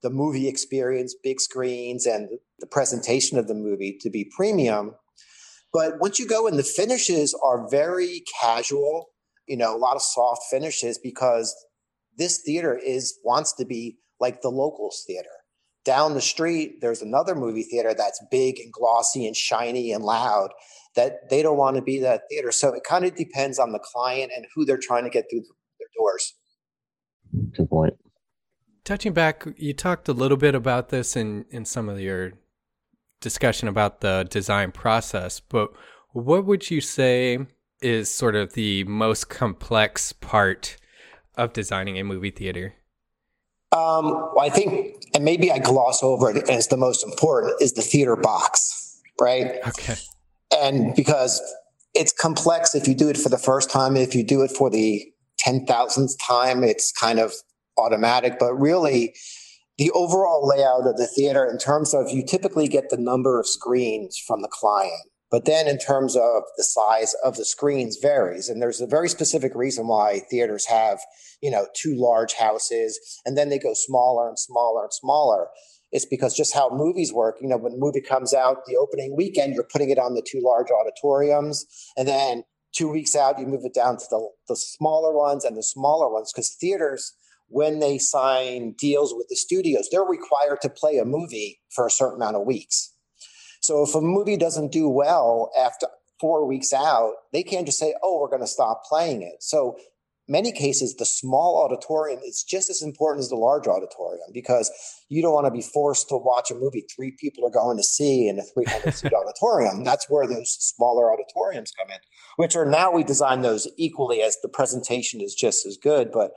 the 0.04 0.10
movie 0.10 0.46
experience, 0.46 1.16
big 1.24 1.40
screens, 1.40 2.04
and 2.04 2.28
the 2.58 2.66
presentation 2.66 3.38
of 3.38 3.48
the 3.48 3.54
movie 3.54 3.96
to 4.02 4.10
be 4.10 4.30
premium. 4.36 4.94
But 5.72 5.98
once 5.98 6.18
you 6.18 6.28
go 6.28 6.46
in, 6.46 6.58
the 6.58 6.62
finishes 6.62 7.34
are 7.42 7.66
very 7.70 8.22
casual, 8.40 9.06
you 9.48 9.56
know, 9.56 9.74
a 9.74 9.78
lot 9.78 9.96
of 9.96 10.02
soft 10.02 10.42
finishes 10.50 10.98
because 10.98 11.56
this 12.18 12.42
theater 12.44 12.78
is 12.78 13.18
wants 13.24 13.54
to 13.54 13.64
be 13.64 13.96
like 14.20 14.42
the 14.42 14.50
locals 14.50 15.02
theater. 15.06 15.30
Down 15.86 16.12
the 16.12 16.20
street, 16.20 16.82
there's 16.82 17.00
another 17.00 17.34
movie 17.34 17.62
theater 17.62 17.94
that's 17.96 18.22
big 18.30 18.58
and 18.58 18.72
glossy 18.72 19.26
and 19.26 19.34
shiny 19.34 19.90
and 19.90 20.04
loud 20.04 20.50
that 20.96 21.30
they 21.30 21.42
don't 21.42 21.56
want 21.56 21.76
to 21.76 21.82
be 21.82 21.98
that 22.00 22.22
theater. 22.30 22.52
So 22.52 22.74
it 22.74 22.84
kind 22.84 23.06
of 23.06 23.16
depends 23.16 23.58
on 23.58 23.72
the 23.72 23.80
client 23.80 24.32
and 24.36 24.44
who 24.54 24.66
they're 24.66 24.78
trying 24.80 25.04
to 25.04 25.10
get 25.10 25.24
through 25.30 25.44
their 25.78 25.88
doors. 25.96 26.34
Good 27.56 27.70
point. 27.70 27.94
Touching 28.84 29.14
back, 29.14 29.46
you 29.56 29.72
talked 29.72 30.08
a 30.08 30.12
little 30.12 30.36
bit 30.36 30.54
about 30.54 30.90
this 30.90 31.16
in, 31.16 31.46
in 31.50 31.64
some 31.64 31.88
of 31.88 31.98
your 32.00 32.32
discussion 33.20 33.66
about 33.66 34.02
the 34.02 34.26
design 34.28 34.72
process, 34.72 35.40
but 35.40 35.70
what 36.12 36.44
would 36.44 36.70
you 36.70 36.82
say 36.82 37.38
is 37.80 38.12
sort 38.12 38.36
of 38.36 38.52
the 38.52 38.84
most 38.84 39.30
complex 39.30 40.12
part 40.12 40.76
of 41.34 41.54
designing 41.54 41.98
a 41.98 42.04
movie 42.04 42.30
theater? 42.30 42.74
Um, 43.72 44.30
I 44.38 44.50
think, 44.50 45.02
and 45.14 45.24
maybe 45.24 45.50
I 45.50 45.58
gloss 45.58 46.02
over 46.02 46.30
it, 46.30 46.36
and 46.36 46.50
it's 46.50 46.68
the 46.68 46.76
most 46.76 47.04
important, 47.04 47.60
is 47.60 47.72
the 47.72 47.82
theater 47.82 48.16
box, 48.16 49.00
right? 49.20 49.56
Okay. 49.66 49.96
And 50.56 50.94
because 50.94 51.42
it's 51.94 52.12
complex 52.12 52.74
if 52.74 52.86
you 52.86 52.94
do 52.94 53.08
it 53.08 53.16
for 53.16 53.30
the 53.30 53.38
first 53.38 53.70
time, 53.70 53.96
if 53.96 54.14
you 54.14 54.22
do 54.22 54.42
it 54.42 54.50
for 54.50 54.68
the 54.70 55.04
10,000th 55.44 56.12
time, 56.24 56.62
it's 56.62 56.92
kind 56.92 57.18
of 57.18 57.32
automatic. 57.78 58.38
But 58.38 58.54
really, 58.54 59.14
the 59.78 59.90
overall 59.90 60.46
layout 60.46 60.86
of 60.86 60.96
the 60.96 61.06
theater, 61.06 61.44
in 61.44 61.58
terms 61.58 61.94
of 61.94 62.10
you 62.10 62.24
typically 62.24 62.68
get 62.68 62.90
the 62.90 62.96
number 62.96 63.40
of 63.40 63.48
screens 63.48 64.18
from 64.18 64.42
the 64.42 64.48
client. 64.50 65.10
But 65.30 65.46
then, 65.46 65.66
in 65.66 65.78
terms 65.78 66.14
of 66.14 66.44
the 66.56 66.62
size 66.62 67.14
of 67.24 67.36
the 67.36 67.44
screens, 67.44 67.98
varies, 68.00 68.48
and 68.48 68.62
there's 68.62 68.80
a 68.80 68.86
very 68.86 69.08
specific 69.08 69.52
reason 69.56 69.88
why 69.88 70.20
theaters 70.30 70.66
have, 70.66 71.00
you 71.42 71.50
know, 71.50 71.66
two 71.74 71.96
large 71.96 72.34
houses, 72.34 73.20
and 73.26 73.36
then 73.36 73.48
they 73.48 73.58
go 73.58 73.74
smaller 73.74 74.28
and 74.28 74.38
smaller 74.38 74.84
and 74.84 74.92
smaller. 74.92 75.48
It's 75.90 76.06
because 76.06 76.36
just 76.36 76.54
how 76.54 76.70
movies 76.70 77.12
work. 77.12 77.38
You 77.40 77.48
know, 77.48 77.56
when 77.56 77.72
a 77.72 77.76
movie 77.76 78.00
comes 78.00 78.32
out 78.32 78.64
the 78.66 78.76
opening 78.76 79.16
weekend, 79.16 79.54
you're 79.54 79.64
putting 79.64 79.90
it 79.90 79.98
on 79.98 80.14
the 80.14 80.22
two 80.22 80.40
large 80.40 80.68
auditoriums, 80.70 81.66
and 81.96 82.06
then 82.06 82.44
two 82.72 82.88
weeks 82.88 83.16
out, 83.16 83.38
you 83.38 83.46
move 83.46 83.64
it 83.64 83.74
down 83.74 83.96
to 83.96 84.04
the, 84.10 84.28
the 84.48 84.56
smaller 84.56 85.12
ones 85.12 85.44
and 85.44 85.56
the 85.56 85.62
smaller 85.62 86.12
ones 86.12 86.32
because 86.32 86.54
theaters 86.60 87.14
when 87.48 87.78
they 87.78 87.98
sign 87.98 88.74
deals 88.78 89.14
with 89.14 89.28
the 89.28 89.36
studios, 89.36 89.88
they're 89.90 90.02
required 90.02 90.60
to 90.62 90.68
play 90.68 90.98
a 90.98 91.04
movie 91.04 91.60
for 91.74 91.86
a 91.86 91.90
certain 91.90 92.16
amount 92.16 92.36
of 92.36 92.46
weeks. 92.46 92.92
So 93.60 93.82
if 93.82 93.94
a 93.94 94.00
movie 94.00 94.36
doesn't 94.36 94.72
do 94.72 94.88
well 94.88 95.50
after 95.58 95.86
four 96.20 96.46
weeks 96.46 96.72
out, 96.72 97.12
they 97.32 97.42
can't 97.42 97.66
just 97.66 97.78
say, 97.78 97.94
oh, 98.02 98.20
we're 98.20 98.28
going 98.28 98.40
to 98.40 98.46
stop 98.46 98.82
playing 98.88 99.22
it. 99.22 99.42
So 99.42 99.76
many 100.28 100.52
cases, 100.52 100.96
the 100.96 101.04
small 101.04 101.62
auditorium 101.62 102.20
is 102.26 102.42
just 102.42 102.70
as 102.70 102.82
important 102.82 103.20
as 103.22 103.28
the 103.28 103.36
large 103.36 103.66
auditorium 103.66 104.28
because 104.32 104.70
you 105.08 105.22
don't 105.22 105.34
want 105.34 105.46
to 105.46 105.50
be 105.50 105.62
forced 105.62 106.08
to 106.08 106.16
watch 106.16 106.50
a 106.50 106.54
movie 106.54 106.84
three 106.94 107.14
people 107.18 107.46
are 107.46 107.50
going 107.50 107.76
to 107.76 107.82
see 107.82 108.28
in 108.28 108.38
a 108.38 108.42
300 108.42 108.92
seat 108.94 109.12
auditorium. 109.14 109.84
That's 109.84 110.06
where 110.08 110.26
those 110.26 110.50
smaller 110.50 111.12
auditoriums 111.12 111.72
come 111.72 111.90
in, 111.90 111.98
which 112.36 112.56
are 112.56 112.66
now 112.66 112.90
we 112.92 113.04
design 113.04 113.42
those 113.42 113.68
equally 113.76 114.22
as 114.22 114.36
the 114.42 114.48
presentation 114.48 115.20
is 115.20 115.34
just 115.34 115.66
as 115.66 115.76
good. 115.76 116.10
But 116.12 116.32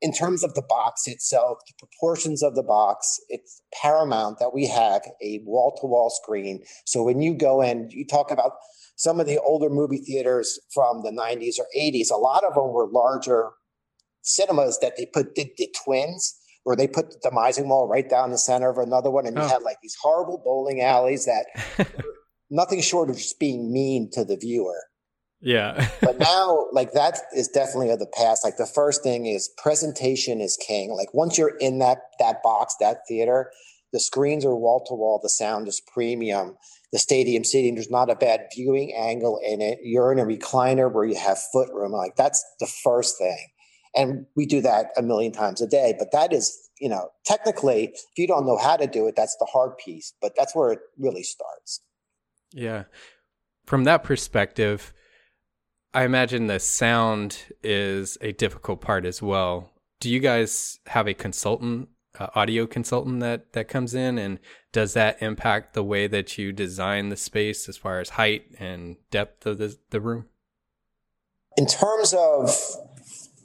in 0.00 0.12
terms 0.12 0.44
of 0.44 0.54
the 0.54 0.62
box 0.62 1.06
itself, 1.06 1.58
the 1.66 1.74
proportions 1.78 2.42
of 2.42 2.54
the 2.54 2.62
box, 2.62 3.18
it's 3.28 3.62
paramount 3.82 4.38
that 4.38 4.52
we 4.52 4.66
have 4.66 5.02
a 5.22 5.40
wall 5.44 5.76
to 5.80 5.86
wall 5.86 6.10
screen. 6.10 6.62
So 6.84 7.02
when 7.02 7.22
you 7.22 7.34
go 7.34 7.62
in, 7.62 7.88
you 7.90 8.06
talk 8.06 8.30
about 8.30 8.52
some 8.96 9.20
of 9.20 9.26
the 9.26 9.40
older 9.40 9.70
movie 9.70 9.98
theaters 9.98 10.58
from 10.72 11.02
the 11.02 11.10
90s 11.10 11.58
or 11.58 11.66
80s, 11.76 12.10
a 12.10 12.16
lot 12.16 12.44
of 12.44 12.54
them 12.54 12.72
were 12.72 12.88
larger 12.90 13.50
cinemas 14.22 14.78
that 14.80 14.96
they 14.96 15.06
put 15.06 15.34
did 15.34 15.50
the 15.56 15.72
twins 15.84 16.34
where 16.64 16.76
they 16.76 16.88
put 16.88 17.10
the 17.10 17.30
demising 17.30 17.68
wall 17.68 17.86
right 17.86 18.10
down 18.10 18.32
the 18.32 18.38
center 18.38 18.68
of 18.68 18.78
another 18.78 19.10
one. 19.10 19.24
And 19.24 19.36
you 19.36 19.42
oh. 19.42 19.48
had 19.48 19.62
like 19.62 19.76
these 19.82 19.96
horrible 20.02 20.42
bowling 20.44 20.80
alleys 20.80 21.24
that 21.26 21.46
nothing 22.50 22.80
short 22.80 23.08
of 23.08 23.16
just 23.16 23.38
being 23.38 23.72
mean 23.72 24.10
to 24.12 24.24
the 24.24 24.36
viewer. 24.36 24.82
Yeah. 25.46 25.88
but 26.02 26.18
now, 26.18 26.66
like 26.72 26.92
that 26.92 27.20
is 27.34 27.48
definitely 27.48 27.90
of 27.90 28.00
the 28.00 28.10
past. 28.18 28.44
Like 28.44 28.56
the 28.56 28.66
first 28.66 29.02
thing 29.02 29.26
is 29.26 29.48
presentation 29.56 30.40
is 30.40 30.58
king. 30.66 30.90
Like 30.90 31.14
once 31.14 31.38
you're 31.38 31.56
in 31.60 31.78
that 31.78 31.98
that 32.18 32.42
box, 32.42 32.74
that 32.80 33.06
theater, 33.06 33.52
the 33.92 34.00
screens 34.00 34.44
are 34.44 34.56
wall 34.56 34.84
to 34.88 34.94
wall. 34.94 35.20
The 35.22 35.28
sound 35.28 35.68
is 35.68 35.80
premium 35.80 36.56
the 36.92 36.98
stadium 36.98 37.44
seating. 37.44 37.74
There's 37.74 37.90
not 37.90 38.10
a 38.10 38.14
bad 38.14 38.46
viewing 38.54 38.94
angle 38.96 39.40
in 39.44 39.60
it. 39.60 39.78
You're 39.82 40.12
in 40.12 40.18
a 40.18 40.24
recliner 40.24 40.90
where 40.90 41.04
you 41.04 41.16
have 41.16 41.38
foot 41.52 41.68
room. 41.72 41.92
Like 41.92 42.16
that's 42.16 42.44
the 42.60 42.66
first 42.66 43.18
thing. 43.18 43.48
And 43.94 44.26
we 44.36 44.46
do 44.46 44.60
that 44.62 44.86
a 44.96 45.02
million 45.02 45.32
times 45.32 45.60
a 45.60 45.66
day. 45.66 45.94
But 45.98 46.12
that 46.12 46.32
is, 46.32 46.56
you 46.80 46.88
know, 46.88 47.10
technically, 47.24 47.92
if 47.94 48.18
you 48.18 48.26
don't 48.26 48.46
know 48.46 48.58
how 48.58 48.76
to 48.76 48.86
do 48.86 49.06
it, 49.08 49.16
that's 49.16 49.36
the 49.38 49.46
hard 49.46 49.78
piece. 49.78 50.12
But 50.20 50.32
that's 50.36 50.54
where 50.54 50.72
it 50.72 50.80
really 50.98 51.22
starts. 51.22 51.80
Yeah. 52.52 52.84
From 53.64 53.84
that 53.84 54.02
perspective, 54.02 54.92
I 55.96 56.04
imagine 56.04 56.46
the 56.46 56.60
sound 56.60 57.38
is 57.62 58.18
a 58.20 58.32
difficult 58.32 58.82
part 58.82 59.06
as 59.06 59.22
well. 59.22 59.70
Do 59.98 60.10
you 60.10 60.20
guys 60.20 60.78
have 60.88 61.08
a 61.08 61.14
consultant 61.14 61.88
uh, 62.20 62.26
audio 62.34 62.66
consultant 62.66 63.20
that 63.20 63.54
that 63.54 63.68
comes 63.68 63.94
in 63.94 64.18
and 64.18 64.38
does 64.72 64.92
that 64.92 65.22
impact 65.22 65.72
the 65.72 65.82
way 65.82 66.06
that 66.06 66.36
you 66.36 66.52
design 66.52 67.08
the 67.08 67.16
space 67.16 67.66
as 67.66 67.78
far 67.78 67.98
as 67.98 68.10
height 68.10 68.44
and 68.58 68.96
depth 69.10 69.46
of 69.46 69.56
the, 69.56 69.74
the 69.88 70.00
room 70.00 70.26
in 71.56 71.66
terms 71.66 72.14
of 72.14 72.58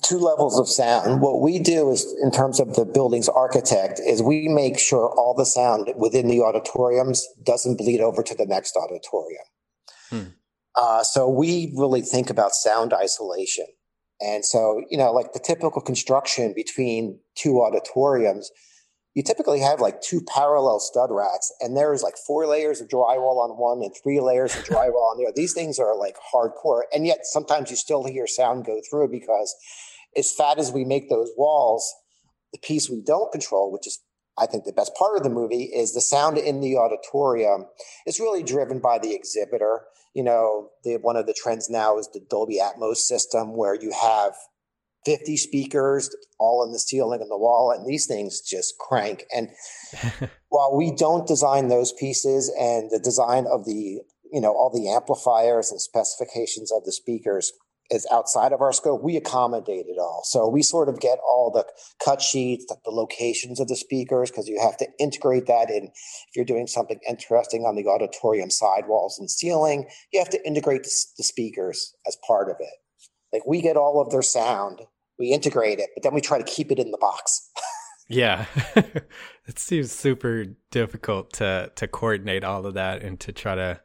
two 0.01 0.17
levels 0.17 0.57
of 0.59 0.69
sound 0.69 1.21
what 1.21 1.41
we 1.41 1.59
do 1.59 1.91
is 1.91 2.15
in 2.23 2.31
terms 2.31 2.59
of 2.59 2.75
the 2.75 2.85
building's 2.85 3.27
architect 3.27 3.99
is 3.99 4.21
we 4.21 4.47
make 4.47 4.79
sure 4.79 5.09
all 5.17 5.33
the 5.33 5.45
sound 5.45 5.89
within 5.97 6.27
the 6.27 6.41
auditoriums 6.41 7.27
doesn't 7.43 7.77
bleed 7.77 7.99
over 7.99 8.23
to 8.23 8.35
the 8.35 8.45
next 8.45 8.77
auditorium 8.77 9.43
hmm. 10.09 10.40
Uh, 10.76 11.03
so 11.03 11.30
we 11.30 11.74
really 11.78 12.01
think 12.01 12.30
about 12.30 12.53
sound 12.53 12.93
isolation 12.93 13.65
and 14.22 14.45
so, 14.45 14.84
you 14.89 14.97
know, 14.97 15.11
like 15.11 15.34
the 15.34 15.39
typical 15.39 15.82
construction 15.82 16.53
between 16.55 17.19
two 17.36 17.59
auditoriums, 17.59 18.51
you 19.15 19.24
typically 19.24 19.59
have 19.59 19.82
like 19.82 19.99
two 19.99 20.22
parallel 20.22 20.80
stud 20.80 21.09
racks, 21.11 21.51
and 21.59 21.76
there's 21.76 22.03
like 22.03 22.15
four 22.15 22.45
layers 22.45 22.80
of 22.80 22.88
drywall 22.88 23.43
on 23.43 23.57
one 23.57 23.84
and 23.84 23.91
three 24.01 24.22
layers 24.22 24.55
of 24.55 24.63
drywall 24.63 25.11
on 25.11 25.17
the 25.17 25.26
other. 25.26 25.34
These 25.36 25.53
things 25.53 25.80
are 25.80 25.97
like 25.97 26.15
hardcore. 26.34 26.84
And 26.93 27.05
yet 27.05 27.22
sometimes 27.24 27.72
you 27.72 27.76
still 27.76 28.05
hear 28.05 28.28
sound 28.28 28.63
go 28.63 28.80
through 28.89 29.09
because 29.09 29.53
as 30.15 30.32
fat 30.32 30.59
as 30.59 30.72
we 30.72 30.86
make 30.86 31.09
those 31.09 31.32
walls, 31.36 31.91
the 32.53 32.59
piece 32.59 32.89
we 32.89 33.01
don't 33.01 33.32
control, 33.32 33.72
which 33.72 33.88
is 33.88 33.99
I 34.41 34.47
think 34.47 34.65
the 34.65 34.73
best 34.73 34.95
part 34.95 35.15
of 35.15 35.23
the 35.23 35.29
movie 35.29 35.65
is 35.65 35.93
the 35.93 36.01
sound 36.01 36.39
in 36.39 36.61
the 36.61 36.75
auditorium 36.75 37.65
is 38.07 38.19
really 38.19 38.41
driven 38.41 38.79
by 38.79 38.97
the 38.97 39.13
exhibitor. 39.13 39.83
You 40.15 40.23
know, 40.23 40.69
the, 40.83 40.97
one 40.97 41.15
of 41.15 41.27
the 41.27 41.35
trends 41.39 41.69
now 41.69 41.99
is 41.99 42.09
the 42.11 42.25
Dolby 42.27 42.59
Atmos 42.59 42.97
system 42.97 43.55
where 43.55 43.75
you 43.75 43.91
have 43.91 44.33
50 45.05 45.37
speakers 45.37 46.09
all 46.39 46.63
in 46.65 46.71
the 46.71 46.79
ceiling 46.79 47.21
and 47.21 47.29
the 47.29 47.37
wall, 47.37 47.71
and 47.71 47.87
these 47.87 48.07
things 48.07 48.41
just 48.41 48.77
crank. 48.79 49.25
And 49.35 49.49
while 50.49 50.75
we 50.75 50.91
don't 50.95 51.27
design 51.27 51.67
those 51.67 51.93
pieces 51.93 52.51
and 52.59 52.89
the 52.89 52.99
design 52.99 53.45
of 53.45 53.65
the, 53.65 54.01
you 54.31 54.41
know, 54.41 54.53
all 54.53 54.71
the 54.73 54.89
amplifiers 54.89 55.71
and 55.71 55.79
specifications 55.79 56.71
of 56.71 56.83
the 56.83 56.91
speakers 56.91 57.51
is 57.91 58.07
outside 58.11 58.53
of 58.53 58.61
our 58.61 58.71
scope, 58.71 59.03
we 59.03 59.17
accommodate 59.17 59.85
it 59.87 59.99
all. 59.99 60.21
So 60.23 60.47
we 60.47 60.63
sort 60.63 60.89
of 60.89 60.99
get 60.99 61.19
all 61.27 61.51
the 61.51 61.65
cut 62.03 62.21
sheets, 62.21 62.65
the, 62.67 62.77
the 62.85 62.91
locations 62.91 63.59
of 63.59 63.67
the 63.67 63.75
speakers, 63.75 64.31
because 64.31 64.47
you 64.47 64.59
have 64.61 64.77
to 64.77 64.87
integrate 64.97 65.47
that 65.47 65.69
in. 65.69 65.85
If 65.85 66.35
you're 66.35 66.45
doing 66.45 66.67
something 66.67 66.99
interesting 67.07 67.63
on 67.65 67.75
the 67.75 67.87
auditorium 67.87 68.49
sidewalls 68.49 69.19
and 69.19 69.29
ceiling, 69.29 69.87
you 70.11 70.19
have 70.19 70.29
to 70.29 70.47
integrate 70.47 70.83
the, 70.83 70.91
the 71.17 71.23
speakers 71.23 71.93
as 72.07 72.17
part 72.25 72.49
of 72.49 72.55
it. 72.59 72.73
Like 73.33 73.45
we 73.45 73.61
get 73.61 73.77
all 73.77 74.01
of 74.01 74.11
their 74.11 74.21
sound, 74.21 74.81
we 75.19 75.27
integrate 75.31 75.79
it, 75.79 75.89
but 75.95 76.03
then 76.03 76.13
we 76.13 76.21
try 76.21 76.37
to 76.37 76.43
keep 76.43 76.71
it 76.71 76.79
in 76.79 76.91
the 76.91 76.97
box. 76.97 77.49
yeah. 78.07 78.45
it 78.75 79.59
seems 79.59 79.91
super 79.91 80.45
difficult 80.71 81.33
to 81.33 81.71
to 81.75 81.87
coordinate 81.87 82.43
all 82.43 82.65
of 82.65 82.73
that 82.73 83.01
and 83.01 83.19
to 83.19 83.31
try 83.31 83.55
to 83.55 83.79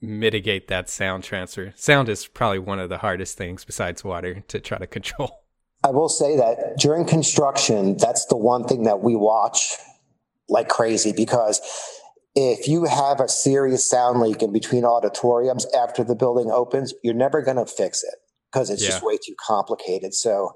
mitigate 0.00 0.68
that 0.68 0.88
sound 0.88 1.24
transfer. 1.24 1.72
Sound 1.76 2.08
is 2.08 2.26
probably 2.26 2.58
one 2.58 2.78
of 2.78 2.88
the 2.88 2.98
hardest 2.98 3.36
things 3.36 3.64
besides 3.64 4.04
water 4.04 4.44
to 4.48 4.60
try 4.60 4.78
to 4.78 4.86
control. 4.86 5.44
I 5.84 5.90
will 5.90 6.08
say 6.08 6.36
that 6.36 6.76
during 6.78 7.04
construction, 7.04 7.96
that's 7.96 8.26
the 8.26 8.36
one 8.36 8.64
thing 8.64 8.84
that 8.84 9.00
we 9.00 9.14
watch 9.14 9.76
like 10.48 10.68
crazy 10.68 11.12
because 11.12 11.60
if 12.34 12.68
you 12.68 12.84
have 12.84 13.20
a 13.20 13.28
serious 13.28 13.88
sound 13.88 14.20
leak 14.20 14.42
in 14.42 14.52
between 14.52 14.84
auditoriums 14.84 15.66
after 15.76 16.04
the 16.04 16.14
building 16.14 16.50
opens, 16.50 16.94
you're 17.02 17.14
never 17.14 17.42
going 17.42 17.56
to 17.56 17.66
fix 17.66 18.02
it 18.02 18.14
because 18.52 18.70
it's 18.70 18.82
yeah. 18.82 18.90
just 18.90 19.04
way 19.04 19.16
too 19.16 19.34
complicated. 19.44 20.14
So, 20.14 20.52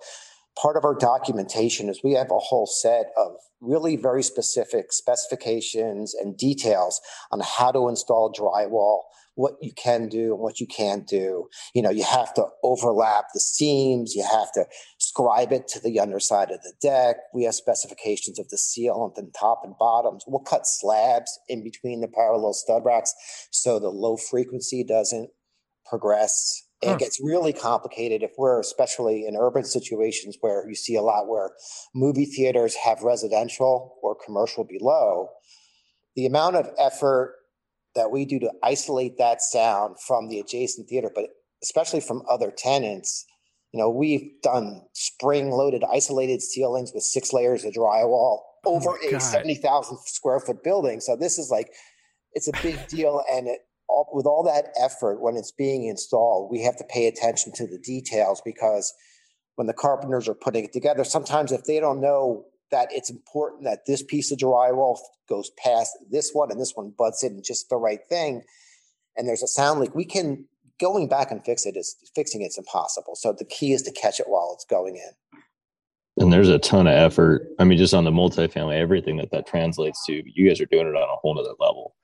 part 0.60 0.76
of 0.76 0.84
our 0.84 0.94
documentation 0.94 1.88
is 1.88 2.00
we 2.04 2.12
have 2.12 2.30
a 2.30 2.38
whole 2.38 2.66
set 2.66 3.06
of 3.16 3.32
really 3.60 3.96
very 3.96 4.22
specific 4.22 4.92
specifications 4.92 6.14
and 6.14 6.36
details 6.36 7.00
on 7.30 7.40
how 7.40 7.72
to 7.72 7.88
install 7.88 8.32
drywall 8.32 9.00
what 9.34 9.54
you 9.60 9.72
can 9.72 10.08
do 10.08 10.32
and 10.32 10.40
what 10.40 10.60
you 10.60 10.66
can't 10.66 11.06
do. 11.06 11.48
You 11.74 11.82
know, 11.82 11.90
you 11.90 12.04
have 12.04 12.34
to 12.34 12.46
overlap 12.62 13.26
the 13.32 13.40
seams, 13.40 14.14
you 14.14 14.24
have 14.30 14.52
to 14.52 14.66
scribe 14.98 15.52
it 15.52 15.68
to 15.68 15.80
the 15.80 16.00
underside 16.00 16.50
of 16.50 16.60
the 16.62 16.72
deck. 16.80 17.16
We 17.34 17.44
have 17.44 17.54
specifications 17.54 18.38
of 18.38 18.48
the 18.48 18.58
seal 18.58 19.12
and 19.16 19.26
the 19.26 19.30
top 19.38 19.62
and 19.64 19.74
bottoms. 19.78 20.24
We'll 20.26 20.40
cut 20.40 20.66
slabs 20.66 21.38
in 21.48 21.62
between 21.62 22.00
the 22.00 22.08
parallel 22.08 22.52
stud 22.52 22.82
racks 22.84 23.14
so 23.50 23.78
the 23.78 23.88
low 23.88 24.16
frequency 24.16 24.84
doesn't 24.84 25.30
progress. 25.86 26.62
Huh. 26.82 26.90
It 26.90 26.92
hmm. 26.92 26.98
gets 26.98 27.20
really 27.22 27.52
complicated 27.52 28.22
if 28.22 28.32
we're 28.36 28.60
especially 28.60 29.26
in 29.26 29.36
urban 29.36 29.64
situations 29.64 30.36
where 30.40 30.68
you 30.68 30.74
see 30.74 30.96
a 30.96 31.02
lot 31.02 31.28
where 31.28 31.52
movie 31.94 32.26
theaters 32.26 32.74
have 32.76 33.02
residential 33.02 33.94
or 34.02 34.16
commercial 34.24 34.64
below. 34.64 35.28
The 36.16 36.26
amount 36.26 36.56
of 36.56 36.68
effort 36.78 37.36
that 37.94 38.10
we 38.10 38.24
do 38.24 38.38
to 38.40 38.50
isolate 38.62 39.18
that 39.18 39.42
sound 39.42 39.96
from 40.06 40.28
the 40.28 40.40
adjacent 40.40 40.88
theater, 40.88 41.10
but 41.14 41.26
especially 41.62 42.00
from 42.00 42.22
other 42.28 42.50
tenants. 42.50 43.24
You 43.72 43.80
know, 43.80 43.88
we've 43.88 44.30
done 44.42 44.82
spring 44.92 45.50
loaded 45.50 45.82
isolated 45.90 46.42
ceilings 46.42 46.92
with 46.94 47.04
six 47.04 47.32
layers 47.32 47.64
of 47.64 47.72
drywall 47.72 48.40
oh 48.66 48.76
over 48.76 48.90
oh 48.90 49.16
a 49.16 49.20
70,000 49.20 49.98
square 50.04 50.40
foot 50.40 50.62
building. 50.62 51.00
So 51.00 51.16
this 51.16 51.38
is 51.38 51.50
like, 51.50 51.70
it's 52.32 52.48
a 52.48 52.62
big 52.62 52.86
deal. 52.88 53.22
And 53.30 53.48
it, 53.48 53.60
all, 53.88 54.08
with 54.12 54.26
all 54.26 54.42
that 54.44 54.74
effort, 54.80 55.20
when 55.20 55.36
it's 55.36 55.52
being 55.52 55.86
installed, 55.86 56.50
we 56.50 56.62
have 56.62 56.76
to 56.76 56.84
pay 56.84 57.06
attention 57.06 57.52
to 57.56 57.66
the 57.66 57.78
details 57.78 58.42
because 58.44 58.92
when 59.56 59.66
the 59.66 59.74
carpenters 59.74 60.28
are 60.28 60.34
putting 60.34 60.64
it 60.64 60.72
together, 60.72 61.04
sometimes 61.04 61.52
if 61.52 61.64
they 61.64 61.80
don't 61.80 62.00
know 62.00 62.44
that 62.72 62.88
it's 62.90 63.10
important 63.10 63.64
that 63.64 63.86
this 63.86 64.02
piece 64.02 64.32
of 64.32 64.38
drywall 64.38 64.98
goes 65.28 65.50
past 65.56 65.96
this 66.10 66.30
one 66.32 66.50
and 66.50 66.60
this 66.60 66.72
one 66.74 66.92
butts 66.98 67.22
in 67.22 67.42
just 67.42 67.68
the 67.68 67.76
right 67.76 68.00
thing. 68.08 68.42
And 69.16 69.28
there's 69.28 69.42
a 69.42 69.46
sound 69.46 69.80
leak 69.80 69.94
we 69.94 70.04
can 70.04 70.46
going 70.80 71.06
back 71.06 71.30
and 71.30 71.44
fix 71.44 71.64
it 71.64 71.76
is 71.76 71.94
fixing 72.14 72.42
it's 72.42 72.58
impossible. 72.58 73.14
So 73.14 73.32
the 73.32 73.44
key 73.44 73.72
is 73.72 73.82
to 73.82 73.92
catch 73.92 74.18
it 74.18 74.26
while 74.28 74.52
it's 74.54 74.64
going 74.64 74.96
in. 74.96 75.42
And 76.18 76.32
there's 76.32 76.48
a 76.48 76.58
ton 76.58 76.86
of 76.86 76.94
effort. 76.94 77.48
I 77.58 77.64
mean 77.64 77.78
just 77.78 77.94
on 77.94 78.04
the 78.04 78.10
multifamily 78.10 78.76
everything 78.76 79.18
that 79.18 79.30
that 79.30 79.46
translates 79.46 80.04
to 80.06 80.22
you 80.26 80.48
guys 80.48 80.60
are 80.60 80.66
doing 80.66 80.88
it 80.88 80.96
on 80.96 81.02
a 81.02 81.16
whole 81.16 81.34
nother 81.34 81.54
level. 81.60 81.94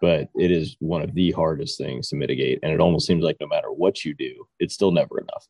But 0.00 0.28
it 0.36 0.52
is 0.52 0.76
one 0.78 1.02
of 1.02 1.14
the 1.14 1.32
hardest 1.32 1.78
things 1.78 2.08
to 2.08 2.16
mitigate. 2.16 2.60
And 2.62 2.72
it 2.72 2.80
almost 2.80 3.06
seems 3.06 3.24
like 3.24 3.36
no 3.40 3.46
matter 3.46 3.72
what 3.72 4.04
you 4.04 4.14
do 4.14 4.46
it's 4.58 4.74
still 4.74 4.90
never 4.90 5.18
enough 5.20 5.46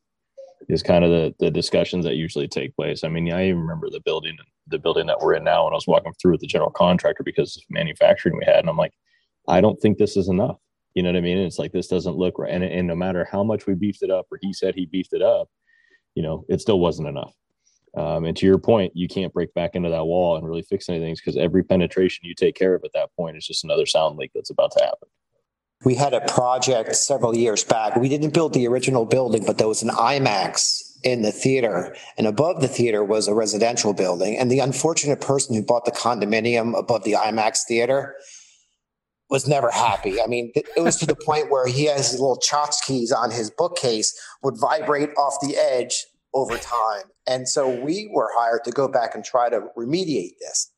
is 0.67 0.83
kind 0.83 1.03
of 1.03 1.11
the 1.11 1.33
the 1.39 1.51
discussions 1.51 2.05
that 2.05 2.15
usually 2.15 2.47
take 2.47 2.75
place. 2.75 3.03
I 3.03 3.07
mean, 3.07 3.31
I 3.31 3.47
even 3.47 3.61
remember 3.61 3.89
the 3.89 4.01
building 4.01 4.37
the 4.67 4.79
building 4.79 5.07
that 5.07 5.19
we're 5.19 5.33
in 5.33 5.43
now 5.43 5.65
and 5.65 5.73
I 5.73 5.75
was 5.75 5.87
walking 5.87 6.13
through 6.21 6.33
with 6.33 6.41
the 6.41 6.47
general 6.47 6.71
contractor 6.71 7.23
because 7.23 7.57
of 7.57 7.63
manufacturing 7.69 8.37
we 8.37 8.45
had, 8.45 8.59
and 8.59 8.69
I'm 8.69 8.77
like, 8.77 8.93
I 9.47 9.61
don't 9.61 9.79
think 9.79 9.97
this 9.97 10.17
is 10.17 10.29
enough. 10.29 10.57
You 10.93 11.03
know 11.03 11.09
what 11.09 11.17
I 11.17 11.21
mean? 11.21 11.37
And 11.37 11.47
it's 11.47 11.59
like 11.59 11.71
this 11.71 11.87
doesn't 11.87 12.17
look 12.17 12.37
right. 12.39 12.51
And, 12.51 12.63
and 12.63 12.87
no 12.87 12.95
matter 12.95 13.27
how 13.31 13.43
much 13.43 13.67
we 13.67 13.73
beefed 13.73 14.03
it 14.03 14.11
up, 14.11 14.27
or 14.31 14.39
he 14.41 14.53
said 14.53 14.75
he 14.75 14.85
beefed 14.85 15.13
it 15.13 15.21
up, 15.21 15.47
you 16.15 16.23
know, 16.23 16.45
it 16.49 16.61
still 16.61 16.79
wasn't 16.79 17.07
enough. 17.07 17.33
Um, 17.97 18.25
and 18.25 18.37
to 18.37 18.45
your 18.45 18.59
point, 18.59 18.91
you 18.95 19.07
can't 19.07 19.33
break 19.33 19.53
back 19.53 19.75
into 19.75 19.89
that 19.89 20.05
wall 20.05 20.35
and 20.35 20.45
really 20.45 20.61
fix 20.61 20.89
anything 20.89 21.15
because 21.15 21.37
every 21.37 21.63
penetration 21.63 22.25
you 22.25 22.35
take 22.35 22.55
care 22.55 22.75
of 22.75 22.83
at 22.83 22.91
that 22.93 23.09
point 23.15 23.37
is 23.37 23.47
just 23.47 23.63
another 23.63 23.85
sound 23.85 24.17
leak 24.17 24.31
that's 24.33 24.51
about 24.51 24.71
to 24.71 24.83
happen. 24.83 25.09
We 25.85 25.95
had 25.95 26.13
a 26.13 26.21
project 26.21 26.95
several 26.95 27.35
years 27.35 27.63
back. 27.63 27.95
We 27.95 28.09
didn't 28.09 28.33
build 28.33 28.53
the 28.53 28.67
original 28.67 29.05
building, 29.05 29.45
but 29.45 29.57
there 29.57 29.67
was 29.67 29.81
an 29.81 29.89
IMAX 29.89 30.81
in 31.03 31.21
the 31.21 31.31
theater, 31.31 31.95
and 32.17 32.27
above 32.27 32.59
the 32.59 32.67
theater 32.67 33.03
was 33.03 33.29
a 33.29 33.33
residential 33.33 33.93
building. 33.93 34.37
And 34.37 34.51
the 34.51 34.59
unfortunate 34.59 35.21
person 35.21 35.55
who 35.55 35.63
bought 35.63 35.85
the 35.85 35.91
condominium 35.91 36.77
above 36.77 37.05
the 37.05 37.13
IMAX 37.13 37.63
theater 37.65 38.15
was 39.29 39.47
never 39.47 39.71
happy. 39.71 40.21
I 40.21 40.27
mean, 40.27 40.51
it 40.55 40.67
was 40.83 40.97
to 40.97 41.05
the 41.05 41.15
point 41.15 41.49
where 41.49 41.67
he 41.67 41.85
has 41.85 42.11
his 42.11 42.19
little 42.19 42.39
tchotchkes 42.39 43.15
on 43.15 43.31
his 43.31 43.49
bookcase 43.49 44.19
would 44.43 44.57
vibrate 44.59 45.11
off 45.17 45.37
the 45.41 45.55
edge 45.55 46.05
over 46.33 46.57
time. 46.57 47.03
And 47.27 47.47
so 47.47 47.69
we 47.69 48.09
were 48.13 48.29
hired 48.35 48.63
to 48.65 48.71
go 48.71 48.87
back 48.87 49.15
and 49.15 49.23
try 49.23 49.49
to 49.49 49.61
remediate 49.77 50.33
this. 50.41 50.71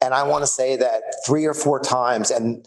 And 0.00 0.14
I 0.14 0.22
want 0.22 0.42
to 0.42 0.46
say 0.46 0.76
that 0.76 1.02
three 1.26 1.44
or 1.44 1.54
four 1.54 1.78
times, 1.78 2.30
and 2.30 2.66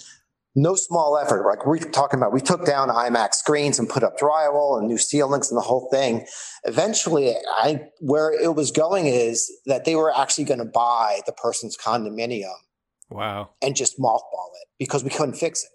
no 0.56 0.76
small 0.76 1.18
effort. 1.18 1.48
Like 1.48 1.66
we're 1.66 1.80
talking 1.80 2.20
about, 2.20 2.32
we 2.32 2.42
took 2.42 2.66
down 2.66 2.90
IMAX 2.90 3.36
screens 3.36 3.80
and 3.80 3.90
put 3.90 4.04
up 4.04 4.18
drywall 4.18 4.78
and 4.78 4.88
new 4.88 4.98
ceilings 4.98 5.50
and 5.50 5.58
the 5.58 5.64
whole 5.64 5.90
thing. 5.92 6.26
Eventually, 6.66 7.36
I 7.58 7.82
where 8.00 8.32
it 8.32 8.56
was 8.56 8.72
going 8.72 9.08
is 9.08 9.52
that 9.66 9.86
they 9.86 9.96
were 9.96 10.16
actually 10.16 10.44
going 10.44 10.60
to 10.60 10.66
buy 10.66 11.22
the 11.26 11.34
person's 11.34 11.78
condominium. 11.78 12.54
Wow. 13.10 13.52
And 13.62 13.76
just 13.76 14.00
mothball 14.00 14.50
it 14.62 14.68
because 14.80 15.04
we 15.04 15.10
couldn't 15.10 15.36
fix 15.36 15.64
it. 15.64 15.70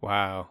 Wow. 0.00 0.48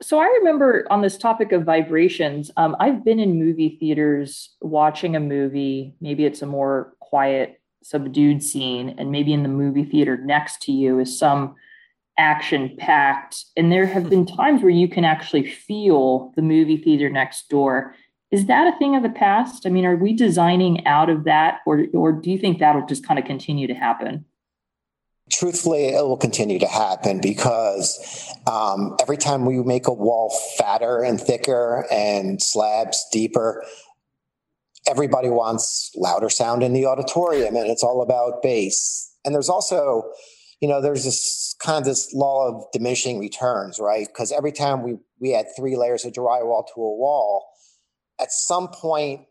So 0.00 0.20
I 0.20 0.26
remember 0.26 0.86
on 0.90 1.02
this 1.02 1.18
topic 1.18 1.50
of 1.50 1.64
vibrations, 1.64 2.52
um, 2.56 2.76
I've 2.78 3.04
been 3.04 3.18
in 3.18 3.36
movie 3.36 3.76
theaters 3.80 4.54
watching 4.60 5.16
a 5.16 5.20
movie. 5.20 5.96
Maybe 6.00 6.24
it's 6.24 6.40
a 6.40 6.46
more 6.46 6.94
quiet, 7.00 7.60
subdued 7.82 8.42
scene, 8.42 8.94
and 8.96 9.10
maybe 9.10 9.32
in 9.32 9.42
the 9.42 9.48
movie 9.48 9.84
theater 9.84 10.16
next 10.16 10.62
to 10.62 10.72
you 10.72 11.00
is 11.00 11.18
some 11.18 11.56
action 12.18 12.76
packed. 12.76 13.44
And 13.56 13.72
there 13.72 13.86
have 13.86 14.10
been 14.10 14.26
times 14.26 14.62
where 14.62 14.70
you 14.70 14.88
can 14.88 15.04
actually 15.04 15.48
feel 15.48 16.32
the 16.36 16.42
movie 16.42 16.76
theater 16.76 17.08
next 17.08 17.48
door. 17.48 17.94
Is 18.30 18.46
that 18.46 18.72
a 18.72 18.76
thing 18.78 18.94
of 18.94 19.02
the 19.02 19.08
past? 19.08 19.66
I 19.66 19.70
mean, 19.70 19.86
are 19.86 19.96
we 19.96 20.12
designing 20.12 20.86
out 20.86 21.08
of 21.08 21.24
that, 21.24 21.60
or, 21.64 21.86
or 21.94 22.12
do 22.12 22.30
you 22.30 22.38
think 22.38 22.58
that'll 22.58 22.86
just 22.86 23.06
kind 23.06 23.18
of 23.18 23.24
continue 23.24 23.66
to 23.66 23.74
happen? 23.74 24.26
Truthfully, 25.30 25.86
it 25.86 26.02
will 26.02 26.16
continue 26.16 26.58
to 26.58 26.66
happen 26.66 27.20
because 27.20 28.34
um, 28.46 28.96
every 29.00 29.16
time 29.16 29.46
we 29.46 29.62
make 29.62 29.86
a 29.86 29.92
wall 29.92 30.34
fatter 30.58 31.02
and 31.02 31.20
thicker 31.20 31.86
and 31.90 32.42
slabs 32.42 33.04
deeper, 33.12 33.64
everybody 34.86 35.28
wants 35.28 35.92
louder 35.96 36.30
sound 36.30 36.62
in 36.62 36.72
the 36.72 36.86
auditorium, 36.86 37.56
and 37.56 37.70
it's 37.70 37.82
all 37.82 38.02
about 38.02 38.42
bass. 38.42 39.14
And 39.24 39.34
there's 39.34 39.50
also 39.50 40.10
you 40.60 40.68
know, 40.68 40.80
there's 40.80 41.04
this 41.04 41.54
kind 41.60 41.78
of 41.78 41.84
this 41.84 42.12
law 42.12 42.48
of 42.48 42.64
diminishing 42.72 43.18
returns, 43.18 43.78
right? 43.78 44.06
Because 44.06 44.32
every 44.32 44.52
time 44.52 44.82
we 44.82 44.96
we 45.20 45.34
add 45.34 45.46
three 45.56 45.76
layers 45.76 46.04
of 46.04 46.12
drywall 46.12 46.64
to 46.74 46.80
a 46.80 46.96
wall, 46.96 47.46
at 48.20 48.32
some 48.32 48.68
point 48.68 49.22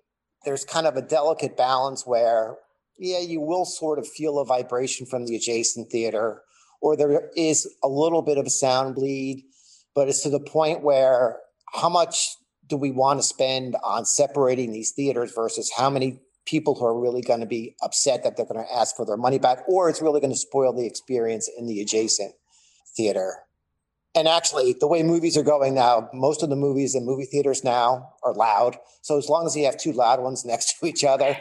there's 0.46 0.64
kind 0.64 0.88
of 0.88 0.96
a 0.96 1.02
delicate 1.02 1.58
balance 1.58 2.06
where, 2.06 2.58
yeah, 2.98 3.20
you 3.20 3.42
will 3.42 3.66
sort 3.66 4.00
of 4.00 4.08
feel 4.08 4.40
a 4.40 4.46
vibration 4.46 5.06
from 5.06 5.26
the 5.26 5.36
adjacent 5.36 5.92
theater, 5.92 6.42
or 6.82 6.96
there 6.96 7.30
is 7.36 7.68
a 7.84 7.88
little 7.88 8.22
bit 8.22 8.38
of 8.38 8.46
a 8.46 8.50
sound 8.50 8.96
bleed, 8.96 9.44
but 9.94 10.08
it's 10.08 10.22
to 10.24 10.30
the 10.30 10.40
point 10.40 10.84
where 10.84 11.40
how 11.74 11.90
much 11.90 12.30
do 12.66 12.78
we 12.78 12.92
want 12.92 13.20
to 13.20 13.24
spend 13.24 13.76
on 13.84 14.06
separating 14.06 14.72
these 14.72 14.92
theaters 14.92 15.34
versus 15.34 15.72
how 15.78 15.90
many 15.90 16.22
people 16.48 16.76
who 16.76 16.86
are 16.86 17.00
really 17.00 17.22
going 17.22 17.42
to 17.42 17.46
be 17.46 17.76
upset 17.84 18.24
that 18.24 18.38
they're 18.38 18.46
going 18.46 18.66
to 18.66 18.74
ask 18.74 18.96
for 18.96 19.06
their 19.06 19.18
money 19.18 19.38
back, 19.38 19.60
or 19.68 19.90
it's 19.90 20.02
really 20.02 20.20
going 20.20 20.34
to 20.34 20.40
spoil 20.40 20.74
the 20.74 20.88
experience 20.88 21.50
in 21.58 21.68
the 21.68 21.82
adjacent 21.82 22.34
theater. 22.96 23.36
And 24.16 24.28
actually, 24.28 24.76
the 24.80 24.88
way 24.88 25.04
movies 25.04 25.38
are 25.38 25.44
going 25.44 25.76
now, 25.76 26.10
most 26.12 26.42
of 26.42 26.50
the 26.50 26.56
movies 26.56 26.96
in 26.96 27.06
movie 27.06 27.26
theaters 27.26 27.64
now 27.64 28.14
are 28.24 28.34
loud. 28.34 28.78
So 29.02 29.18
as 29.18 29.30
long 29.30 29.46
as 29.46 29.56
you 29.56 29.66
have 29.66 29.78
two 29.78 29.92
loud 29.92 30.22
ones 30.22 30.44
next 30.44 30.80
to 30.80 30.88
each 30.88 31.04
other, 31.04 31.38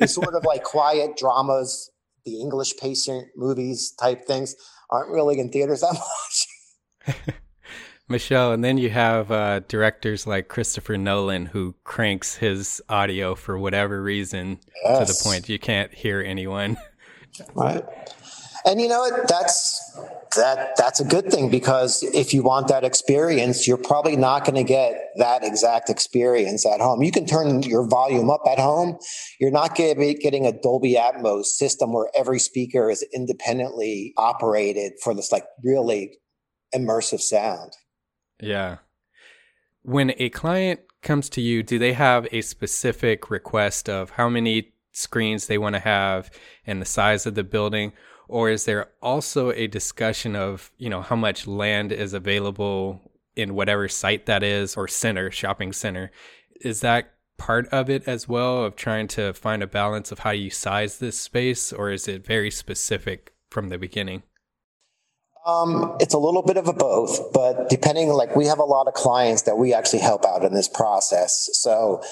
it's 0.00 0.14
sort 0.14 0.34
of 0.34 0.44
like 0.44 0.64
quiet 0.64 1.18
dramas, 1.18 1.90
the 2.24 2.40
English 2.40 2.78
patient 2.78 3.28
movies 3.36 3.92
type 4.00 4.24
things 4.26 4.54
aren't 4.88 5.10
really 5.10 5.38
in 5.38 5.50
theaters 5.50 5.80
that 5.80 5.92
much. 7.06 7.34
Michelle, 8.08 8.52
and 8.52 8.62
then 8.62 8.76
you 8.76 8.90
have 8.90 9.30
uh, 9.30 9.60
directors 9.60 10.26
like 10.26 10.48
Christopher 10.48 10.98
Nolan 10.98 11.46
who 11.46 11.74
cranks 11.84 12.36
his 12.36 12.82
audio 12.88 13.34
for 13.34 13.58
whatever 13.58 14.02
reason 14.02 14.60
yes. 14.84 15.06
to 15.06 15.12
the 15.12 15.28
point 15.28 15.48
you 15.48 15.58
can't 15.58 15.92
hear 15.92 16.20
anyone. 16.20 16.76
Right. 17.56 17.82
And 18.66 18.80
you 18.80 18.88
know 18.88 19.00
what? 19.00 19.28
That's 19.28 19.98
that 20.36 20.74
that's 20.76 21.00
a 21.00 21.04
good 21.04 21.30
thing 21.30 21.50
because 21.50 22.02
if 22.14 22.32
you 22.32 22.42
want 22.42 22.68
that 22.68 22.82
experience, 22.82 23.66
you're 23.66 23.76
probably 23.76 24.16
not 24.16 24.44
going 24.44 24.54
to 24.54 24.64
get 24.64 25.10
that 25.16 25.44
exact 25.44 25.90
experience 25.90 26.64
at 26.64 26.80
home. 26.80 27.02
You 27.02 27.10
can 27.10 27.26
turn 27.26 27.62
your 27.62 27.86
volume 27.86 28.30
up 28.30 28.42
at 28.50 28.58
home. 28.58 28.98
You're 29.38 29.50
not 29.50 29.74
getting 29.74 30.46
a 30.46 30.52
Dolby 30.52 30.94
Atmos 30.94 31.46
system 31.46 31.92
where 31.92 32.08
every 32.16 32.38
speaker 32.38 32.88
is 32.88 33.04
independently 33.14 34.14
operated 34.16 34.92
for 35.02 35.14
this 35.14 35.30
like 35.30 35.44
really 35.62 36.18
immersive 36.74 37.20
sound. 37.20 37.72
Yeah. 38.40 38.78
When 39.82 40.12
a 40.18 40.30
client 40.30 40.80
comes 41.02 41.28
to 41.30 41.40
you, 41.40 41.62
do 41.62 41.78
they 41.78 41.92
have 41.92 42.26
a 42.32 42.40
specific 42.40 43.30
request 43.30 43.88
of 43.88 44.10
how 44.10 44.28
many 44.28 44.72
screens 44.92 45.46
they 45.46 45.58
want 45.58 45.74
to 45.74 45.80
have 45.80 46.30
and 46.66 46.80
the 46.80 46.86
size 46.86 47.26
of 47.26 47.34
the 47.34 47.44
building? 47.44 47.92
Or 48.26 48.48
is 48.48 48.64
there 48.64 48.88
also 49.02 49.52
a 49.52 49.66
discussion 49.66 50.34
of, 50.34 50.70
you 50.78 50.88
know, 50.88 51.02
how 51.02 51.16
much 51.16 51.46
land 51.46 51.92
is 51.92 52.14
available 52.14 53.12
in 53.36 53.54
whatever 53.54 53.88
site 53.88 54.26
that 54.26 54.42
is 54.42 54.76
or 54.76 54.88
center, 54.88 55.30
shopping 55.30 55.72
center? 55.72 56.10
Is 56.60 56.80
that 56.80 57.12
part 57.36 57.68
of 57.68 57.90
it 57.90 58.06
as 58.06 58.28
well 58.28 58.64
of 58.64 58.76
trying 58.76 59.08
to 59.08 59.34
find 59.34 59.62
a 59.62 59.66
balance 59.66 60.10
of 60.10 60.20
how 60.20 60.30
you 60.30 60.50
size 60.50 60.98
this 60.98 61.18
space 61.18 61.72
or 61.72 61.90
is 61.90 62.08
it 62.08 62.24
very 62.24 62.50
specific 62.50 63.34
from 63.50 63.68
the 63.68 63.78
beginning? 63.78 64.22
Um, 65.46 65.96
it's 66.00 66.14
a 66.14 66.18
little 66.18 66.42
bit 66.42 66.56
of 66.56 66.68
a 66.68 66.72
both, 66.72 67.32
but 67.34 67.68
depending, 67.68 68.08
like 68.08 68.34
we 68.34 68.46
have 68.46 68.58
a 68.58 68.64
lot 68.64 68.88
of 68.88 68.94
clients 68.94 69.42
that 69.42 69.56
we 69.56 69.74
actually 69.74 69.98
help 69.98 70.24
out 70.24 70.42
in 70.42 70.54
this 70.54 70.68
process. 70.68 71.50
So 71.52 72.02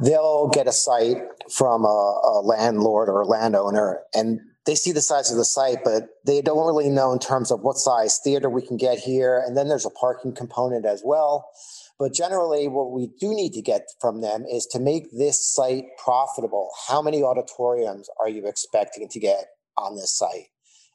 they'll 0.00 0.48
get 0.48 0.66
a 0.66 0.72
site 0.72 1.18
from 1.56 1.84
a, 1.84 1.86
a 1.86 2.42
landlord 2.42 3.08
or 3.08 3.20
a 3.20 3.26
landowner 3.26 4.00
and 4.12 4.40
they 4.66 4.74
see 4.74 4.92
the 4.92 5.00
size 5.00 5.30
of 5.30 5.36
the 5.36 5.44
site, 5.44 5.78
but 5.84 6.08
they 6.26 6.42
don't 6.42 6.66
really 6.66 6.90
know 6.90 7.12
in 7.12 7.18
terms 7.18 7.50
of 7.50 7.60
what 7.62 7.76
size 7.76 8.20
theater 8.22 8.50
we 8.50 8.64
can 8.64 8.76
get 8.76 8.98
here. 8.98 9.42
And 9.44 9.56
then 9.56 9.68
there's 9.68 9.86
a 9.86 9.90
parking 9.90 10.34
component 10.34 10.84
as 10.84 11.02
well. 11.04 11.50
But 11.98 12.14
generally, 12.14 12.68
what 12.68 12.92
we 12.92 13.08
do 13.18 13.34
need 13.34 13.52
to 13.54 13.62
get 13.62 13.82
from 14.00 14.20
them 14.20 14.44
is 14.50 14.66
to 14.66 14.78
make 14.78 15.10
this 15.12 15.44
site 15.44 15.84
profitable. 16.02 16.70
How 16.88 17.02
many 17.02 17.22
auditoriums 17.22 18.08
are 18.20 18.28
you 18.28 18.46
expecting 18.46 19.08
to 19.08 19.20
get 19.20 19.46
on 19.76 19.96
this 19.96 20.16
site? 20.16 20.48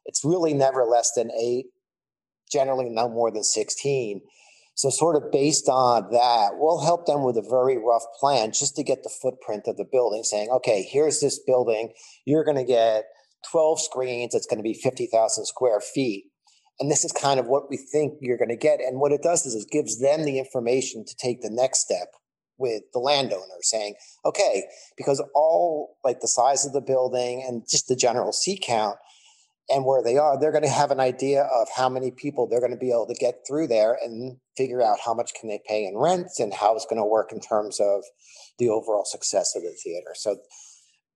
It's 0.06 0.24
really 0.24 0.54
never 0.54 0.84
less 0.84 1.12
than 1.16 1.32
eight 1.32 1.66
generally 2.52 2.90
no 2.90 3.10
more 3.10 3.32
than 3.32 3.44
16. 3.44 4.22
So, 4.78 4.90
sort 4.90 5.16
of 5.16 5.32
based 5.32 5.70
on 5.70 6.12
that, 6.12 6.52
we'll 6.56 6.84
help 6.84 7.06
them 7.06 7.24
with 7.24 7.38
a 7.38 7.48
very 7.50 7.78
rough 7.78 8.04
plan 8.20 8.52
just 8.52 8.76
to 8.76 8.84
get 8.84 9.04
the 9.04 9.10
footprint 9.22 9.64
of 9.68 9.78
the 9.78 9.86
building, 9.90 10.24
saying, 10.24 10.50
okay, 10.52 10.84
here's 10.84 11.22
this 11.22 11.40
building. 11.40 11.94
You're 12.26 12.44
going 12.44 12.58
to 12.58 12.66
get 12.66 13.06
12 13.52 13.82
screens. 13.82 14.36
It's 14.36 14.48
going 14.48 14.60
to 14.60 14.64
be 14.64 14.74
50,000 14.74 15.46
square 15.46 15.80
feet. 15.80 16.26
And 16.80 16.92
this 16.92 17.06
is 17.06 17.14
kind 17.14 17.40
of 17.40 17.48
what 17.48 17.70
we 17.70 17.78
think 17.78 18.16
you're 18.20 18.38
going 18.38 18.50
to 18.50 18.58
get. 18.58 18.82
And 18.82 19.00
what 19.00 19.14
it 19.14 19.24
does 19.24 19.46
is 19.46 19.56
it 19.56 19.72
gives 19.72 20.02
them 20.02 20.26
the 20.26 20.40
information 20.40 21.06
to 21.06 21.16
take 21.16 21.42
the 21.42 21.50
next 21.50 21.80
step 21.80 22.10
with 22.58 22.84
the 22.94 23.00
landowner 23.00 23.42
saying, 23.62 23.96
okay, 24.26 24.64
because 24.98 25.24
all 25.34 25.98
like 26.04 26.20
the 26.20 26.28
size 26.28 26.66
of 26.66 26.74
the 26.74 26.82
building 26.82 27.44
and 27.48 27.64
just 27.70 27.88
the 27.88 27.96
general 27.96 28.32
seat 28.32 28.64
count 28.66 28.98
and 29.70 29.86
where 29.86 30.04
they 30.04 30.18
are, 30.18 30.40
they're 30.40 30.52
going 30.52 30.64
to 30.64 30.70
have 30.70 30.92
an 30.92 31.00
idea 31.00 31.44
of 31.44 31.68
how 31.76 31.90
many 31.90 32.12
people 32.12 32.48
they're 32.48 32.60
going 32.60 32.72
to 32.72 32.78
be 32.78 32.92
able 32.92 33.08
to 33.08 33.16
get 33.16 33.40
through 33.48 33.68
there 33.68 33.98
and 34.04 34.38
figure 34.56 34.82
out 34.82 35.00
how 35.04 35.14
much 35.14 35.34
can 35.34 35.50
they 35.50 35.60
pay 35.68 35.86
in 35.86 35.98
rent 35.98 36.28
and 36.40 36.54
how 36.54 36.76
it's 36.76 36.86
going 36.86 37.02
to 37.02 37.06
work 37.06 37.32
in 37.32 37.40
terms 37.40 37.80
of 37.80 38.04
the 38.60 38.70
overall 38.70 39.06
success 39.06 39.56
of 39.56 39.64
the 39.64 39.76
theater. 39.84 40.14
So 40.14 40.38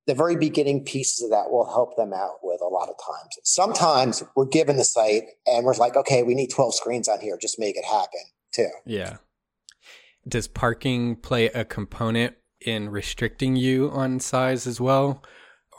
the 0.08 0.16
very 0.16 0.36
beginning 0.36 0.84
pieces 0.84 1.24
of 1.24 1.30
that 1.30 1.52
will 1.52 1.70
help 1.70 1.95
them 1.95 2.14
out 2.14 2.38
with 2.41 2.62
a 2.62 2.68
lot 2.68 2.89
of 2.89 2.95
times. 2.95 3.38
Sometimes 3.43 4.24
we're 4.36 4.45
given 4.45 4.78
the 4.78 4.84
site 4.84 5.24
and 5.45 5.64
we're 5.64 5.76
like, 5.76 5.95
okay, 5.95 6.24
we 6.24 6.34
need 6.34 6.50
12 6.50 6.74
screens 6.74 7.08
on 7.08 7.20
here, 7.20 7.38
just 7.39 7.60
make 7.60 7.78
it 7.78 7.86
happen 7.86 8.22
too. 8.52 8.70
Yeah. 8.86 9.18
Does 10.28 10.47
parking 10.47 11.16
play 11.16 11.45
a 11.47 11.64
component 11.64 12.36
in 12.60 12.89
restricting 12.89 13.56
you 13.56 13.89
on 13.91 14.20
size 14.20 14.66
as 14.66 14.82
well 14.82 15.24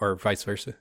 or 0.00 0.14
vice 0.14 0.44
versa? 0.44 0.76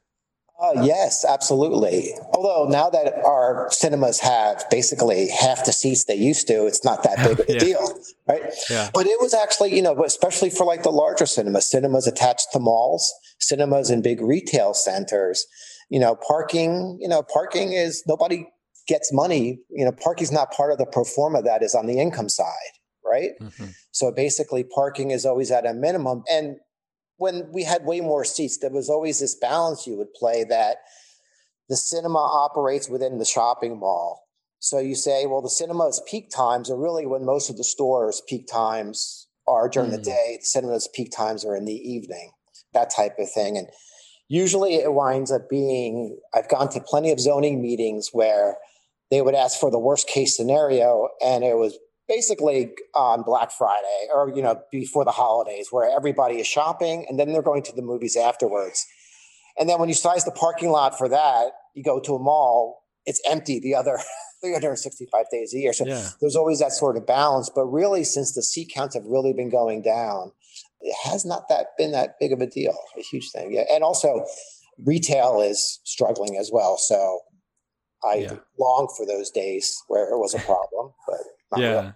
Uh, 0.62 0.84
yes, 0.84 1.24
absolutely. 1.24 2.14
Although 2.34 2.70
now 2.70 2.90
that 2.90 3.14
our 3.26 3.68
cinemas 3.72 4.20
have 4.20 4.66
basically 4.70 5.30
half 5.30 5.64
the 5.66 5.72
seats 5.72 6.04
they 6.04 6.16
used 6.16 6.48
to, 6.48 6.66
it's 6.66 6.84
not 6.84 7.04
that 7.04 7.18
big 7.24 7.40
of 7.40 7.48
a 7.50 7.54
Yeah. 7.54 7.60
deal, 7.60 8.00
right? 8.28 8.44
Yeah. 8.70 8.90
But 8.94 9.06
it 9.08 9.20
was 9.22 9.34
actually, 9.34 9.74
you 9.76 9.82
know, 9.82 10.04
especially 10.04 10.50
for 10.50 10.66
like 10.66 10.84
the 10.84 10.92
larger 10.92 11.26
cinemas, 11.26 11.70
cinemas 11.70 12.08
attached 12.08 12.48
to 12.54 12.60
malls, 12.60 13.14
cinemas 13.40 13.90
in 13.90 14.02
big 14.02 14.20
retail 14.22 14.74
centers, 14.74 15.48
you 15.90 16.00
know, 16.00 16.16
parking, 16.28 16.98
you 17.00 17.08
know, 17.08 17.24
parking 17.24 17.72
is 17.72 18.04
nobody 18.06 18.46
gets 18.88 19.14
money. 19.14 19.60
You 19.70 19.86
know, 19.86 19.92
parking's 19.94 20.32
not 20.32 20.52
part 20.52 20.72
of 20.74 20.78
the 20.78 20.86
pro 20.86 21.04
forma 21.06 21.42
that 21.44 21.64
is 21.64 21.74
on 21.74 21.86
the 21.86 22.00
income 22.00 22.28
side, 22.28 22.74
right? 23.06 23.32
Mhm. 23.42 23.74
So 23.92 24.12
basically, 24.12 24.64
parking 24.66 25.12
is 25.12 25.26
always 25.26 25.52
at 25.52 25.66
a 25.66 25.74
minimum. 25.74 26.24
And 26.30 26.58
when 27.20 27.52
we 27.52 27.64
had 27.64 27.86
way 27.86 28.02
more 28.02 28.24
seats, 28.24 28.58
there 28.58 28.72
was 28.72 28.90
always 28.90 29.20
this 29.20 29.36
balance 29.36 29.86
you 29.86 29.98
would 29.98 30.14
play 30.14 30.44
that 30.46 30.78
the 31.68 31.76
cinema 31.76 32.18
operates 32.18 32.90
within 32.90 33.20
the 33.20 33.26
shopping 33.26 33.78
mall. 33.78 34.24
So 34.60 34.80
you 34.80 34.96
say, 34.96 35.26
well, 35.26 35.42
the 35.42 35.50
cinema's 35.50 36.02
peak 36.10 36.30
times 36.30 36.72
are 36.72 36.78
really 36.78 37.06
when 37.06 37.26
most 37.26 37.50
of 37.50 37.58
the 37.58 37.64
stores' 37.64 38.22
peak 38.28 38.48
times 38.52 39.28
are 39.48 39.70
during 39.70 39.92
the 39.92 39.98
Mm. 40.00 40.04
day. 40.04 40.38
The 40.40 40.46
cinema's 40.46 40.90
peak 40.94 41.12
times 41.12 41.46
are 41.46 41.56
in 41.56 41.66
the 41.66 41.74
evening, 41.74 42.32
that 42.74 42.90
type 42.90 43.20
of 43.20 43.32
thing. 43.32 43.58
And 43.58 43.68
usually 44.28 44.76
it 44.76 44.94
winds 44.94 45.32
up 45.32 45.50
being, 45.50 46.20
I've 46.34 46.50
gone 46.50 46.70
to 46.70 46.82
plenty 46.82 47.12
of 47.12 47.20
zoning 47.20 47.62
meetings 47.62 48.10
where 48.14 48.58
they 49.12 49.22
would 49.22 49.36
ask 49.36 49.60
for 49.60 49.72
the 49.72 49.80
worst 49.80 50.08
case 50.08 50.38
scenario, 50.38 51.10
and 51.22 51.44
it 51.44 51.58
was 51.58 51.78
basically 52.10 52.72
on 52.96 53.22
Black 53.24 53.52
Friday 53.52 54.08
or 54.14 54.30
you 54.36 54.42
know 54.42 54.60
before 54.72 55.06
the 55.06 55.12
holidays, 55.12 55.68
where 55.72 55.90
everybody 55.96 56.40
is 56.42 56.48
shopping 56.48 57.06
and 57.08 57.18
then 57.18 57.32
they're 57.32 57.42
going 57.42 57.64
to 57.64 57.74
the 57.76 57.82
movies 57.82 58.18
afterwards. 58.18 58.86
And 59.58 59.70
then 59.70 59.80
when 59.80 59.88
you 59.90 59.96
size 59.96 60.26
the 60.26 60.32
parking 60.32 60.70
lot 60.72 60.98
for 60.98 61.08
that, 61.10 61.52
you 61.76 61.84
go 61.84 62.00
to 62.02 62.16
a 62.16 62.20
mall, 62.20 62.84
it's 63.06 63.22
empty 63.30 63.60
the 63.60 63.76
other 63.76 64.00
365 64.42 65.26
days 65.32 65.54
a 65.54 65.58
year. 65.58 65.74
So 65.74 65.86
Yeah. 65.86 66.10
there's 66.22 66.36
always 66.36 66.60
that 66.60 66.72
sort 66.72 66.98
of 66.98 67.06
balance. 67.06 67.50
But 67.54 67.66
really, 67.66 68.04
since 68.04 68.34
the 68.34 68.42
seat 68.44 68.72
counts 68.74 68.96
have 68.96 69.06
really 69.06 69.34
been 69.34 69.50
going 69.50 69.82
down, 69.82 70.32
it 70.82 70.96
has 71.04 71.26
not 71.26 71.50
that 71.50 71.68
been 71.78 71.92
that 71.92 72.16
big 72.22 72.32
of 72.32 72.40
a 72.42 72.48
deal, 72.48 72.78
a 72.98 73.02
huge 73.02 73.32
thing. 73.32 73.52
Yeah. 73.54 73.64
And 73.74 73.84
also 73.84 74.26
retail 74.86 75.42
is 75.42 75.80
struggling 75.84 76.38
as 76.38 76.52
well. 76.54 76.78
So 76.78 77.20
I 78.04 78.16
Yeah. 78.16 78.36
long 78.58 78.88
for 78.96 79.06
those 79.06 79.30
days 79.30 79.78
where 79.90 80.10
it 80.10 80.18
was 80.18 80.34
a 80.34 80.40
problem, 80.40 80.94
but 81.06 81.20
not 81.52 81.60
really. 81.60 81.74
Yeah. 81.74 81.92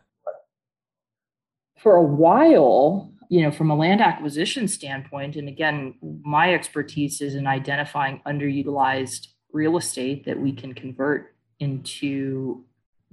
for 1.77 1.95
a 1.95 2.03
while, 2.03 3.11
you 3.29 3.41
know, 3.41 3.51
from 3.51 3.71
a 3.71 3.75
land 3.75 4.01
acquisition 4.01 4.67
standpoint, 4.67 5.35
and 5.35 5.47
again, 5.47 5.95
my 6.23 6.53
expertise 6.53 7.21
is 7.21 7.35
in 7.35 7.47
identifying 7.47 8.21
underutilized 8.25 9.27
real 9.51 9.77
estate 9.77 10.25
that 10.25 10.39
we 10.39 10.51
can 10.51 10.73
convert 10.73 11.35
into 11.59 12.63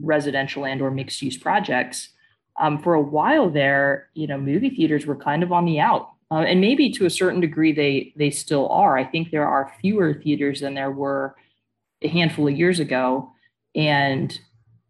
residential 0.00 0.64
and 0.64 0.80
or 0.80 0.90
mixed 0.90 1.20
use 1.22 1.36
projects. 1.36 2.10
Um, 2.58 2.82
for 2.82 2.94
a 2.94 3.00
while 3.00 3.48
there, 3.50 4.08
you 4.14 4.26
know, 4.26 4.38
movie 4.38 4.70
theaters 4.70 5.06
were 5.06 5.16
kind 5.16 5.42
of 5.42 5.52
on 5.52 5.64
the 5.64 5.80
out, 5.80 6.10
uh, 6.30 6.40
and 6.40 6.60
maybe 6.60 6.90
to 6.92 7.06
a 7.06 7.10
certain 7.10 7.40
degree 7.40 7.72
they 7.72 8.12
they 8.16 8.30
still 8.30 8.68
are. 8.68 8.98
I 8.98 9.04
think 9.04 9.30
there 9.30 9.46
are 9.46 9.72
fewer 9.80 10.14
theaters 10.14 10.60
than 10.60 10.74
there 10.74 10.90
were 10.90 11.34
a 12.02 12.08
handful 12.08 12.48
of 12.48 12.56
years 12.56 12.80
ago, 12.80 13.32
and 13.74 14.38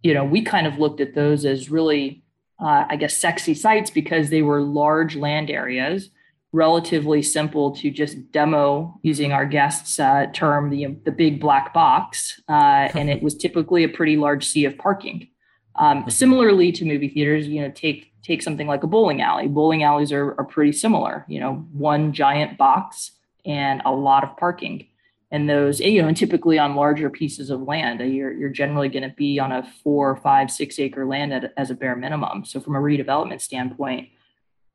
you 0.02 0.14
know, 0.14 0.24
we 0.24 0.42
kind 0.42 0.66
of 0.66 0.78
looked 0.78 1.00
at 1.00 1.14
those 1.14 1.44
as 1.44 1.70
really 1.70 2.22
uh, 2.60 2.84
I 2.88 2.96
guess, 2.96 3.16
sexy 3.16 3.54
sites 3.54 3.90
because 3.90 4.28
they 4.30 4.42
were 4.42 4.60
large 4.60 5.16
land 5.16 5.50
areas, 5.50 6.10
relatively 6.52 7.22
simple 7.22 7.74
to 7.76 7.90
just 7.90 8.30
demo 8.32 8.98
using 9.02 9.32
our 9.32 9.46
guest's 9.46 9.98
uh, 9.98 10.26
term, 10.34 10.68
the, 10.68 10.98
the 11.04 11.10
big 11.10 11.40
black 11.40 11.72
box. 11.72 12.40
Uh, 12.48 12.88
and 12.94 13.08
it 13.08 13.22
was 13.22 13.34
typically 13.34 13.84
a 13.84 13.88
pretty 13.88 14.16
large 14.16 14.46
sea 14.46 14.66
of 14.66 14.76
parking. 14.76 15.28
Um, 15.76 16.04
similarly 16.10 16.72
to 16.72 16.84
movie 16.84 17.08
theaters, 17.08 17.46
you 17.46 17.62
know, 17.62 17.70
take 17.70 18.08
take 18.22 18.42
something 18.42 18.66
like 18.66 18.82
a 18.82 18.86
bowling 18.86 19.22
alley. 19.22 19.48
Bowling 19.48 19.82
alleys 19.82 20.12
are, 20.12 20.34
are 20.38 20.44
pretty 20.44 20.72
similar, 20.72 21.24
you 21.26 21.40
know, 21.40 21.66
one 21.72 22.12
giant 22.12 22.58
box 22.58 23.12
and 23.46 23.80
a 23.86 23.90
lot 23.90 24.24
of 24.24 24.36
parking 24.36 24.86
and 25.30 25.48
those 25.48 25.80
you 25.80 26.02
know 26.02 26.08
and 26.08 26.16
typically 26.16 26.58
on 26.58 26.74
larger 26.74 27.08
pieces 27.10 27.50
of 27.50 27.62
land 27.62 28.00
uh, 28.00 28.04
you're, 28.04 28.32
you're 28.32 28.50
generally 28.50 28.88
going 28.88 29.08
to 29.08 29.14
be 29.16 29.38
on 29.38 29.52
a 29.52 29.62
four 29.82 30.16
five 30.16 30.50
six 30.50 30.78
acre 30.78 31.06
land 31.06 31.32
at, 31.32 31.52
as 31.56 31.70
a 31.70 31.74
bare 31.74 31.96
minimum. 31.96 32.44
So 32.44 32.60
from 32.60 32.76
a 32.76 32.80
redevelopment 32.80 33.40
standpoint 33.40 34.08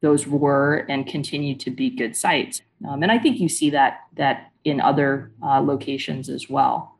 those 0.01 0.27
were 0.27 0.85
and 0.89 1.07
continue 1.07 1.55
to 1.55 1.71
be 1.71 1.89
good 1.89 2.15
sites. 2.15 2.61
Um, 2.87 3.03
and 3.03 3.11
i 3.11 3.17
think 3.17 3.39
you 3.39 3.49
see 3.49 3.69
that 3.71 4.01
that 4.15 4.51
in 4.63 4.81
other 4.81 5.31
uh, 5.43 5.59
locations 5.59 6.29
as 6.29 6.49
well 6.49 6.97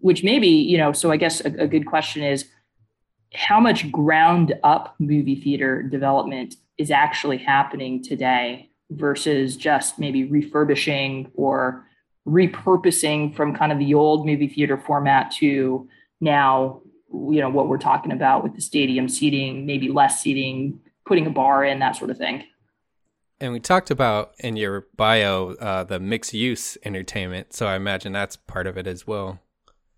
which 0.00 0.22
maybe 0.22 0.48
you 0.48 0.78
know 0.78 0.92
so 0.92 1.10
i 1.10 1.16
guess 1.16 1.40
a, 1.40 1.48
a 1.62 1.66
good 1.66 1.86
question 1.86 2.22
is 2.22 2.46
how 3.34 3.60
much 3.60 3.90
ground 3.92 4.54
up 4.62 4.94
movie 4.98 5.34
theater 5.34 5.82
development 5.82 6.56
is 6.78 6.90
actually 6.90 7.38
happening 7.38 8.02
today 8.02 8.70
versus 8.90 9.56
just 9.56 9.98
maybe 9.98 10.24
refurbishing 10.24 11.30
or 11.34 11.84
repurposing 12.28 13.34
from 13.34 13.54
kind 13.54 13.72
of 13.72 13.78
the 13.78 13.94
old 13.94 14.26
movie 14.26 14.48
theater 14.48 14.76
format 14.76 15.30
to 15.30 15.88
now 16.20 16.80
you 17.10 17.40
know 17.40 17.48
what 17.48 17.68
we're 17.68 17.78
talking 17.78 18.12
about 18.12 18.42
with 18.42 18.54
the 18.54 18.60
stadium 18.60 19.08
seating 19.08 19.64
maybe 19.64 19.88
less 19.88 20.20
seating 20.20 20.78
putting 21.06 21.26
a 21.26 21.30
bar 21.30 21.64
in 21.64 21.78
that 21.78 21.96
sort 21.96 22.10
of 22.10 22.18
thing 22.18 22.44
And 23.40 23.52
we 23.52 23.60
talked 23.60 23.90
about 23.90 24.32
in 24.40 24.56
your 24.56 24.88
bio 24.96 25.54
uh, 25.60 25.84
the 25.84 26.00
mixed 26.00 26.34
use 26.34 26.76
entertainment, 26.84 27.52
so 27.52 27.66
I 27.66 27.76
imagine 27.76 28.12
that's 28.12 28.36
part 28.36 28.66
of 28.66 28.76
it 28.76 28.86
as 28.88 29.06
well. 29.06 29.38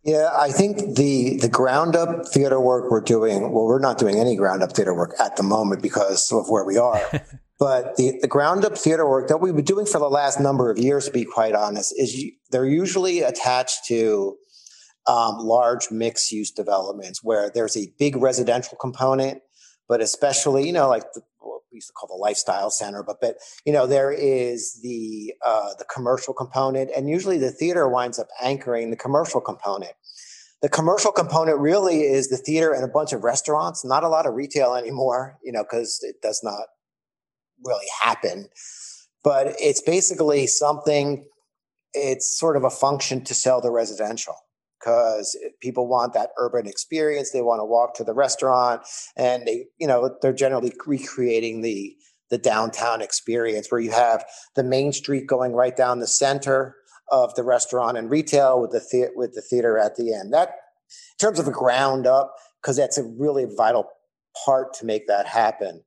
Yeah, 0.02 0.30
I 0.34 0.50
think 0.50 0.96
the 0.96 1.36
the 1.36 1.48
ground 1.48 1.94
up 1.94 2.26
theater 2.26 2.58
work 2.58 2.90
we're 2.90 3.02
doing, 3.02 3.52
well, 3.52 3.66
we're 3.66 3.80
not 3.80 3.98
doing 3.98 4.18
any 4.18 4.34
ground 4.34 4.62
up 4.62 4.72
theater 4.72 4.94
work 4.94 5.14
at 5.20 5.36
the 5.36 5.42
moment 5.42 5.82
because 5.82 6.32
of 6.32 6.48
where 6.48 6.64
we 6.64 6.78
are. 6.78 7.02
but 7.58 7.96
the, 7.96 8.18
the 8.22 8.28
ground 8.28 8.64
up 8.64 8.78
theater 8.78 9.06
work 9.06 9.28
that 9.28 9.38
we've 9.38 9.54
been 9.54 9.64
doing 9.64 9.84
for 9.84 9.98
the 9.98 10.08
last 10.08 10.40
number 10.40 10.70
of 10.70 10.78
years, 10.78 11.04
to 11.04 11.10
be 11.10 11.26
quite 11.26 11.54
honest, 11.54 11.92
is 11.98 12.24
they're 12.50 12.66
usually 12.66 13.20
attached 13.20 13.84
to 13.88 14.36
um, 15.06 15.38
large 15.38 15.90
mixed 15.90 16.32
use 16.32 16.50
developments 16.50 17.22
where 17.22 17.50
there's 17.50 17.76
a 17.76 17.92
big 17.98 18.16
residential 18.16 18.78
component, 18.78 19.42
but 19.86 20.00
especially, 20.00 20.66
you 20.66 20.72
know, 20.72 20.88
like 20.88 21.04
the, 21.12 21.20
used 21.72 21.88
to 21.88 21.92
call 21.92 22.08
the 22.08 22.20
lifestyle 22.20 22.70
center, 22.70 23.02
but 23.02 23.20
but 23.20 23.36
you 23.64 23.72
know 23.72 23.86
there 23.86 24.12
is 24.12 24.80
the 24.82 25.34
uh, 25.44 25.70
the 25.78 25.84
commercial 25.84 26.34
component, 26.34 26.90
and 26.96 27.08
usually 27.08 27.38
the 27.38 27.50
theater 27.50 27.88
winds 27.88 28.18
up 28.18 28.28
anchoring 28.42 28.90
the 28.90 28.96
commercial 28.96 29.40
component. 29.40 29.92
The 30.62 30.68
commercial 30.68 31.12
component 31.12 31.58
really 31.58 32.02
is 32.02 32.28
the 32.28 32.36
theater 32.36 32.72
and 32.72 32.84
a 32.84 32.88
bunch 32.88 33.12
of 33.12 33.24
restaurants. 33.24 33.84
Not 33.84 34.04
a 34.04 34.08
lot 34.08 34.26
of 34.26 34.34
retail 34.34 34.74
anymore, 34.74 35.38
you 35.42 35.52
know, 35.52 35.62
because 35.62 36.00
it 36.02 36.16
does 36.22 36.40
not 36.42 36.64
really 37.64 37.86
happen. 38.02 38.48
But 39.24 39.54
it's 39.58 39.80
basically 39.80 40.46
something. 40.46 41.26
It's 41.92 42.38
sort 42.38 42.56
of 42.56 42.64
a 42.64 42.70
function 42.70 43.24
to 43.24 43.34
sell 43.34 43.60
the 43.60 43.70
residential 43.70 44.36
because 44.80 45.38
people 45.60 45.86
want 45.86 46.14
that 46.14 46.30
urban 46.38 46.66
experience. 46.66 47.30
They 47.30 47.42
want 47.42 47.60
to 47.60 47.64
walk 47.64 47.94
to 47.96 48.04
the 48.04 48.14
restaurant, 48.14 48.82
and 49.16 49.46
they, 49.46 49.66
you 49.78 49.86
know, 49.86 50.16
they're 50.22 50.32
generally 50.32 50.72
recreating 50.86 51.60
the 51.60 51.94
the 52.30 52.38
downtown 52.38 53.02
experience 53.02 53.70
where 53.70 53.80
you 53.80 53.90
have 53.90 54.24
the 54.54 54.62
main 54.62 54.92
street 54.92 55.26
going 55.26 55.52
right 55.52 55.76
down 55.76 55.98
the 55.98 56.06
center 56.06 56.76
of 57.10 57.34
the 57.34 57.42
restaurant 57.42 57.98
and 57.98 58.08
retail 58.08 58.60
with 58.60 58.70
the, 58.70 58.78
the- 58.92 59.10
with 59.16 59.34
the 59.34 59.42
theater 59.42 59.76
at 59.76 59.96
the 59.96 60.14
end. 60.14 60.32
That, 60.32 60.48
in 60.48 61.18
terms 61.18 61.40
of 61.40 61.48
a 61.48 61.52
ground 61.52 62.06
up, 62.06 62.34
because 62.62 62.76
that's 62.76 62.98
a 62.98 63.04
really 63.04 63.46
vital 63.56 63.86
part 64.44 64.72
to 64.74 64.86
make 64.86 65.08
that 65.08 65.26
happen. 65.26 65.82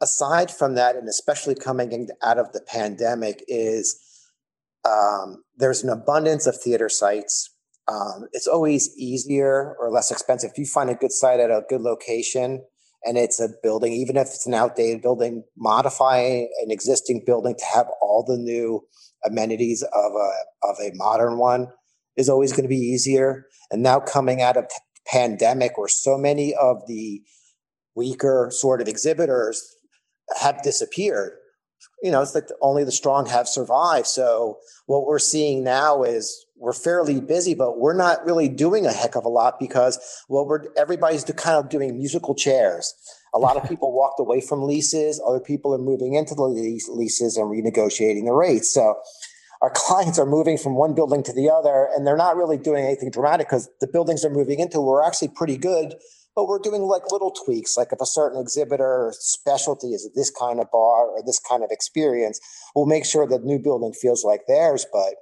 Aside 0.00 0.50
from 0.50 0.74
that, 0.74 0.96
and 0.96 1.08
especially 1.08 1.54
coming 1.54 1.92
in, 1.92 2.08
out 2.22 2.38
of 2.38 2.52
the 2.52 2.60
pandemic, 2.66 3.44
is 3.46 4.00
um, 4.84 5.44
there's 5.56 5.82
an 5.82 5.90
abundance 5.90 6.46
of 6.46 6.56
theater 6.60 6.88
sites. 6.88 7.53
Um, 7.86 8.28
it's 8.32 8.46
always 8.46 8.94
easier 8.96 9.76
or 9.78 9.90
less 9.90 10.10
expensive 10.10 10.50
if 10.52 10.58
you 10.58 10.64
find 10.64 10.88
a 10.88 10.94
good 10.94 11.12
site 11.12 11.40
at 11.40 11.50
a 11.50 11.62
good 11.68 11.82
location 11.82 12.64
and 13.04 13.18
it's 13.18 13.38
a 13.38 13.48
building, 13.62 13.92
even 13.92 14.16
if 14.16 14.28
it's 14.28 14.46
an 14.46 14.54
outdated 14.54 15.02
building, 15.02 15.44
modify 15.56 16.18
an 16.18 16.70
existing 16.70 17.22
building 17.26 17.54
to 17.56 17.64
have 17.74 17.86
all 18.00 18.24
the 18.26 18.38
new 18.38 18.80
amenities 19.24 19.82
of 19.82 20.12
a 20.12 20.66
of 20.66 20.76
a 20.82 20.90
modern 20.94 21.38
one 21.38 21.68
is 22.16 22.28
always 22.28 22.52
going 22.52 22.62
to 22.62 22.68
be 22.68 22.76
easier. 22.76 23.46
And 23.70 23.82
now 23.82 24.00
coming 24.00 24.40
out 24.40 24.56
of 24.56 24.68
the 24.68 24.80
pandemic, 25.06 25.76
where 25.76 25.88
so 25.88 26.16
many 26.16 26.54
of 26.54 26.86
the 26.86 27.22
weaker 27.94 28.48
sort 28.50 28.80
of 28.80 28.88
exhibitors 28.88 29.62
have 30.40 30.62
disappeared, 30.62 31.32
you 32.02 32.10
know, 32.10 32.22
it's 32.22 32.34
like 32.34 32.48
only 32.62 32.84
the 32.84 32.92
strong 32.92 33.26
have 33.26 33.48
survived. 33.48 34.06
So 34.06 34.58
what 34.86 35.06
we're 35.06 35.18
seeing 35.18 35.62
now 35.62 36.02
is 36.02 36.46
we're 36.64 36.72
fairly 36.72 37.20
busy, 37.20 37.54
but 37.54 37.78
we're 37.78 37.96
not 37.96 38.24
really 38.24 38.48
doing 38.48 38.86
a 38.86 38.92
heck 38.92 39.16
of 39.16 39.26
a 39.26 39.28
lot 39.28 39.60
because 39.60 39.98
well, 40.30 40.46
we're 40.46 40.64
everybody's 40.78 41.24
kind 41.24 41.58
of 41.58 41.68
doing 41.68 41.98
musical 41.98 42.34
chairs. 42.34 42.94
A 43.34 43.38
lot 43.38 43.58
of 43.58 43.68
people 43.68 43.92
walked 43.92 44.18
away 44.18 44.40
from 44.40 44.62
leases. 44.62 45.22
Other 45.26 45.40
people 45.40 45.74
are 45.74 45.78
moving 45.78 46.14
into 46.14 46.34
the 46.34 46.44
lease, 46.44 46.88
leases 46.88 47.36
and 47.36 47.46
renegotiating 47.46 48.24
the 48.24 48.32
rates. 48.32 48.72
So 48.72 48.96
our 49.60 49.70
clients 49.74 50.18
are 50.18 50.24
moving 50.24 50.56
from 50.56 50.74
one 50.74 50.94
building 50.94 51.22
to 51.24 51.34
the 51.34 51.50
other 51.50 51.90
and 51.94 52.06
they're 52.06 52.16
not 52.16 52.36
really 52.36 52.56
doing 52.56 52.84
anything 52.84 53.10
dramatic 53.10 53.48
because 53.48 53.68
the 53.80 53.86
buildings 53.86 54.22
they're 54.22 54.30
moving 54.30 54.58
into 54.58 54.80
were 54.80 55.04
actually 55.04 55.28
pretty 55.28 55.58
good 55.58 55.94
but 56.36 56.48
we're 56.48 56.58
doing 56.58 56.82
like 56.82 57.12
little 57.12 57.30
tweaks 57.30 57.76
like 57.76 57.88
if 57.92 58.00
a 58.00 58.06
certain 58.06 58.40
exhibitor 58.40 59.12
specialty 59.18 59.88
is 59.88 60.10
this 60.16 60.30
kind 60.30 60.58
of 60.58 60.68
bar 60.72 61.06
or 61.06 61.22
this 61.24 61.38
kind 61.38 61.62
of 61.62 61.70
experience 61.70 62.40
we'll 62.74 62.86
make 62.86 63.06
sure 63.06 63.26
the 63.26 63.38
new 63.38 63.58
building 63.58 63.92
feels 63.92 64.24
like 64.24 64.42
theirs 64.48 64.84
but 64.92 65.14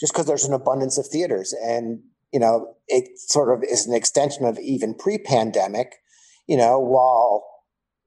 just 0.00 0.12
because 0.12 0.26
there's 0.26 0.44
an 0.44 0.54
abundance 0.54 0.98
of 0.98 1.06
theaters 1.06 1.54
and 1.62 2.00
you 2.32 2.40
know 2.40 2.74
it 2.88 3.18
sort 3.18 3.52
of 3.52 3.62
is 3.64 3.86
an 3.86 3.94
extension 3.94 4.44
of 4.44 4.58
even 4.58 4.94
pre-pandemic 4.94 5.96
you 6.46 6.56
know 6.56 6.78
while 6.78 7.44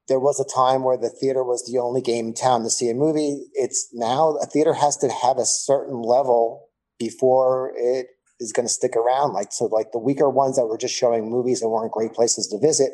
there 0.08 0.20
was 0.20 0.40
a 0.40 0.56
time 0.56 0.84
where 0.84 0.98
the 0.98 1.10
theater 1.10 1.44
was 1.44 1.66
the 1.66 1.80
only 1.80 2.02
game 2.02 2.28
in 2.28 2.34
town 2.34 2.64
to 2.64 2.70
see 2.70 2.90
a 2.90 2.94
movie 2.94 3.48
it's 3.54 3.90
now 3.94 4.36
a 4.42 4.46
theater 4.46 4.74
has 4.74 4.98
to 4.98 5.10
have 5.10 5.38
a 5.38 5.46
certain 5.46 6.02
level 6.02 6.70
before 7.00 7.74
it 7.78 8.08
is 8.40 8.54
going 8.54 8.68
to 8.68 8.74
stick 8.74 8.96
around. 8.96 9.34
Like 9.34 9.52
so, 9.52 9.66
like 9.66 9.92
the 9.92 10.00
weaker 10.00 10.30
ones 10.30 10.56
that 10.56 10.66
were 10.66 10.78
just 10.78 10.96
showing 10.96 11.30
movies 11.30 11.62
and 11.62 11.72
weren't 11.72 11.92
great 11.92 12.14
places 12.14 12.48
to 12.48 12.60
visit 12.60 12.92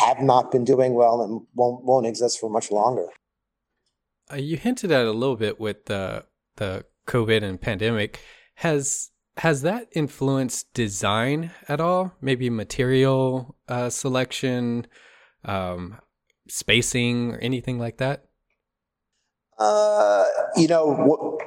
have 0.00 0.20
not 0.20 0.50
been 0.50 0.64
doing 0.64 0.94
well 0.94 1.22
and 1.22 1.46
won't 1.54 1.84
won't 1.84 2.06
exist 2.06 2.38
for 2.40 2.50
much 2.50 2.70
longer. 2.70 3.06
Uh, 4.30 4.36
you 4.36 4.56
hinted 4.56 4.92
at 4.92 5.06
a 5.06 5.12
little 5.12 5.36
bit 5.36 5.60
with 5.60 5.86
the 5.86 6.24
the 6.56 6.84
COVID 7.08 7.42
and 7.42 7.60
pandemic. 7.60 8.20
Has 8.56 9.10
has 9.38 9.62
that 9.62 9.88
influenced 9.92 10.72
design 10.74 11.52
at 11.68 11.80
all? 11.80 12.12
Maybe 12.20 12.50
material 12.50 13.56
uh, 13.68 13.88
selection, 13.88 14.86
um, 15.44 15.96
spacing, 16.48 17.34
or 17.34 17.38
anything 17.38 17.78
like 17.78 17.98
that? 17.98 18.24
Uh, 19.58 20.24
you 20.56 20.68
know, 20.68 21.38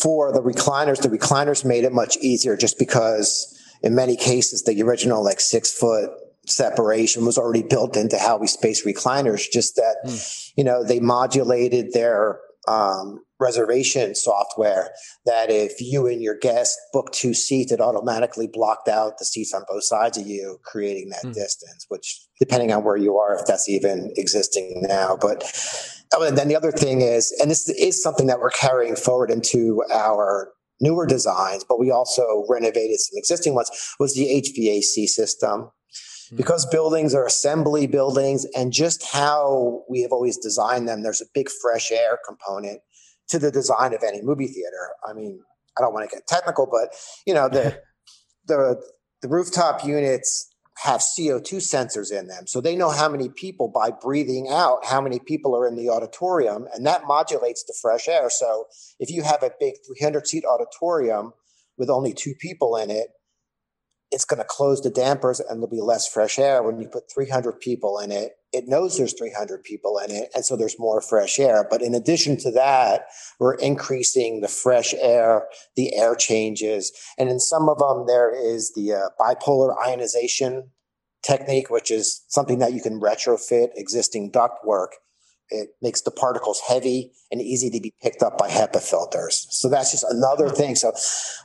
for 0.00 0.32
the 0.32 0.40
recliners, 0.40 1.02
the 1.02 1.08
recliners 1.08 1.64
made 1.64 1.84
it 1.84 1.92
much 1.92 2.16
easier 2.18 2.56
just 2.56 2.78
because 2.78 3.56
in 3.82 3.94
many 3.94 4.16
cases 4.16 4.64
the 4.64 4.82
original 4.82 5.24
like 5.24 5.40
six 5.40 5.72
foot 5.72 6.10
separation 6.46 7.24
was 7.24 7.38
already 7.38 7.62
built 7.62 7.96
into 7.96 8.18
how 8.18 8.36
we 8.36 8.46
space 8.46 8.84
recliners. 8.84 9.50
Just 9.50 9.76
that, 9.76 9.96
mm. 10.06 10.52
you 10.56 10.64
know, 10.64 10.84
they 10.84 11.00
modulated 11.00 11.92
their 11.92 12.40
um, 12.66 13.22
reservation 13.40 14.14
software 14.14 14.90
that 15.24 15.50
if 15.50 15.80
you 15.80 16.06
and 16.06 16.22
your 16.22 16.36
guest 16.36 16.78
booked 16.92 17.14
two 17.14 17.34
seats, 17.34 17.72
it 17.72 17.80
automatically 17.80 18.48
blocked 18.52 18.88
out 18.88 19.18
the 19.18 19.24
seats 19.24 19.54
on 19.54 19.64
both 19.68 19.84
sides 19.84 20.18
of 20.18 20.26
you, 20.26 20.58
creating 20.64 21.08
that 21.08 21.24
mm. 21.24 21.34
distance, 21.34 21.86
which 21.88 22.20
depending 22.38 22.72
on 22.72 22.84
where 22.84 22.96
you 22.96 23.16
are, 23.16 23.34
if 23.34 23.46
that's 23.46 23.68
even 23.68 24.12
existing 24.16 24.82
now. 24.86 25.16
But 25.20 25.42
oh, 26.14 26.26
and 26.26 26.36
then 26.36 26.48
the 26.48 26.56
other 26.56 26.72
thing 26.72 27.00
is, 27.00 27.34
and 27.40 27.50
this 27.50 27.68
is 27.68 28.02
something 28.02 28.26
that 28.26 28.40
we're 28.40 28.50
carrying 28.50 28.96
forward 28.96 29.30
into 29.30 29.82
our 29.92 30.52
newer 30.80 31.06
designs, 31.06 31.64
but 31.64 31.78
we 31.78 31.90
also 31.90 32.44
renovated 32.48 32.98
some 32.98 33.16
existing 33.16 33.54
ones, 33.54 33.70
was 33.98 34.14
the 34.14 34.26
HVAC 34.26 35.06
system 35.06 35.70
hmm. 36.30 36.36
because 36.36 36.66
buildings 36.66 37.14
are 37.14 37.26
assembly 37.26 37.86
buildings 37.86 38.46
and 38.56 38.72
just 38.72 39.04
how 39.12 39.82
we 39.88 40.00
have 40.00 40.12
always 40.12 40.38
designed 40.38 40.88
them 40.88 41.02
there's 41.02 41.20
a 41.20 41.26
big 41.34 41.48
fresh 41.62 41.90
air 41.90 42.18
component 42.26 42.80
to 43.30 43.38
the 43.38 43.50
design 43.50 43.94
of 43.94 44.02
any 44.02 44.22
movie 44.22 44.48
theater. 44.48 44.90
I 45.08 45.12
mean, 45.12 45.40
I 45.78 45.82
don't 45.82 45.94
want 45.94 46.08
to 46.08 46.14
get 46.14 46.26
technical, 46.26 46.66
but 46.70 46.94
you 47.26 47.34
know, 47.34 47.48
the 47.48 47.80
the 48.46 48.82
the 49.22 49.28
rooftop 49.28 49.84
units 49.84 50.48
have 50.82 51.00
CO2 51.00 51.56
sensors 51.56 52.10
in 52.10 52.26
them. 52.28 52.46
So 52.46 52.60
they 52.60 52.74
know 52.74 52.88
how 52.88 53.08
many 53.08 53.28
people 53.28 53.68
by 53.68 53.90
breathing 53.90 54.48
out, 54.50 54.86
how 54.86 55.00
many 55.00 55.18
people 55.18 55.54
are 55.54 55.68
in 55.68 55.76
the 55.76 55.90
auditorium, 55.90 56.68
and 56.74 56.86
that 56.86 57.06
modulates 57.06 57.64
the 57.64 57.74
fresh 57.82 58.08
air. 58.08 58.30
So 58.30 58.64
if 58.98 59.10
you 59.10 59.22
have 59.22 59.42
a 59.42 59.50
big 59.60 59.74
300 59.86 60.26
seat 60.26 60.44
auditorium 60.46 61.32
with 61.76 61.90
only 61.90 62.14
two 62.14 62.34
people 62.34 62.76
in 62.76 62.90
it, 62.90 63.08
it's 64.10 64.24
going 64.24 64.38
to 64.38 64.46
close 64.48 64.82
the 64.82 64.90
dampers 64.90 65.40
and 65.40 65.58
there'll 65.58 65.68
be 65.68 65.80
less 65.80 66.08
fresh 66.08 66.38
air. 66.38 66.62
When 66.62 66.80
you 66.80 66.88
put 66.88 67.12
300 67.12 67.60
people 67.60 67.98
in 67.98 68.10
it, 68.10 68.32
it 68.52 68.66
knows 68.66 68.98
there's 68.98 69.14
300 69.16 69.62
people 69.62 69.98
in 69.98 70.10
it. 70.10 70.30
And 70.34 70.44
so 70.44 70.56
there's 70.56 70.78
more 70.78 71.00
fresh 71.00 71.38
air. 71.38 71.66
But 71.68 71.82
in 71.82 71.94
addition 71.94 72.36
to 72.38 72.50
that, 72.52 73.06
we're 73.38 73.54
increasing 73.54 74.40
the 74.40 74.48
fresh 74.48 74.94
air, 74.94 75.46
the 75.76 75.94
air 75.94 76.16
changes. 76.16 76.90
And 77.18 77.28
in 77.28 77.38
some 77.38 77.68
of 77.68 77.78
them, 77.78 78.06
there 78.08 78.34
is 78.34 78.72
the 78.74 78.94
uh, 78.94 79.08
bipolar 79.20 79.76
ionization 79.86 80.70
technique, 81.22 81.70
which 81.70 81.90
is 81.90 82.24
something 82.28 82.58
that 82.58 82.72
you 82.72 82.82
can 82.82 83.00
retrofit 83.00 83.68
existing 83.76 84.30
duct 84.30 84.64
work 84.64 84.94
It 85.50 85.68
makes 85.80 86.00
the 86.00 86.10
particles 86.10 86.60
heavy 86.66 87.12
and 87.30 87.40
easy 87.40 87.70
to 87.70 87.80
be 87.80 87.94
picked 88.02 88.22
up 88.22 88.38
by 88.38 88.48
HEPA 88.48 88.80
filters. 88.80 89.46
So 89.50 89.68
that's 89.68 89.92
just 89.92 90.04
another 90.08 90.48
thing. 90.48 90.74
So 90.74 90.92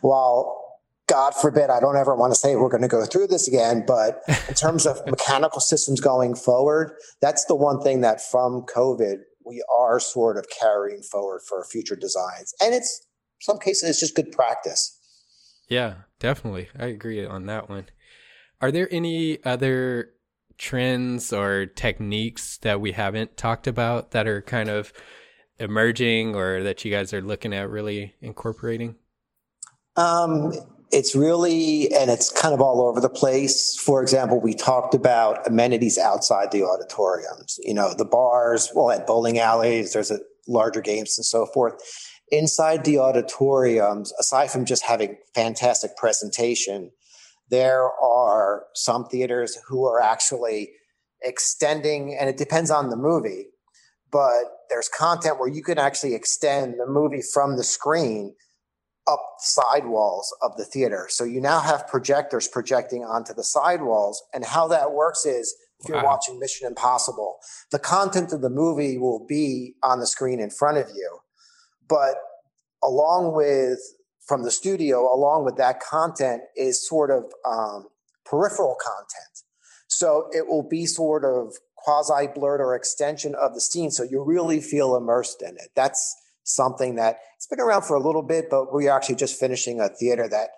while 0.02 0.65
God 1.08 1.36
forbid, 1.36 1.70
I 1.70 1.80
don't 1.80 1.98
ever 1.98 2.16
want 2.16 2.34
to 2.34 2.40
say 2.40 2.56
we're 2.56 2.70
going 2.70 2.82
to 2.82 2.88
go 2.88 3.06
through 3.06 3.28
this 3.28 3.48
again, 3.48 3.84
but 3.86 4.24
in 4.48 4.56
terms 4.56 4.86
of 4.88 5.06
mechanical 5.06 5.62
systems 5.62 6.00
going 6.00 6.36
forward, 6.36 6.94
that's 7.22 7.46
the 7.46 7.56
one 7.56 7.82
thing 7.82 8.02
that 8.02 8.22
from 8.22 8.66
COVID 8.76 9.18
we 9.46 9.64
are 9.74 10.00
sort 10.00 10.38
of 10.38 10.48
carrying 10.50 11.04
forward 11.04 11.42
for 11.48 11.64
future 11.64 11.96
designs. 11.96 12.54
And 12.60 12.74
it's 12.74 13.06
some 13.40 13.60
cases 13.60 13.90
it's 13.90 14.00
just 14.00 14.16
good 14.16 14.32
practice. 14.32 15.00
Yeah, 15.70 15.96
definitely. 16.20 16.70
I 16.78 16.88
agree 16.88 17.26
on 17.26 17.46
that 17.46 17.70
one. 17.70 17.86
Are 18.62 18.72
there 18.72 18.88
any 18.92 19.44
other 19.44 20.12
trends 20.58 21.34
or 21.34 21.66
techniques 21.66 22.58
that 22.60 22.82
we 22.82 22.94
haven't 22.94 23.38
talked 23.38 23.68
about 23.68 24.12
that 24.12 24.28
are 24.28 24.42
kind 24.42 24.70
of 24.70 24.94
emerging 25.60 26.36
or 26.36 26.64
that 26.64 26.84
you 26.84 26.92
guys 26.92 27.14
are 27.14 27.22
looking 27.22 27.54
at 27.54 27.70
really 27.70 28.16
incorporating? 28.22 28.96
Um, 29.96 30.54
it's 30.96 31.14
really, 31.14 31.92
and 31.94 32.10
it's 32.10 32.32
kind 32.32 32.54
of 32.54 32.62
all 32.62 32.88
over 32.88 33.02
the 33.02 33.10
place. 33.10 33.76
For 33.76 34.02
example, 34.02 34.40
we 34.40 34.54
talked 34.54 34.96
about 34.96 35.46
amenities 35.46 35.98
outside 35.98 36.54
the 36.54 36.64
auditoriums, 36.64 37.60
you 37.60 37.74
know, 37.74 37.94
the 37.94 38.06
bars, 38.06 38.72
well, 38.74 38.92
at 38.92 39.06
bowling 39.06 39.38
alleys, 39.38 39.92
there's 39.92 40.10
a 40.10 40.20
larger 40.48 40.80
games 40.80 41.18
and 41.18 41.26
so 41.26 41.48
forth. 41.48 41.74
Inside 42.32 42.86
the 42.86 42.98
auditoriums, 42.98 44.14
aside 44.22 44.50
from 44.50 44.64
just 44.64 44.86
having 44.86 45.18
fantastic 45.34 45.98
presentation, 45.98 46.92
there 47.50 47.90
are 48.02 48.64
some 48.74 49.04
theaters 49.06 49.58
who 49.68 49.86
are 49.86 50.00
actually 50.00 50.72
extending, 51.22 52.16
and 52.18 52.30
it 52.30 52.38
depends 52.38 52.72
on 52.72 52.90
the 52.90 52.96
movie, 52.96 53.48
but 54.14 54.46
there's 54.70 54.88
content 54.88 55.40
where 55.40 55.50
you 55.50 55.62
can 55.62 55.78
actually 55.78 56.16
extend 56.16 56.76
the 56.80 56.88
movie 56.88 57.22
from 57.34 57.58
the 57.58 57.66
screen 57.66 58.34
up 59.08 59.22
sidewalls 59.40 60.36
of 60.42 60.58
the 60.58 60.66
theater. 60.66 61.08
So 61.10 61.24
you 61.24 61.40
now 61.40 61.60
have 61.60 61.88
projectors 61.88 62.48
projecting 62.48 63.04
onto 63.04 63.34
the 63.34 63.44
sidewalls. 63.44 64.24
And 64.34 64.44
how 64.44 64.68
that 64.70 64.92
works 64.92 65.26
is 65.26 65.56
if 65.80 65.90
you're 65.90 65.98
wow. 65.98 66.06
watching 66.06 66.40
Mission 66.40 66.68
Impossible, 66.68 67.38
the 67.72 67.80
content 67.80 68.34
of 68.34 68.42
the 68.42 68.50
movie 68.50 68.98
will 68.98 69.26
be 69.26 69.76
on 69.84 70.00
the 70.00 70.08
screen 70.08 70.40
in 70.40 70.50
front 70.50 70.78
of 70.78 70.88
you. 70.96 71.20
But 71.88 72.16
along 72.84 73.36
with, 73.36 73.80
from 74.26 74.44
the 74.44 74.52
studio, 74.52 75.02
along 75.14 75.46
with 75.46 75.58
that 75.58 75.80
content 75.80 76.42
is 76.56 76.88
sort 76.88 77.12
of 77.12 77.26
um, 77.48 77.88
peripheral 78.26 78.76
content. 78.82 79.44
So 79.88 80.30
it 80.32 80.48
will 80.48 80.68
be 80.68 80.88
sort 80.88 81.24
of 81.24 81.54
quasi 81.76 82.28
blurred 82.34 82.60
or 82.60 82.76
extension 82.76 83.36
of 83.36 83.54
the 83.54 83.62
scene. 83.62 83.92
So 83.92 84.04
you 84.04 84.24
really 84.24 84.60
feel 84.60 84.96
immersed 84.96 85.44
in 85.44 85.56
it. 85.58 85.70
That's 85.76 86.16
something 86.46 86.96
that 86.96 87.18
it's 87.36 87.48
been 87.48 87.60
around 87.60 87.84
for 87.84 87.96
a 87.96 88.00
little 88.00 88.24
bit, 88.24 88.46
but 88.50 88.72
we're 88.72 88.92
actually 88.92 89.16
just 89.16 89.38
finishing 89.38 89.82
a 89.82 89.90
theater 89.90 90.30
that 90.30 90.52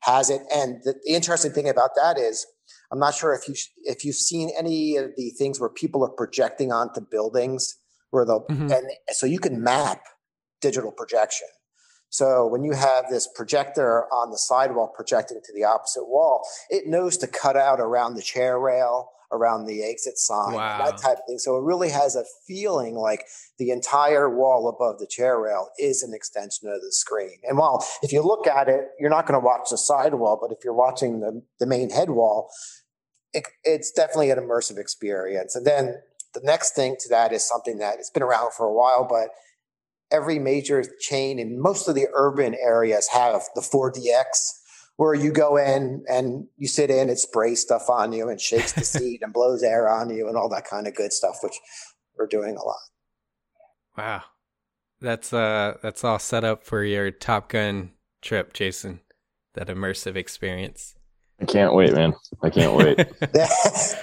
has 0.00 0.30
it. 0.30 0.40
And 0.54 0.80
the, 0.84 0.94
the 1.04 1.12
interesting 1.12 1.52
thing 1.52 1.68
about 1.68 1.90
that 1.96 2.16
is, 2.18 2.46
I'm 2.90 2.98
not 2.98 3.14
sure 3.14 3.34
if 3.34 3.48
you 3.48 3.54
if 3.84 4.04
you've 4.04 4.16
seen 4.16 4.50
any 4.56 4.96
of 4.96 5.10
the 5.16 5.30
things 5.30 5.60
where 5.60 5.68
people 5.68 6.04
are 6.04 6.10
projecting 6.10 6.72
onto 6.72 7.00
buildings 7.00 7.76
where 8.10 8.24
they'll 8.24 8.46
mm-hmm. 8.46 8.70
and 8.70 8.86
so 9.10 9.26
you 9.26 9.38
can 9.38 9.62
map 9.62 10.02
digital 10.60 10.92
projection. 10.92 11.48
So 12.10 12.46
when 12.46 12.62
you 12.62 12.72
have 12.72 13.06
this 13.08 13.26
projector 13.34 14.04
on 14.12 14.30
the 14.30 14.36
sidewall 14.36 14.92
projecting 14.94 15.40
to 15.42 15.52
the 15.54 15.64
opposite 15.64 16.04
wall, 16.04 16.46
it 16.68 16.86
knows 16.86 17.16
to 17.18 17.26
cut 17.26 17.56
out 17.56 17.80
around 17.80 18.14
the 18.14 18.22
chair 18.22 18.60
rail 18.60 19.08
around 19.32 19.66
the 19.66 19.82
exit 19.82 20.18
sign, 20.18 20.54
wow. 20.54 20.78
that 20.84 20.98
type 20.98 21.18
of 21.18 21.24
thing. 21.26 21.38
So 21.38 21.56
it 21.56 21.62
really 21.62 21.90
has 21.90 22.14
a 22.14 22.24
feeling 22.46 22.94
like 22.94 23.24
the 23.58 23.70
entire 23.70 24.28
wall 24.28 24.68
above 24.68 24.98
the 24.98 25.06
chair 25.06 25.40
rail 25.40 25.70
is 25.78 26.02
an 26.02 26.12
extension 26.14 26.68
of 26.68 26.80
the 26.80 26.92
screen. 26.92 27.38
And 27.48 27.58
while 27.58 27.84
if 28.02 28.12
you 28.12 28.22
look 28.22 28.46
at 28.46 28.68
it, 28.68 28.88
you're 29.00 29.10
not 29.10 29.26
going 29.26 29.40
to 29.40 29.44
watch 29.44 29.70
the 29.70 29.78
side 29.78 30.14
wall, 30.14 30.38
but 30.40 30.52
if 30.52 30.58
you're 30.62 30.74
watching 30.74 31.20
the, 31.20 31.42
the 31.58 31.66
main 31.66 31.90
head 31.90 32.10
wall, 32.10 32.50
it, 33.32 33.44
it's 33.64 33.90
definitely 33.90 34.30
an 34.30 34.38
immersive 34.38 34.78
experience. 34.78 35.56
And 35.56 35.66
then 35.66 35.96
the 36.34 36.42
next 36.44 36.74
thing 36.74 36.96
to 37.00 37.08
that 37.08 37.32
is 37.32 37.46
something 37.46 37.78
that 37.78 37.98
it's 37.98 38.10
been 38.10 38.22
around 38.22 38.52
for 38.52 38.66
a 38.66 38.72
while, 38.72 39.06
but 39.08 39.30
every 40.10 40.38
major 40.38 40.84
chain 41.00 41.38
in 41.38 41.60
most 41.60 41.88
of 41.88 41.94
the 41.94 42.06
urban 42.14 42.54
areas 42.54 43.08
have 43.08 43.42
the 43.54 43.62
4DX 43.62 44.61
where 44.96 45.14
you 45.14 45.32
go 45.32 45.56
in 45.56 46.04
and 46.08 46.46
you 46.56 46.68
sit 46.68 46.90
in, 46.90 47.08
it 47.08 47.18
sprays 47.18 47.60
stuff 47.60 47.88
on 47.88 48.12
you 48.12 48.28
and 48.28 48.40
shakes 48.40 48.72
the 48.72 48.84
seat 48.84 49.20
and 49.22 49.32
blows 49.32 49.62
air 49.62 49.88
on 49.88 50.10
you 50.10 50.28
and 50.28 50.36
all 50.36 50.48
that 50.48 50.64
kind 50.64 50.86
of 50.86 50.94
good 50.94 51.12
stuff, 51.12 51.36
which 51.42 51.58
we're 52.16 52.26
doing 52.26 52.56
a 52.56 52.62
lot. 52.62 52.76
Wow. 53.96 54.22
That's 55.00 55.32
uh 55.32 55.78
that's 55.82 56.04
all 56.04 56.18
set 56.20 56.44
up 56.44 56.64
for 56.64 56.84
your 56.84 57.10
Top 57.10 57.48
Gun 57.48 57.90
trip, 58.20 58.52
Jason. 58.52 59.00
That 59.54 59.66
immersive 59.66 60.16
experience. 60.16 60.94
I 61.40 61.44
can't 61.44 61.74
wait, 61.74 61.92
man. 61.92 62.14
I 62.42 62.50
can't 62.50 62.74
wait. 62.74 62.98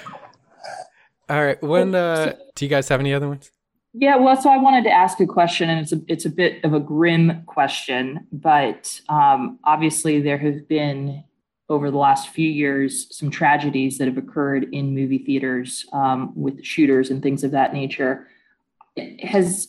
all 1.29 1.43
right. 1.43 1.61
When 1.63 1.95
uh 1.95 2.35
do 2.55 2.65
you 2.65 2.69
guys 2.69 2.89
have 2.89 2.99
any 2.99 3.13
other 3.13 3.29
ones? 3.29 3.51
Yeah, 3.99 4.15
well, 4.15 4.41
so 4.41 4.49
I 4.49 4.55
wanted 4.55 4.85
to 4.85 4.91
ask 4.91 5.19
a 5.19 5.27
question, 5.27 5.69
and 5.69 5.81
it's 5.81 5.91
a 5.91 6.01
it's 6.07 6.23
a 6.23 6.29
bit 6.29 6.63
of 6.63 6.73
a 6.73 6.79
grim 6.79 7.43
question, 7.47 8.25
but 8.31 9.01
um, 9.09 9.59
obviously 9.65 10.21
there 10.21 10.37
have 10.37 10.69
been 10.69 11.25
over 11.67 11.91
the 11.91 11.97
last 11.97 12.29
few 12.29 12.49
years 12.49 13.13
some 13.15 13.29
tragedies 13.29 13.97
that 13.97 14.07
have 14.07 14.17
occurred 14.17 14.73
in 14.73 14.95
movie 14.95 15.17
theaters 15.17 15.85
um, 15.91 16.31
with 16.33 16.63
shooters 16.63 17.09
and 17.09 17.21
things 17.21 17.43
of 17.43 17.51
that 17.51 17.73
nature. 17.73 18.25
Has 19.21 19.67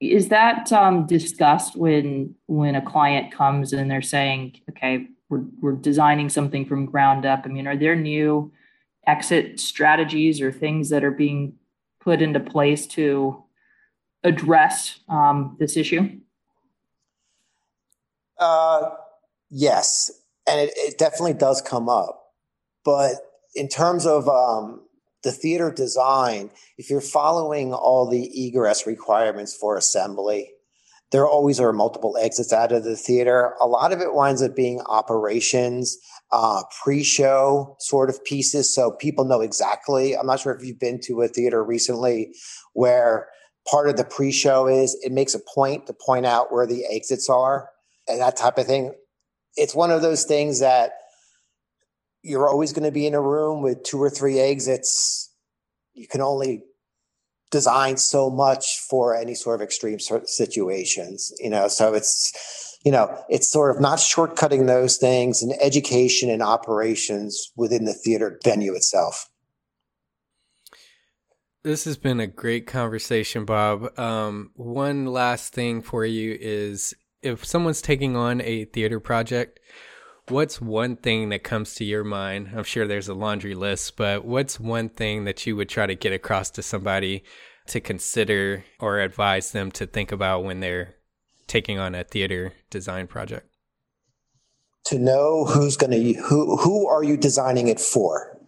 is 0.00 0.28
that 0.28 0.72
um, 0.72 1.06
discussed 1.06 1.76
when 1.76 2.34
when 2.46 2.74
a 2.74 2.82
client 2.82 3.30
comes 3.30 3.74
and 3.74 3.90
they're 3.90 4.00
saying, 4.00 4.58
"Okay, 4.70 5.06
we're 5.28 5.44
we're 5.60 5.76
designing 5.76 6.30
something 6.30 6.64
from 6.64 6.86
ground 6.86 7.26
up"? 7.26 7.42
I 7.44 7.48
mean, 7.48 7.66
are 7.66 7.76
there 7.76 7.94
new 7.94 8.52
exit 9.06 9.60
strategies 9.60 10.40
or 10.40 10.50
things 10.50 10.88
that 10.88 11.04
are 11.04 11.10
being 11.10 11.56
put 12.00 12.22
into 12.22 12.40
place 12.40 12.86
to 12.86 13.44
address 14.24 15.00
um, 15.08 15.56
this 15.58 15.76
issue? 15.76 16.20
Uh, 18.38 18.90
yes, 19.50 20.10
and 20.48 20.60
it, 20.60 20.70
it, 20.76 20.98
definitely 20.98 21.34
does 21.34 21.60
come 21.60 21.88
up. 21.88 22.32
But 22.84 23.16
in 23.54 23.68
terms 23.68 24.06
of 24.06 24.28
um, 24.28 24.80
the 25.22 25.32
theater 25.32 25.70
design, 25.70 26.50
if 26.78 26.88
you're 26.88 27.02
following 27.02 27.74
all 27.74 28.08
the 28.08 28.46
egress 28.46 28.86
requirements 28.86 29.54
for 29.54 29.76
assembly, 29.76 30.50
there 31.12 31.26
always 31.26 31.60
are 31.60 31.72
multiple 31.72 32.16
exits 32.18 32.52
out 32.52 32.72
of 32.72 32.84
the 32.84 32.96
theater. 32.96 33.54
A 33.60 33.66
lot 33.66 33.92
of 33.92 34.00
it 34.00 34.14
winds 34.14 34.42
up 34.42 34.54
being 34.54 34.80
operations, 34.86 35.98
uh, 36.32 36.62
pre-show 36.82 37.76
sort 37.80 38.08
of 38.08 38.24
pieces, 38.24 38.72
so 38.72 38.92
people 38.92 39.24
know 39.24 39.40
exactly. 39.40 40.16
I'm 40.16 40.26
not 40.26 40.40
sure 40.40 40.54
if 40.54 40.64
you've 40.64 40.78
been 40.78 41.00
to 41.02 41.22
a 41.22 41.28
theater 41.28 41.64
recently 41.64 42.32
where 42.72 43.28
part 43.68 43.88
of 43.88 43.96
the 43.96 44.04
pre-show 44.04 44.66
is 44.66 44.98
it 45.02 45.12
makes 45.12 45.34
a 45.34 45.40
point 45.54 45.86
to 45.86 45.92
point 45.92 46.26
out 46.26 46.52
where 46.52 46.66
the 46.66 46.84
exits 46.90 47.28
are 47.28 47.70
and 48.08 48.20
that 48.20 48.36
type 48.36 48.58
of 48.58 48.66
thing. 48.66 48.94
It's 49.56 49.74
one 49.74 49.90
of 49.90 50.02
those 50.02 50.24
things 50.24 50.60
that 50.60 50.92
you're 52.22 52.48
always 52.48 52.72
going 52.72 52.84
to 52.84 52.92
be 52.92 53.06
in 53.06 53.14
a 53.14 53.20
room 53.20 53.62
with 53.62 53.82
two 53.82 54.02
or 54.02 54.10
three 54.10 54.38
exits. 54.38 55.32
You 55.94 56.06
can 56.06 56.20
only 56.20 56.64
design 57.50 57.96
so 57.96 58.30
much 58.30 58.78
for 58.78 59.16
any 59.16 59.34
sort 59.34 59.60
of 59.60 59.64
extreme 59.64 59.98
situations, 59.98 61.32
you 61.40 61.50
know. 61.50 61.68
So 61.68 61.94
it's, 61.94 62.78
you 62.84 62.92
know, 62.92 63.22
it's 63.28 63.50
sort 63.50 63.74
of 63.74 63.80
not 63.80 63.98
shortcutting 63.98 64.66
those 64.66 64.96
things 64.96 65.42
and 65.42 65.52
education 65.60 66.30
and 66.30 66.42
operations 66.42 67.50
within 67.56 67.84
the 67.84 67.94
theater 67.94 68.38
venue 68.44 68.74
itself. 68.74 69.29
This 71.62 71.84
has 71.84 71.98
been 71.98 72.20
a 72.20 72.26
great 72.26 72.66
conversation, 72.66 73.44
Bob. 73.44 73.98
Um, 73.98 74.50
one 74.54 75.04
last 75.04 75.52
thing 75.52 75.82
for 75.82 76.06
you 76.06 76.36
is 76.40 76.94
if 77.22 77.44
someone's 77.44 77.82
taking 77.82 78.16
on 78.16 78.40
a 78.40 78.64
theater 78.64 78.98
project, 78.98 79.60
what's 80.28 80.58
one 80.58 80.96
thing 80.96 81.28
that 81.28 81.44
comes 81.44 81.74
to 81.74 81.84
your 81.84 82.02
mind? 82.02 82.52
I'm 82.56 82.64
sure 82.64 82.86
there's 82.86 83.08
a 83.08 83.14
laundry 83.14 83.54
list, 83.54 83.98
but 83.98 84.24
what's 84.24 84.58
one 84.58 84.88
thing 84.88 85.24
that 85.24 85.46
you 85.46 85.54
would 85.54 85.68
try 85.68 85.84
to 85.84 85.94
get 85.94 86.14
across 86.14 86.48
to 86.52 86.62
somebody 86.62 87.24
to 87.66 87.78
consider 87.78 88.64
or 88.78 89.00
advise 89.00 89.52
them 89.52 89.70
to 89.72 89.86
think 89.86 90.12
about 90.12 90.44
when 90.44 90.60
they're 90.60 90.94
taking 91.46 91.78
on 91.78 91.94
a 91.94 92.04
theater 92.04 92.54
design 92.70 93.06
project? 93.06 93.46
To 94.86 94.98
know 94.98 95.44
who's 95.44 95.76
going 95.76 95.90
to 95.90 96.20
who 96.22 96.56
who 96.56 96.88
are 96.88 97.04
you 97.04 97.18
designing 97.18 97.68
it 97.68 97.78
for? 97.78 98.38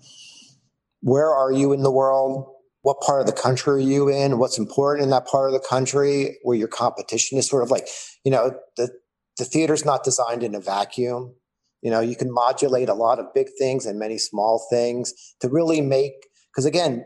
Where 1.03 1.29
are 1.29 1.53
you 1.53 1.75
in 1.75 1.83
the 1.83 1.91
world? 1.91 2.49
What 2.83 3.01
part 3.01 3.21
of 3.21 3.27
the 3.27 3.33
country 3.33 3.75
are 3.75 3.79
you 3.79 4.09
in? 4.09 4.39
What's 4.39 4.59
important 4.59 5.05
in 5.05 5.11
that 5.11 5.27
part 5.27 5.49
of 5.49 5.53
the 5.53 5.67
country 5.67 6.39
where 6.43 6.57
your 6.57 6.69
competition 6.69 7.39
is 7.39 7.49
sort 7.49 7.63
of 7.63 7.71
like 7.71 7.89
you 8.25 8.31
know 8.31 8.55
the 8.77 8.91
the 9.39 9.45
theater's 9.45 9.85
not 9.85 10.05
designed 10.05 10.43
in 10.43 10.55
a 10.55 10.61
vacuum. 10.61 11.35
You 11.81 11.91
know 11.91 12.01
you 12.01 12.17
can 12.17 12.33
modulate 12.33 12.89
a 12.89 12.95
lot 12.95 13.19
of 13.19 13.33
big 13.35 13.49
things 13.59 13.87
and 13.87 13.99
many 13.99 14.19
small 14.19 14.67
things 14.71 15.15
to 15.41 15.49
really 15.49 15.81
make 15.81 16.13
because 16.51 16.67
again 16.67 17.05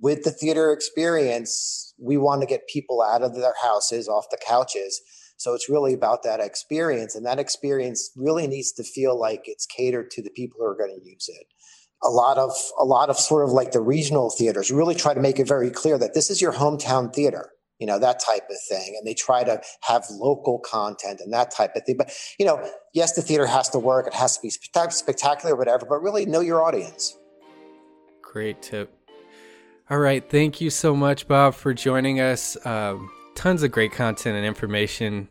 with 0.00 0.22
the 0.22 0.30
theater 0.30 0.72
experience 0.72 1.92
we 1.98 2.16
want 2.16 2.40
to 2.40 2.46
get 2.46 2.66
people 2.68 3.02
out 3.02 3.22
of 3.22 3.34
their 3.34 3.54
houses 3.62 4.08
off 4.08 4.30
the 4.30 4.38
couches. 4.46 5.00
So 5.36 5.54
it's 5.54 5.70
really 5.70 5.94
about 5.94 6.22
that 6.22 6.40
experience 6.40 7.14
and 7.14 7.24
that 7.24 7.38
experience 7.38 8.10
really 8.14 8.46
needs 8.46 8.72
to 8.72 8.84
feel 8.84 9.18
like 9.18 9.42
it's 9.44 9.64
catered 9.64 10.10
to 10.12 10.22
the 10.22 10.30
people 10.30 10.58
who 10.58 10.66
are 10.66 10.76
going 10.76 10.98
to 10.98 11.08
use 11.08 11.28
it 11.28 11.46
a 12.02 12.08
lot 12.08 12.38
of 12.38 12.52
a 12.78 12.84
lot 12.84 13.10
of 13.10 13.18
sort 13.18 13.44
of 13.44 13.50
like 13.50 13.72
the 13.72 13.80
regional 13.80 14.30
theaters. 14.30 14.70
Really 14.70 14.94
try 14.94 15.14
to 15.14 15.20
make 15.20 15.38
it 15.38 15.46
very 15.48 15.70
clear 15.70 15.98
that 15.98 16.14
this 16.14 16.30
is 16.30 16.40
your 16.40 16.52
hometown 16.52 17.14
theater 17.14 17.50
you 17.80 17.86
know 17.86 17.98
that 17.98 18.20
type 18.20 18.44
of 18.48 18.56
thing. 18.68 18.94
And 18.96 19.06
they 19.06 19.14
try 19.14 19.42
to 19.42 19.60
have 19.80 20.04
local 20.10 20.58
content 20.60 21.20
and 21.20 21.32
that 21.32 21.50
type 21.50 21.74
of 21.74 21.84
thing. 21.84 21.96
But 21.96 22.12
you 22.38 22.46
know 22.46 22.64
yes 22.92 23.14
the 23.14 23.22
theater 23.22 23.46
has 23.46 23.68
to 23.70 23.78
work. 23.78 24.06
It 24.06 24.14
has 24.14 24.36
to 24.36 24.42
be 24.42 24.50
spectacular 24.50 25.54
or 25.54 25.58
whatever 25.58 25.86
but 25.86 26.00
really 26.00 26.26
know 26.26 26.40
your 26.40 26.62
audience. 26.62 27.16
Great 28.22 28.62
tip. 28.62 28.94
All 29.88 29.98
right. 29.98 30.28
Thank 30.30 30.60
you 30.60 30.70
so 30.70 30.94
much 30.94 31.26
bob 31.26 31.54
for 31.54 31.74
joining 31.74 32.20
us. 32.20 32.56
Um, 32.64 33.10
tons 33.34 33.64
of 33.64 33.72
great 33.72 33.90
content 33.90 34.36
and 34.36 34.46
information. 34.46 35.28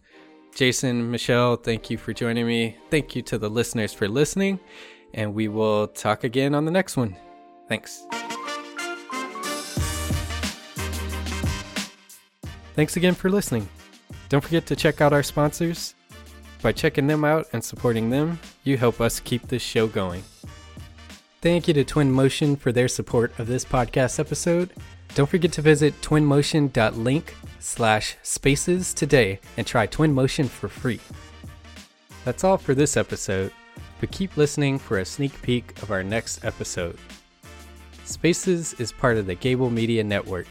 Jason 0.54 1.12
michelle 1.12 1.56
thank 1.56 1.90
you 1.90 1.98
for 1.98 2.12
joining 2.12 2.48
me. 2.48 2.76
Thank 2.90 3.16
you 3.16 3.22
to 3.22 3.38
the 3.38 3.50
listeners 3.50 3.94
for 3.94 4.10
listening 4.10 4.60
and 5.14 5.34
we 5.34 5.48
will 5.48 5.88
talk 5.88 6.24
again 6.24 6.56
on 6.56 6.66
the 6.66 6.72
next 6.72 6.98
one. 6.98 7.16
Thanks. 7.68 8.06
Thanks 12.76 12.96
again 12.96 13.14
for 13.14 13.30
listening. 13.30 13.68
Don't 14.30 14.44
forget 14.44 14.66
to 14.68 14.76
check 14.76 15.02
out 15.02 15.14
our 15.14 15.24
sponsors. 15.24 15.96
By 16.62 16.72
checking 16.72 17.08
them 17.08 17.24
out 17.24 17.48
and 17.54 17.64
supporting 17.64 18.10
them, 18.10 18.40
you 18.64 18.78
help 18.78 19.02
us 19.02 19.20
keep 19.20 19.48
this 19.48 19.62
show 19.62 19.88
going. 19.88 20.24
Thank 21.42 21.68
you 21.68 21.74
to 21.74 21.86
Twinmotion 21.86 22.60
for 22.60 22.72
their 22.72 22.88
support 22.88 23.38
of 23.40 23.48
this 23.48 23.64
podcast 23.64 24.20
episode. 24.20 24.72
Don't 25.16 25.30
forget 25.30 25.52
to 25.54 25.62
visit 25.62 26.00
twinmotion.link 26.02 27.36
slash 27.60 28.18
spaces 28.24 28.94
today 28.94 29.40
and 29.58 29.66
try 29.66 29.88
Twinmotion 29.88 30.48
for 30.48 30.68
free. 30.68 31.00
That's 32.26 32.44
all 32.44 32.58
for 32.58 32.76
this 32.76 32.98
episode 32.98 33.52
but 34.00 34.12
keep 34.12 34.38
listening 34.38 34.80
for 34.80 35.00
a 35.00 35.06
sneak 35.06 35.42
peek 35.42 35.82
of 35.82 35.92
our 35.92 36.04
next 36.04 36.44
episode. 36.46 36.98
Spaces 38.06 38.74
is 38.76 38.92
part 38.92 39.18
of 39.18 39.28
the 39.28 39.36
Gabl 39.36 39.72
Media 39.72 40.04
Network. 40.04 40.48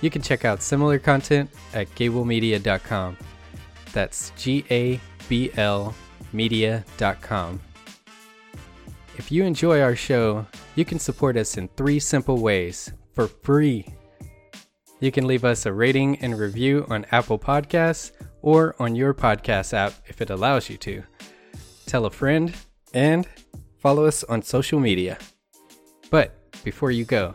You 0.00 0.10
can 0.10 0.22
check 0.22 0.44
out 0.44 0.62
similar 0.62 0.98
content 0.98 1.50
at 1.74 1.88
gablmedia.com. 1.94 3.16
That's 3.92 4.30
G 4.36 4.64
A 4.70 5.00
B 5.28 5.50
L 5.56 5.94
media.com. 6.32 7.60
If 9.16 9.32
you 9.32 9.44
enjoy 9.44 9.80
our 9.80 9.96
show, 9.96 10.46
you 10.74 10.84
can 10.84 10.98
support 10.98 11.36
us 11.36 11.56
in 11.56 11.68
three 11.68 11.98
simple 11.98 12.38
ways 12.38 12.92
for 13.14 13.26
free. 13.26 13.86
You 15.00 15.10
can 15.10 15.26
leave 15.26 15.44
us 15.44 15.64
a 15.64 15.72
rating 15.72 16.18
and 16.18 16.38
review 16.38 16.86
on 16.90 17.06
Apple 17.10 17.38
Podcasts 17.38 18.12
or 18.42 18.76
on 18.78 18.94
your 18.94 19.14
podcast 19.14 19.72
app 19.72 19.94
if 20.06 20.20
it 20.20 20.30
allows 20.30 20.68
you 20.68 20.76
to. 20.78 21.02
Tell 21.86 22.04
a 22.04 22.10
friend 22.10 22.54
and 22.94 23.26
follow 23.78 24.06
us 24.06 24.24
on 24.24 24.42
social 24.42 24.80
media. 24.80 25.18
But 26.10 26.34
before 26.64 26.90
you 26.90 27.04
go, 27.04 27.34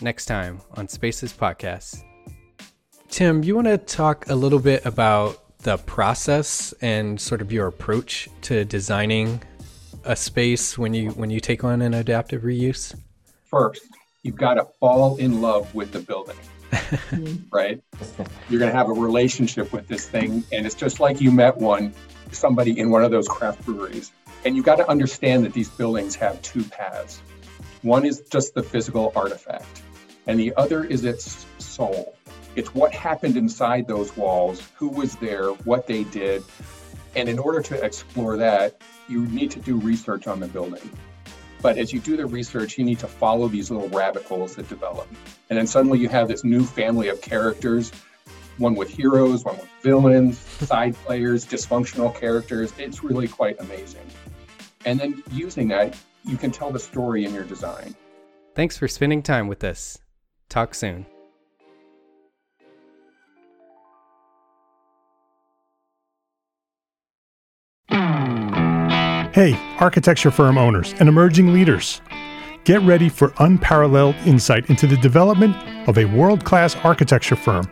next 0.00 0.26
time 0.26 0.60
on 0.72 0.88
Spaces 0.88 1.32
Podcast, 1.32 2.02
Tim, 3.08 3.44
you 3.44 3.54
want 3.54 3.66
to 3.66 3.78
talk 3.78 4.28
a 4.30 4.34
little 4.34 4.58
bit 4.58 4.86
about 4.86 5.58
the 5.58 5.76
process 5.76 6.72
and 6.80 7.20
sort 7.20 7.40
of 7.40 7.52
your 7.52 7.66
approach 7.66 8.28
to 8.42 8.64
designing 8.64 9.42
a 10.04 10.16
space 10.16 10.76
when 10.76 10.94
you 10.94 11.10
when 11.10 11.30
you 11.30 11.40
take 11.40 11.62
on 11.62 11.82
an 11.82 11.94
adaptive 11.94 12.42
reuse? 12.42 12.94
First, 13.44 13.82
you've 14.22 14.36
got 14.36 14.54
to 14.54 14.64
fall 14.80 15.16
in 15.16 15.40
love 15.40 15.74
with 15.74 15.92
the 15.92 16.00
building. 16.00 16.36
right? 17.52 17.82
You're 18.48 18.58
going 18.58 18.70
to 18.70 18.76
have 18.76 18.88
a 18.88 18.94
relationship 18.94 19.72
with 19.72 19.88
this 19.88 20.08
thing 20.08 20.42
and 20.52 20.64
it's 20.64 20.74
just 20.74 21.00
like 21.00 21.20
you 21.20 21.30
met 21.30 21.58
one 21.58 21.92
somebody 22.30 22.78
in 22.78 22.90
one 22.90 23.04
of 23.04 23.10
those 23.10 23.28
craft 23.28 23.62
breweries 23.66 24.10
and 24.44 24.56
you 24.56 24.62
got 24.62 24.76
to 24.76 24.88
understand 24.88 25.44
that 25.44 25.52
these 25.52 25.68
buildings 25.68 26.14
have 26.16 26.40
two 26.42 26.64
paths. 26.64 27.20
One 27.82 28.04
is 28.04 28.22
just 28.30 28.54
the 28.54 28.62
physical 28.62 29.12
artifact, 29.14 29.82
and 30.26 30.38
the 30.38 30.54
other 30.56 30.84
is 30.84 31.04
its 31.04 31.46
soul. 31.58 32.16
It's 32.54 32.74
what 32.74 32.92
happened 32.92 33.36
inside 33.36 33.86
those 33.88 34.16
walls, 34.16 34.68
who 34.76 34.88
was 34.88 35.16
there, 35.16 35.48
what 35.64 35.86
they 35.86 36.04
did. 36.04 36.42
And 37.16 37.28
in 37.28 37.38
order 37.38 37.60
to 37.62 37.84
explore 37.84 38.36
that, 38.36 38.80
you 39.08 39.26
need 39.26 39.50
to 39.52 39.60
do 39.60 39.76
research 39.76 40.26
on 40.26 40.40
the 40.40 40.48
building. 40.48 40.90
But 41.60 41.78
as 41.78 41.92
you 41.92 42.00
do 42.00 42.16
the 42.16 42.26
research, 42.26 42.76
you 42.76 42.84
need 42.84 42.98
to 42.98 43.06
follow 43.06 43.48
these 43.48 43.70
little 43.70 43.88
rabbit 43.88 44.24
holes 44.24 44.56
that 44.56 44.68
develop. 44.68 45.08
And 45.48 45.58
then 45.58 45.66
suddenly 45.66 45.98
you 45.98 46.08
have 46.08 46.28
this 46.28 46.44
new 46.44 46.64
family 46.64 47.08
of 47.08 47.20
characters 47.20 47.92
one 48.58 48.74
with 48.74 48.90
heroes, 48.90 49.44
one 49.44 49.56
with 49.56 49.68
villains, 49.82 50.38
side 50.66 50.94
players, 51.04 51.44
dysfunctional 51.46 52.14
characters. 52.14 52.72
It's 52.78 53.02
really 53.02 53.28
quite 53.28 53.58
amazing. 53.60 54.06
And 54.84 54.98
then 54.98 55.22
using 55.30 55.68
that, 55.68 55.96
you 56.24 56.36
can 56.36 56.50
tell 56.50 56.70
the 56.70 56.78
story 56.78 57.24
in 57.24 57.34
your 57.34 57.44
design. 57.44 57.94
Thanks 58.54 58.76
for 58.76 58.88
spending 58.88 59.22
time 59.22 59.48
with 59.48 59.64
us. 59.64 59.98
Talk 60.48 60.74
soon. 60.74 61.06
Hey, 69.32 69.58
architecture 69.80 70.30
firm 70.30 70.58
owners 70.58 70.94
and 71.00 71.08
emerging 71.08 71.54
leaders. 71.54 72.02
Get 72.64 72.82
ready 72.82 73.08
for 73.08 73.32
unparalleled 73.38 74.14
insight 74.26 74.68
into 74.68 74.86
the 74.86 74.98
development 74.98 75.56
of 75.88 75.96
a 75.96 76.04
world 76.04 76.44
class 76.44 76.76
architecture 76.76 77.34
firm 77.34 77.64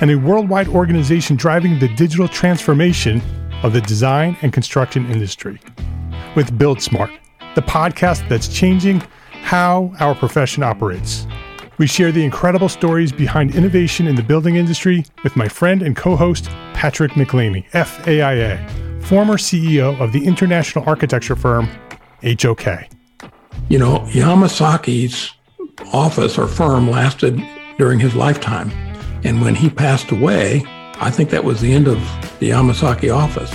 and 0.00 0.10
a 0.10 0.18
worldwide 0.18 0.68
organization 0.68 1.34
driving 1.34 1.78
the 1.78 1.88
digital 1.94 2.28
transformation 2.28 3.22
of 3.62 3.72
the 3.72 3.80
design 3.80 4.36
and 4.42 4.52
construction 4.52 5.10
industry. 5.10 5.58
With 6.36 6.56
Build 6.56 6.80
Smart, 6.80 7.10
the 7.54 7.62
podcast 7.62 8.28
that's 8.28 8.48
changing 8.48 9.02
how 9.30 9.92
our 9.98 10.14
profession 10.14 10.62
operates. 10.62 11.26
We 11.78 11.86
share 11.86 12.12
the 12.12 12.24
incredible 12.24 12.68
stories 12.68 13.12
behind 13.12 13.54
innovation 13.54 14.06
in 14.06 14.16
the 14.16 14.22
building 14.22 14.56
industry 14.56 15.04
with 15.24 15.36
my 15.36 15.48
friend 15.48 15.82
and 15.82 15.96
co 15.96 16.16
host, 16.16 16.46
Patrick 16.74 17.12
MacLeamy, 17.12 17.68
FAIA, 17.70 19.02
former 19.02 19.34
CEO 19.34 19.98
of 20.00 20.12
the 20.12 20.24
international 20.26 20.84
architecture 20.86 21.36
firm 21.36 21.68
HOK. 22.22 22.66
You 23.68 23.78
know, 23.78 24.00
Yamasaki's 24.10 25.32
office 25.92 26.36
or 26.36 26.46
firm 26.46 26.90
lasted 26.90 27.42
during 27.78 28.00
his 28.00 28.14
lifetime. 28.14 28.70
And 29.24 29.40
when 29.40 29.54
he 29.54 29.70
passed 29.70 30.10
away, 30.10 30.62
I 31.00 31.10
think 31.10 31.30
that 31.30 31.44
was 31.44 31.60
the 31.60 31.72
end 31.72 31.88
of 31.88 31.98
the 32.38 32.50
Yamasaki 32.50 33.14
office. 33.14 33.50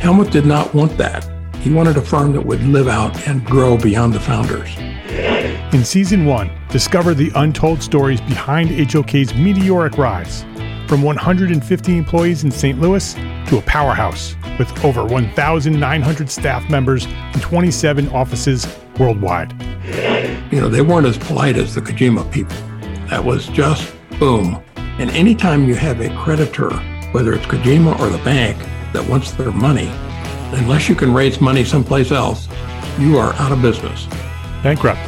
Helmut 0.00 0.30
did 0.30 0.44
not 0.44 0.74
want 0.74 0.96
that. 0.98 1.33
He 1.64 1.70
wanted 1.70 1.96
a 1.96 2.02
firm 2.02 2.32
that 2.32 2.44
would 2.44 2.62
live 2.64 2.88
out 2.88 3.26
and 3.26 3.42
grow 3.42 3.78
beyond 3.78 4.12
the 4.12 4.20
founders. 4.20 4.76
In 5.74 5.82
season 5.82 6.26
one, 6.26 6.50
discover 6.68 7.14
the 7.14 7.32
untold 7.36 7.82
stories 7.82 8.20
behind 8.20 8.68
HOK's 8.92 9.34
meteoric 9.34 9.96
rise 9.96 10.42
from 10.86 11.00
150 11.00 11.96
employees 11.96 12.44
in 12.44 12.50
St. 12.50 12.78
Louis 12.78 13.14
to 13.14 13.56
a 13.56 13.62
powerhouse 13.62 14.36
with 14.58 14.84
over 14.84 15.06
1,900 15.06 16.30
staff 16.30 16.68
members 16.68 17.06
and 17.06 17.40
27 17.40 18.10
offices 18.10 18.68
worldwide. 18.98 19.54
You 20.52 20.60
know, 20.60 20.68
they 20.68 20.82
weren't 20.82 21.06
as 21.06 21.16
polite 21.16 21.56
as 21.56 21.74
the 21.74 21.80
Kojima 21.80 22.30
people. 22.30 22.58
That 23.08 23.24
was 23.24 23.46
just 23.46 23.90
boom. 24.18 24.62
And 24.76 25.10
anytime 25.12 25.66
you 25.66 25.76
have 25.76 26.02
a 26.02 26.14
creditor, 26.22 26.68
whether 27.12 27.32
it's 27.32 27.46
Kojima 27.46 27.98
or 28.00 28.10
the 28.10 28.22
bank, 28.22 28.58
that 28.92 29.08
wants 29.08 29.32
their 29.32 29.50
money, 29.50 29.90
unless 30.52 30.88
you 30.88 30.94
can 30.94 31.12
raise 31.12 31.40
money 31.40 31.64
someplace 31.64 32.10
else, 32.10 32.48
you 32.98 33.16
are 33.18 33.32
out 33.34 33.52
of 33.52 33.62
business. 33.62 34.06
Bankrupt. 34.62 35.00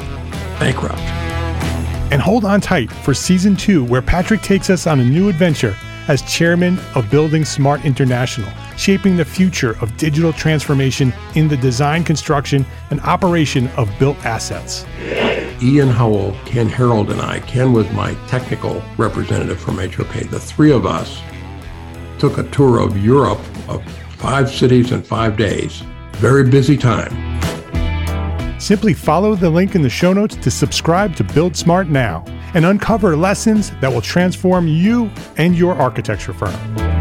Bankrupt. 0.58 1.00
And 2.12 2.22
hold 2.22 2.44
on 2.44 2.60
tight 2.60 2.90
for 2.90 3.14
season 3.14 3.56
two, 3.56 3.84
where 3.84 4.02
Patrick 4.02 4.40
takes 4.40 4.70
us 4.70 4.86
on 4.86 5.00
a 5.00 5.04
new 5.04 5.28
adventure 5.28 5.76
as 6.08 6.22
chairman 6.22 6.78
of 6.94 7.10
Building 7.10 7.44
Smart 7.44 7.84
International, 7.84 8.50
shaping 8.76 9.16
the 9.16 9.24
future 9.24 9.76
of 9.80 9.96
digital 9.96 10.32
transformation 10.32 11.12
in 11.34 11.48
the 11.48 11.56
design, 11.56 12.04
construction, 12.04 12.64
and 12.90 13.00
operation 13.00 13.68
of 13.76 13.90
built 13.98 14.16
assets. 14.24 14.86
Ian 15.62 15.88
Howell, 15.88 16.36
Ken 16.44 16.68
Harold, 16.68 17.10
and 17.10 17.20
I, 17.20 17.40
Ken 17.40 17.72
was 17.72 17.90
my 17.92 18.14
technical 18.28 18.82
representative 18.98 19.58
from 19.58 19.78
HOK. 19.78 20.30
The 20.30 20.38
three 20.38 20.70
of 20.70 20.86
us 20.86 21.20
took 22.18 22.38
a 22.38 22.48
tour 22.50 22.80
of 22.80 23.02
Europe 23.02 23.40
of 23.68 23.82
five 24.16 24.50
cities 24.50 24.92
in 24.92 25.02
five 25.02 25.36
days. 25.36 25.82
Very 26.12 26.48
busy 26.48 26.76
time. 26.76 27.12
Simply 28.60 28.94
follow 28.94 29.34
the 29.34 29.50
link 29.50 29.74
in 29.74 29.82
the 29.82 29.90
show 29.90 30.12
notes 30.12 30.36
to 30.36 30.50
subscribe 30.50 31.14
to 31.16 31.24
Build 31.24 31.56
Smart 31.56 31.88
now 31.88 32.24
and 32.54 32.64
uncover 32.64 33.16
lessons 33.16 33.70
that 33.80 33.92
will 33.92 34.00
transform 34.00 34.66
you 34.66 35.10
and 35.36 35.56
your 35.56 35.74
architecture 35.74 36.32
firm. 36.32 36.95